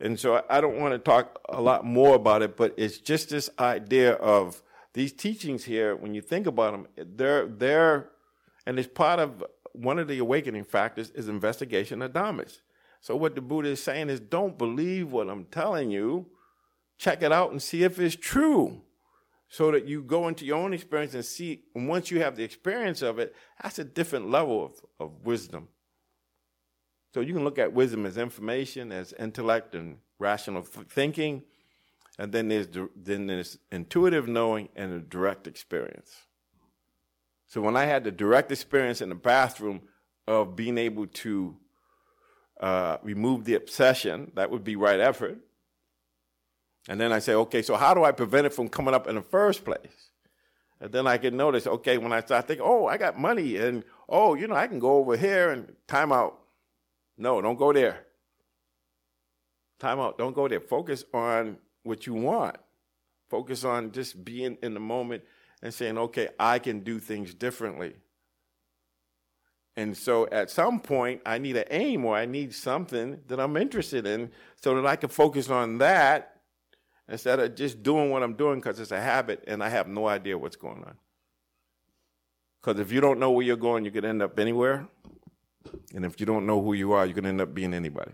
And 0.00 0.18
so 0.18 0.44
I 0.50 0.60
don't 0.60 0.78
want 0.78 0.92
to 0.92 0.98
talk 0.98 1.40
a 1.48 1.60
lot 1.60 1.84
more 1.84 2.16
about 2.16 2.42
it, 2.42 2.56
but 2.56 2.74
it's 2.76 2.98
just 2.98 3.30
this 3.30 3.48
idea 3.58 4.12
of 4.14 4.62
these 4.92 5.12
teachings 5.12 5.64
here. 5.64 5.96
When 5.96 6.14
you 6.14 6.20
think 6.20 6.46
about 6.46 6.72
them, 6.72 6.86
they're 7.16 7.46
they're, 7.46 8.10
and 8.66 8.78
it's 8.78 8.88
part 8.88 9.20
of 9.20 9.44
one 9.72 9.98
of 9.98 10.08
the 10.08 10.18
awakening 10.18 10.64
factors 10.64 11.10
is 11.10 11.28
investigation 11.28 12.02
of 12.02 12.12
dhammas. 12.12 12.60
So 13.00 13.14
what 13.14 13.34
the 13.34 13.40
Buddha 13.40 13.68
is 13.68 13.82
saying 13.82 14.10
is, 14.10 14.20
don't 14.20 14.58
believe 14.58 15.12
what 15.12 15.28
I'm 15.28 15.44
telling 15.44 15.90
you. 15.90 16.26
Check 16.98 17.22
it 17.22 17.30
out 17.30 17.50
and 17.52 17.62
see 17.62 17.82
if 17.84 17.98
it's 17.98 18.16
true 18.16 18.82
so 19.48 19.70
that 19.70 19.86
you 19.86 20.02
go 20.02 20.28
into 20.28 20.44
your 20.44 20.58
own 20.58 20.72
experience 20.72 21.14
and 21.14 21.24
see, 21.24 21.62
and 21.74 21.88
once 21.88 22.10
you 22.10 22.20
have 22.20 22.36
the 22.36 22.42
experience 22.42 23.02
of 23.02 23.18
it, 23.18 23.34
that's 23.62 23.78
a 23.78 23.84
different 23.84 24.30
level 24.30 24.64
of, 24.64 24.72
of 24.98 25.24
wisdom. 25.24 25.68
So 27.14 27.20
you 27.20 27.32
can 27.32 27.44
look 27.44 27.58
at 27.58 27.72
wisdom 27.72 28.04
as 28.04 28.16
information, 28.18 28.92
as 28.92 29.12
intellect 29.12 29.74
and 29.74 29.98
rational 30.18 30.62
thinking, 30.62 31.44
and 32.18 32.32
then 32.32 32.48
there's 32.48 32.68
then 32.94 33.26
there's 33.26 33.58
intuitive 33.70 34.26
knowing 34.26 34.68
and 34.74 34.92
a 34.92 35.00
direct 35.00 35.46
experience. 35.46 36.12
So 37.46 37.60
when 37.60 37.76
I 37.76 37.84
had 37.84 38.04
the 38.04 38.10
direct 38.10 38.50
experience 38.50 39.00
in 39.00 39.08
the 39.08 39.14
bathroom 39.14 39.82
of 40.26 40.56
being 40.56 40.78
able 40.78 41.06
to 41.06 41.56
uh, 42.60 42.98
remove 43.02 43.44
the 43.44 43.54
obsession, 43.54 44.32
that 44.34 44.50
would 44.50 44.64
be 44.64 44.76
right 44.76 44.98
effort. 44.98 45.38
And 46.88 47.00
then 47.00 47.12
I 47.12 47.18
say, 47.18 47.34
okay, 47.34 47.62
so 47.62 47.76
how 47.76 47.94
do 47.94 48.04
I 48.04 48.12
prevent 48.12 48.46
it 48.46 48.54
from 48.54 48.68
coming 48.68 48.94
up 48.94 49.08
in 49.08 49.16
the 49.16 49.22
first 49.22 49.64
place? 49.64 50.10
And 50.80 50.92
then 50.92 51.06
I 51.06 51.18
can 51.18 51.36
notice, 51.36 51.66
okay, 51.66 51.98
when 51.98 52.12
I 52.12 52.20
start 52.20 52.46
thinking, 52.46 52.64
oh, 52.66 52.86
I 52.86 52.96
got 52.98 53.18
money, 53.18 53.56
and 53.56 53.82
oh, 54.08 54.34
you 54.34 54.46
know, 54.46 54.54
I 54.54 54.66
can 54.66 54.78
go 54.78 54.98
over 54.98 55.16
here 55.16 55.50
and 55.50 55.74
time 55.86 56.12
out. 56.12 56.38
No, 57.16 57.40
don't 57.40 57.56
go 57.56 57.72
there. 57.72 58.04
Time 59.78 59.98
out, 59.98 60.18
don't 60.18 60.34
go 60.34 60.48
there. 60.48 60.60
Focus 60.60 61.04
on 61.12 61.56
what 61.82 62.06
you 62.06 62.14
want. 62.14 62.56
Focus 63.28 63.64
on 63.64 63.90
just 63.90 64.24
being 64.24 64.58
in 64.62 64.74
the 64.74 64.80
moment 64.80 65.24
and 65.62 65.72
saying, 65.72 65.98
okay, 65.98 66.28
I 66.38 66.58
can 66.58 66.80
do 66.80 66.98
things 66.98 67.34
differently. 67.34 67.94
And 69.76 69.96
so 69.96 70.26
at 70.30 70.50
some 70.50 70.80
point, 70.80 71.20
I 71.26 71.38
need 71.38 71.56
an 71.56 71.64
aim 71.70 72.04
or 72.04 72.16
I 72.16 72.24
need 72.24 72.54
something 72.54 73.20
that 73.26 73.40
I'm 73.40 73.56
interested 73.56 74.06
in 74.06 74.30
so 74.56 74.74
that 74.74 74.86
I 74.86 74.96
can 74.96 75.08
focus 75.08 75.50
on 75.50 75.78
that 75.78 76.35
instead 77.08 77.40
of 77.40 77.54
just 77.54 77.82
doing 77.82 78.10
what 78.10 78.22
I'm 78.22 78.34
doing 78.34 78.60
because 78.60 78.80
it's 78.80 78.92
a 78.92 79.00
habit 79.00 79.44
and 79.46 79.62
I 79.62 79.68
have 79.68 79.88
no 79.88 80.06
idea 80.08 80.36
what's 80.36 80.56
going 80.56 80.84
on. 80.84 80.96
Because 82.60 82.80
if 82.80 82.90
you 82.90 83.00
don't 83.00 83.20
know 83.20 83.30
where 83.30 83.46
you're 83.46 83.56
going, 83.56 83.84
you 83.84 83.90
could 83.90 84.04
end 84.04 84.22
up 84.22 84.38
anywhere. 84.38 84.88
And 85.94 86.04
if 86.04 86.18
you 86.18 86.26
don't 86.26 86.46
know 86.46 86.60
who 86.62 86.72
you 86.72 86.92
are, 86.92 87.06
you 87.06 87.14
can 87.14 87.26
end 87.26 87.40
up 87.40 87.54
being 87.54 87.74
anybody. 87.74 88.12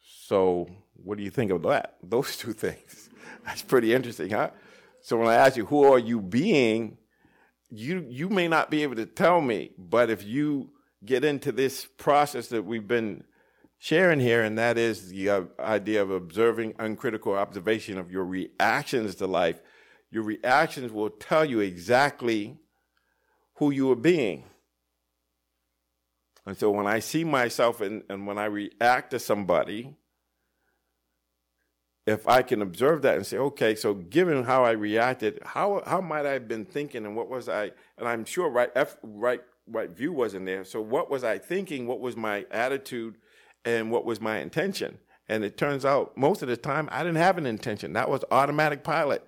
So, 0.00 0.68
what 0.94 1.18
do 1.18 1.24
you 1.24 1.30
think 1.30 1.50
of 1.50 1.62
that? 1.62 1.96
Those 2.02 2.36
two 2.36 2.52
things. 2.52 3.10
That's 3.44 3.62
pretty 3.62 3.94
interesting, 3.94 4.30
huh? 4.30 4.50
So, 5.00 5.16
when 5.16 5.28
I 5.28 5.34
ask 5.34 5.56
you, 5.56 5.66
who 5.66 5.84
are 5.92 5.98
you 5.98 6.20
being? 6.20 6.98
You, 7.68 8.04
you 8.08 8.28
may 8.28 8.48
not 8.48 8.70
be 8.70 8.82
able 8.82 8.96
to 8.96 9.06
tell 9.06 9.40
me, 9.40 9.70
but 9.78 10.10
if 10.10 10.24
you 10.24 10.70
get 11.04 11.24
into 11.24 11.52
this 11.52 11.86
process 11.98 12.48
that 12.48 12.64
we've 12.64 12.86
been 12.86 13.24
sharing 13.80 14.20
here, 14.20 14.42
and 14.42 14.58
that 14.58 14.76
is 14.76 15.08
the 15.08 15.30
uh, 15.30 15.42
idea 15.58 16.02
of 16.02 16.10
observing 16.10 16.74
uncritical 16.78 17.32
observation 17.34 17.96
of 17.98 18.12
your 18.12 18.24
reactions 18.24 19.14
to 19.16 19.26
life. 19.26 19.60
Your 20.10 20.22
reactions 20.22 20.92
will 20.92 21.08
tell 21.08 21.46
you 21.46 21.60
exactly 21.60 22.58
who 23.54 23.70
you 23.70 23.90
are 23.90 23.96
being. 23.96 24.44
And 26.44 26.58
so 26.58 26.70
when 26.70 26.86
I 26.86 26.98
see 26.98 27.24
myself 27.24 27.80
and, 27.80 28.02
and 28.10 28.26
when 28.26 28.36
I 28.36 28.44
react 28.44 29.12
to 29.12 29.18
somebody, 29.18 29.96
if 32.06 32.28
I 32.28 32.42
can 32.42 32.60
observe 32.60 33.02
that 33.02 33.16
and 33.16 33.26
say, 33.26 33.38
okay, 33.38 33.74
so 33.74 33.94
given 33.94 34.44
how 34.44 34.64
I 34.64 34.72
reacted, 34.72 35.38
how 35.42 35.82
how 35.86 36.00
might 36.00 36.26
I 36.26 36.32
have 36.32 36.48
been 36.48 36.66
thinking 36.66 37.06
and 37.06 37.16
what 37.16 37.30
was 37.30 37.48
I 37.48 37.70
and 37.96 38.06
I'm 38.06 38.24
sure 38.24 38.50
right 38.50 38.70
right 39.02 39.40
right 39.66 39.90
view 39.90 40.12
wasn't 40.12 40.46
there. 40.46 40.64
So 40.64 40.82
what 40.82 41.10
was 41.10 41.24
I 41.24 41.38
thinking? 41.38 41.86
What 41.86 42.00
was 42.00 42.16
my 42.16 42.46
attitude? 42.50 43.16
And 43.64 43.90
what 43.90 44.04
was 44.04 44.20
my 44.20 44.38
intention. 44.38 44.98
And 45.28 45.44
it 45.44 45.56
turns 45.56 45.84
out 45.84 46.16
most 46.16 46.42
of 46.42 46.48
the 46.48 46.56
time 46.56 46.88
I 46.90 47.04
didn't 47.04 47.18
have 47.18 47.38
an 47.38 47.46
intention. 47.46 47.92
That 47.92 48.10
was 48.10 48.24
automatic 48.30 48.82
pilot. 48.82 49.24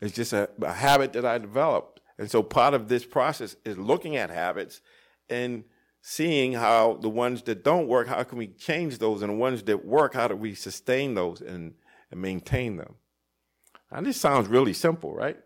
It's 0.00 0.14
just 0.14 0.32
a, 0.32 0.48
a 0.62 0.72
habit 0.72 1.12
that 1.12 1.24
I 1.24 1.38
developed. 1.38 2.00
And 2.18 2.30
so 2.30 2.42
part 2.42 2.74
of 2.74 2.88
this 2.88 3.04
process 3.04 3.56
is 3.64 3.76
looking 3.76 4.16
at 4.16 4.30
habits 4.30 4.80
and 5.28 5.64
seeing 6.00 6.52
how 6.52 6.94
the 7.00 7.08
ones 7.08 7.42
that 7.42 7.62
don't 7.62 7.86
work, 7.86 8.08
how 8.08 8.22
can 8.24 8.38
we 8.38 8.48
change 8.48 8.98
those? 8.98 9.22
And 9.22 9.30
the 9.30 9.36
ones 9.36 9.62
that 9.64 9.84
work, 9.84 10.14
how 10.14 10.28
do 10.28 10.34
we 10.34 10.54
sustain 10.54 11.14
those 11.14 11.40
and, 11.40 11.74
and 12.10 12.20
maintain 12.20 12.76
them? 12.76 12.96
And 13.90 14.06
this 14.06 14.20
sounds 14.20 14.48
really 14.48 14.72
simple, 14.72 15.14
right? 15.14 15.36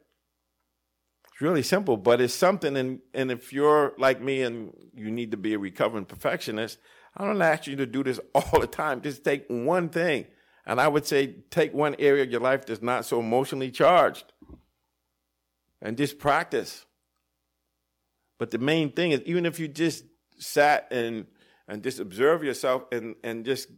It's 1.36 1.42
really 1.42 1.62
simple, 1.62 1.98
but 1.98 2.22
it's 2.22 2.32
something. 2.32 2.78
And, 2.78 3.00
and 3.12 3.30
if 3.30 3.52
you're 3.52 3.92
like 3.98 4.22
me 4.22 4.40
and 4.40 4.72
you 4.94 5.10
need 5.10 5.32
to 5.32 5.36
be 5.36 5.52
a 5.52 5.58
recovering 5.58 6.06
perfectionist, 6.06 6.78
I 7.14 7.26
don't 7.26 7.42
ask 7.42 7.66
you 7.66 7.76
to 7.76 7.84
do 7.84 8.02
this 8.02 8.18
all 8.34 8.58
the 8.58 8.66
time. 8.66 9.02
Just 9.02 9.22
take 9.22 9.44
one 9.48 9.90
thing. 9.90 10.28
And 10.64 10.80
I 10.80 10.88
would 10.88 11.04
say 11.04 11.34
take 11.50 11.74
one 11.74 11.94
area 11.98 12.22
of 12.22 12.30
your 12.30 12.40
life 12.40 12.64
that's 12.64 12.80
not 12.80 13.04
so 13.04 13.20
emotionally 13.20 13.70
charged 13.70 14.32
and 15.82 15.98
just 15.98 16.18
practice. 16.18 16.86
But 18.38 18.50
the 18.50 18.56
main 18.56 18.92
thing 18.92 19.10
is, 19.10 19.20
even 19.26 19.44
if 19.44 19.60
you 19.60 19.68
just 19.68 20.06
sat 20.38 20.88
and 20.90 21.26
and 21.68 21.82
just 21.82 22.00
observe 22.00 22.44
yourself 22.44 22.84
and 22.92 23.14
and 23.22 23.44
just 23.44 23.68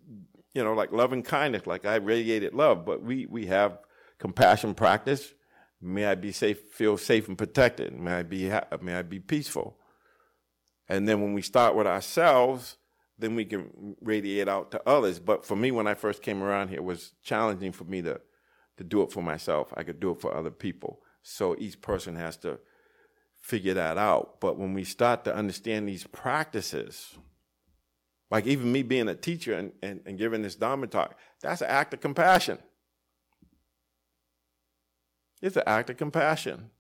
you 0.55 0.63
know 0.63 0.75
like 0.75 0.93
loving 0.93 1.25
kindness, 1.25 1.67
like 1.67 1.85
I 1.85 1.97
radiated 1.97 2.55
love, 2.55 2.85
but 2.85 3.03
we 3.03 3.27
we 3.27 3.47
have 3.47 3.81
compassion 4.21 4.75
practice. 4.75 5.35
May 5.81 6.07
I 6.07 6.15
be 6.15 6.33
safe, 6.33 6.61
feel 6.73 6.97
safe 6.99 7.29
and 7.29 7.39
protected. 7.39 7.93
May 7.93 8.15
I 8.15 8.23
be, 8.23 8.51
may 8.83 8.95
I 8.95 9.03
be 9.03 9.21
peaceful. 9.21 9.79
And 10.89 11.09
then 11.09 11.21
when 11.21 11.35
we 11.35 11.43
start 11.43 11.75
with 11.75 11.87
ourselves, 11.87 12.77
then 13.19 13.35
we 13.35 13.45
can 13.45 13.97
radiate 14.01 14.49
out 14.49 14.71
to 14.73 14.89
others. 14.89 15.19
But 15.19 15.45
for 15.45 15.57
me, 15.57 15.71
when 15.71 15.87
I 15.87 15.95
first 15.95 16.23
came 16.23 16.43
around 16.43 16.69
here, 16.69 16.79
it 16.79 16.85
was 16.85 17.13
challenging 17.23 17.73
for 17.73 17.85
me 17.85 18.03
to 18.03 18.21
to 18.79 18.85
do 18.85 19.03
it 19.03 19.13
for 19.13 19.23
myself. 19.23 19.75
I 19.77 19.83
could 19.83 20.01
do 20.01 20.13
it 20.13 20.21
for 20.21 20.35
other 20.35 20.51
people. 20.51 21.01
So 21.23 21.55
each 21.59 21.81
person 21.81 22.17
has 22.17 22.37
to 22.39 22.61
figure 23.41 23.75
that 23.75 23.99
out. 23.99 24.41
But 24.41 24.57
when 24.57 24.73
we 24.73 24.85
start 24.85 25.25
to 25.25 25.35
understand 25.35 25.89
these 25.89 26.07
practices, 26.07 27.19
like 28.31 28.47
even 28.47 28.73
me 28.73 28.83
being 28.83 29.09
a 29.09 29.15
teacher 29.15 29.55
and, 29.55 29.73
and, 29.83 30.01
and 30.07 30.17
giving 30.17 30.43
this 30.43 30.55
Dharma 30.55 30.87
talk, 30.87 31.19
that's 31.43 31.61
an 31.61 31.69
act 31.69 31.93
of 31.93 32.01
compassion. 32.01 32.59
It's 35.41 35.57
an 35.57 35.63
act 35.67 35.91
of 35.91 35.97
compassion. 35.97 36.71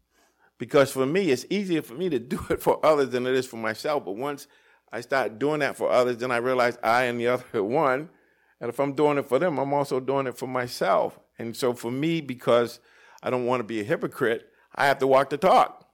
Because 0.58 0.90
for 0.90 1.06
me, 1.06 1.30
it's 1.30 1.46
easier 1.50 1.82
for 1.82 1.94
me 1.94 2.08
to 2.08 2.18
do 2.18 2.40
it 2.50 2.60
for 2.60 2.84
others 2.84 3.10
than 3.10 3.26
it 3.26 3.34
is 3.34 3.46
for 3.46 3.56
myself. 3.56 4.04
But 4.04 4.16
once 4.16 4.48
I 4.92 5.00
start 5.00 5.38
doing 5.38 5.60
that 5.60 5.76
for 5.76 5.90
others, 5.90 6.18
then 6.18 6.30
I 6.30 6.38
realize 6.38 6.78
I 6.82 7.04
and 7.04 7.20
the 7.20 7.28
other 7.28 7.44
are 7.54 7.62
one. 7.62 8.10
And 8.60 8.68
if 8.68 8.80
I'm 8.80 8.94
doing 8.94 9.18
it 9.18 9.28
for 9.28 9.38
them, 9.38 9.58
I'm 9.58 9.72
also 9.72 10.00
doing 10.00 10.26
it 10.26 10.36
for 10.36 10.48
myself. 10.48 11.18
And 11.38 11.56
so 11.56 11.72
for 11.72 11.92
me, 11.92 12.20
because 12.20 12.80
I 13.22 13.30
don't 13.30 13.46
want 13.46 13.60
to 13.60 13.64
be 13.64 13.80
a 13.80 13.84
hypocrite, 13.84 14.48
I 14.74 14.86
have 14.86 14.98
to 14.98 15.06
walk 15.06 15.30
the 15.30 15.36
talk. 15.36 15.88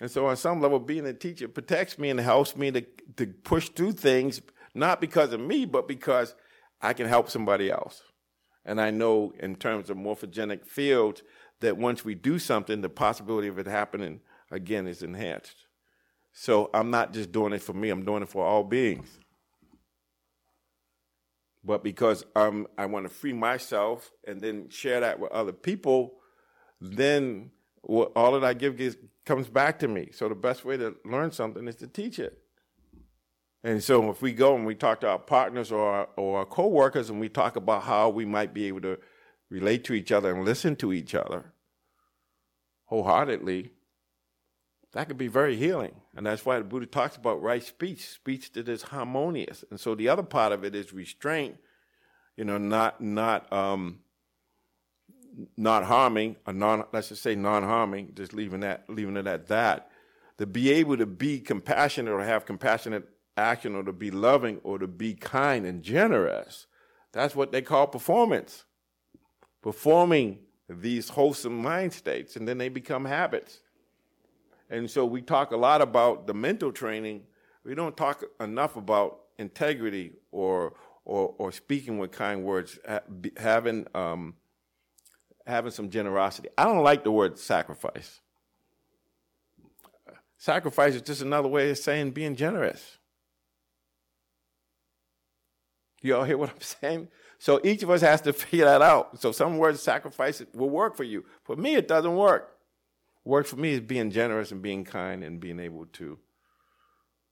And 0.00 0.10
so 0.10 0.26
on 0.26 0.36
some 0.36 0.60
level, 0.60 0.80
being 0.80 1.06
a 1.06 1.12
teacher 1.12 1.46
protects 1.46 1.98
me 1.98 2.10
and 2.10 2.18
helps 2.18 2.56
me 2.56 2.70
to, 2.72 2.84
to 3.16 3.26
push 3.26 3.68
through 3.68 3.92
things, 3.92 4.40
not 4.74 5.00
because 5.00 5.32
of 5.32 5.40
me, 5.40 5.66
but 5.66 5.86
because 5.86 6.34
I 6.80 6.94
can 6.94 7.06
help 7.06 7.28
somebody 7.28 7.70
else. 7.70 8.02
And 8.64 8.80
I 8.80 8.90
know 8.90 9.32
in 9.38 9.56
terms 9.56 9.90
of 9.90 9.96
morphogenic 9.96 10.66
fields 10.66 11.22
that 11.60 11.76
once 11.76 12.04
we 12.04 12.14
do 12.14 12.38
something, 12.38 12.80
the 12.80 12.88
possibility 12.88 13.48
of 13.48 13.58
it 13.58 13.66
happening 13.66 14.20
again 14.50 14.86
is 14.86 15.02
enhanced. 15.02 15.66
So 16.32 16.70
I'm 16.72 16.90
not 16.90 17.12
just 17.12 17.32
doing 17.32 17.52
it 17.52 17.62
for 17.62 17.72
me, 17.72 17.90
I'm 17.90 18.04
doing 18.04 18.22
it 18.22 18.28
for 18.28 18.44
all 18.44 18.64
beings. 18.64 19.18
But 21.62 21.84
because 21.84 22.24
um, 22.36 22.66
I 22.78 22.86
want 22.86 23.06
to 23.06 23.12
free 23.12 23.34
myself 23.34 24.10
and 24.26 24.40
then 24.40 24.70
share 24.70 25.00
that 25.00 25.20
with 25.20 25.30
other 25.32 25.52
people, 25.52 26.14
then 26.80 27.50
all 27.82 28.32
that 28.32 28.44
I 28.44 28.54
give 28.54 28.76
gets, 28.76 28.96
comes 29.26 29.48
back 29.48 29.78
to 29.80 29.88
me. 29.88 30.10
So 30.12 30.28
the 30.28 30.34
best 30.34 30.64
way 30.64 30.76
to 30.78 30.94
learn 31.04 31.32
something 31.32 31.66
is 31.68 31.76
to 31.76 31.86
teach 31.86 32.18
it. 32.18 32.38
And 33.62 33.82
so 33.82 34.10
if 34.10 34.22
we 34.22 34.32
go 34.32 34.54
and 34.54 34.64
we 34.64 34.74
talk 34.74 35.00
to 35.00 35.08
our 35.08 35.18
partners 35.18 35.70
or 35.70 35.86
our, 35.86 36.08
or 36.16 36.38
our 36.38 36.46
coworkers 36.46 37.10
and 37.10 37.20
we 37.20 37.28
talk 37.28 37.56
about 37.56 37.82
how 37.82 38.08
we 38.08 38.24
might 38.24 38.54
be 38.54 38.66
able 38.66 38.80
to 38.82 38.98
relate 39.50 39.84
to 39.84 39.94
each 39.94 40.12
other 40.12 40.34
and 40.34 40.44
listen 40.44 40.76
to 40.76 40.92
each 40.92 41.14
other 41.14 41.52
wholeheartedly, 42.86 43.70
that 44.92 45.06
could 45.06 45.18
be 45.18 45.28
very 45.28 45.56
healing. 45.56 45.94
And 46.16 46.26
that's 46.26 46.44
why 46.44 46.58
the 46.58 46.64
Buddha 46.64 46.86
talks 46.86 47.16
about 47.16 47.40
right 47.40 47.62
speech, 47.62 48.08
speech 48.08 48.52
that 48.52 48.68
is 48.68 48.82
harmonious. 48.82 49.64
And 49.70 49.78
so 49.78 49.94
the 49.94 50.08
other 50.08 50.24
part 50.24 50.52
of 50.52 50.64
it 50.64 50.74
is 50.74 50.92
restraint, 50.92 51.56
you 52.36 52.44
know, 52.44 52.58
not 52.58 53.00
not 53.00 53.52
um 53.52 54.00
not 55.56 55.84
harming, 55.84 56.36
or 56.46 56.52
non 56.52 56.84
let's 56.92 57.10
just 57.10 57.22
say 57.22 57.36
non-harming, 57.36 58.12
just 58.16 58.34
leaving 58.34 58.60
that 58.60 58.84
leaving 58.88 59.16
it 59.16 59.28
at 59.28 59.46
that. 59.46 59.90
To 60.38 60.46
be 60.46 60.72
able 60.72 60.96
to 60.96 61.06
be 61.06 61.38
compassionate 61.38 62.12
or 62.12 62.24
have 62.24 62.44
compassionate 62.44 63.08
action 63.40 63.74
or 63.74 63.82
to 63.82 63.92
be 63.92 64.10
loving 64.10 64.58
or 64.62 64.78
to 64.78 64.86
be 64.86 65.14
kind 65.14 65.66
and 65.66 65.82
generous, 65.82 66.66
that's 67.12 67.34
what 67.34 67.50
they 67.52 67.62
call 67.62 67.86
performance. 67.86 68.64
Performing 69.62 70.38
these 70.68 71.08
wholesome 71.08 71.60
mind 71.60 71.92
states, 71.92 72.36
and 72.36 72.46
then 72.46 72.58
they 72.58 72.68
become 72.68 73.04
habits. 73.04 73.60
And 74.70 74.88
so 74.88 75.04
we 75.04 75.20
talk 75.20 75.50
a 75.50 75.56
lot 75.56 75.82
about 75.82 76.26
the 76.26 76.34
mental 76.34 76.70
training. 76.70 77.22
We 77.64 77.74
don't 77.74 77.96
talk 77.96 78.24
enough 78.38 78.76
about 78.76 79.20
integrity 79.38 80.12
or 80.30 80.74
or, 81.04 81.34
or 81.38 81.50
speaking 81.50 81.98
with 81.98 82.12
kind 82.12 82.44
words, 82.44 82.78
having 83.36 83.86
um, 83.94 84.34
having 85.46 85.72
some 85.72 85.90
generosity. 85.90 86.48
I 86.56 86.64
don't 86.64 86.84
like 86.84 87.02
the 87.02 87.10
word 87.10 87.38
sacrifice. 87.38 88.20
Sacrifice 90.38 90.94
is 90.94 91.02
just 91.02 91.20
another 91.20 91.48
way 91.48 91.70
of 91.70 91.78
saying 91.78 92.12
being 92.12 92.36
generous. 92.36 92.98
You 96.00 96.16
all 96.16 96.24
hear 96.24 96.38
what 96.38 96.50
I'm 96.50 96.60
saying? 96.60 97.08
So 97.38 97.60
each 97.64 97.82
of 97.82 97.90
us 97.90 98.00
has 98.02 98.20
to 98.22 98.32
figure 98.34 98.64
that 98.66 98.82
out. 98.82 99.20
So 99.20 99.32
some 99.32 99.58
words 99.58 99.82
sacrifice 99.82 100.42
will 100.54 100.70
work 100.70 100.96
for 100.96 101.04
you. 101.04 101.24
For 101.44 101.56
me, 101.56 101.74
it 101.74 101.88
doesn't 101.88 102.16
work 102.16 102.56
work 103.24 103.46
for 103.46 103.56
me 103.56 103.72
is 103.72 103.80
being 103.80 104.10
generous 104.10 104.50
and 104.50 104.62
being 104.62 104.84
kind 104.84 105.22
and 105.22 105.40
being 105.40 105.60
able 105.60 105.86
to 105.86 106.18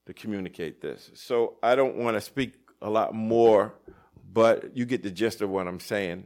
to 0.06 0.14
communicate 0.14 0.80
this. 0.80 1.10
So 1.14 1.56
I 1.62 1.74
don't 1.74 1.96
want 1.96 2.16
to 2.16 2.20
speak 2.22 2.54
a 2.80 2.88
lot 2.88 3.14
more, 3.14 3.74
but 4.32 4.74
you 4.74 4.86
get 4.86 5.02
the 5.02 5.10
gist 5.10 5.42
of 5.42 5.50
what 5.50 5.68
I'm 5.68 5.80
saying. 5.80 6.24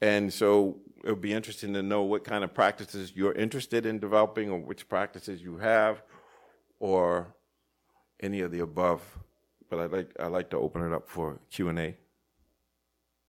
And 0.00 0.32
so 0.32 0.78
it 1.02 1.10
would 1.10 1.20
be 1.20 1.32
interesting 1.32 1.72
to 1.74 1.82
know 1.82 2.02
what 2.02 2.22
kind 2.22 2.44
of 2.44 2.54
practices 2.54 3.12
you're 3.16 3.32
interested 3.32 3.84
in 3.84 3.98
developing 3.98 4.50
or 4.50 4.60
which 4.60 4.88
practices 4.88 5.42
you 5.42 5.56
have 5.56 6.02
or 6.78 7.34
any 8.20 8.42
of 8.42 8.52
the 8.52 8.60
above. 8.60 9.02
But 9.68 9.80
I'd 9.80 9.92
like 9.92 10.10
I'd 10.20 10.32
like 10.32 10.50
to 10.50 10.58
open 10.58 10.82
it 10.82 10.92
up 10.92 11.08
for 11.08 11.38
Q&A. 11.50 11.96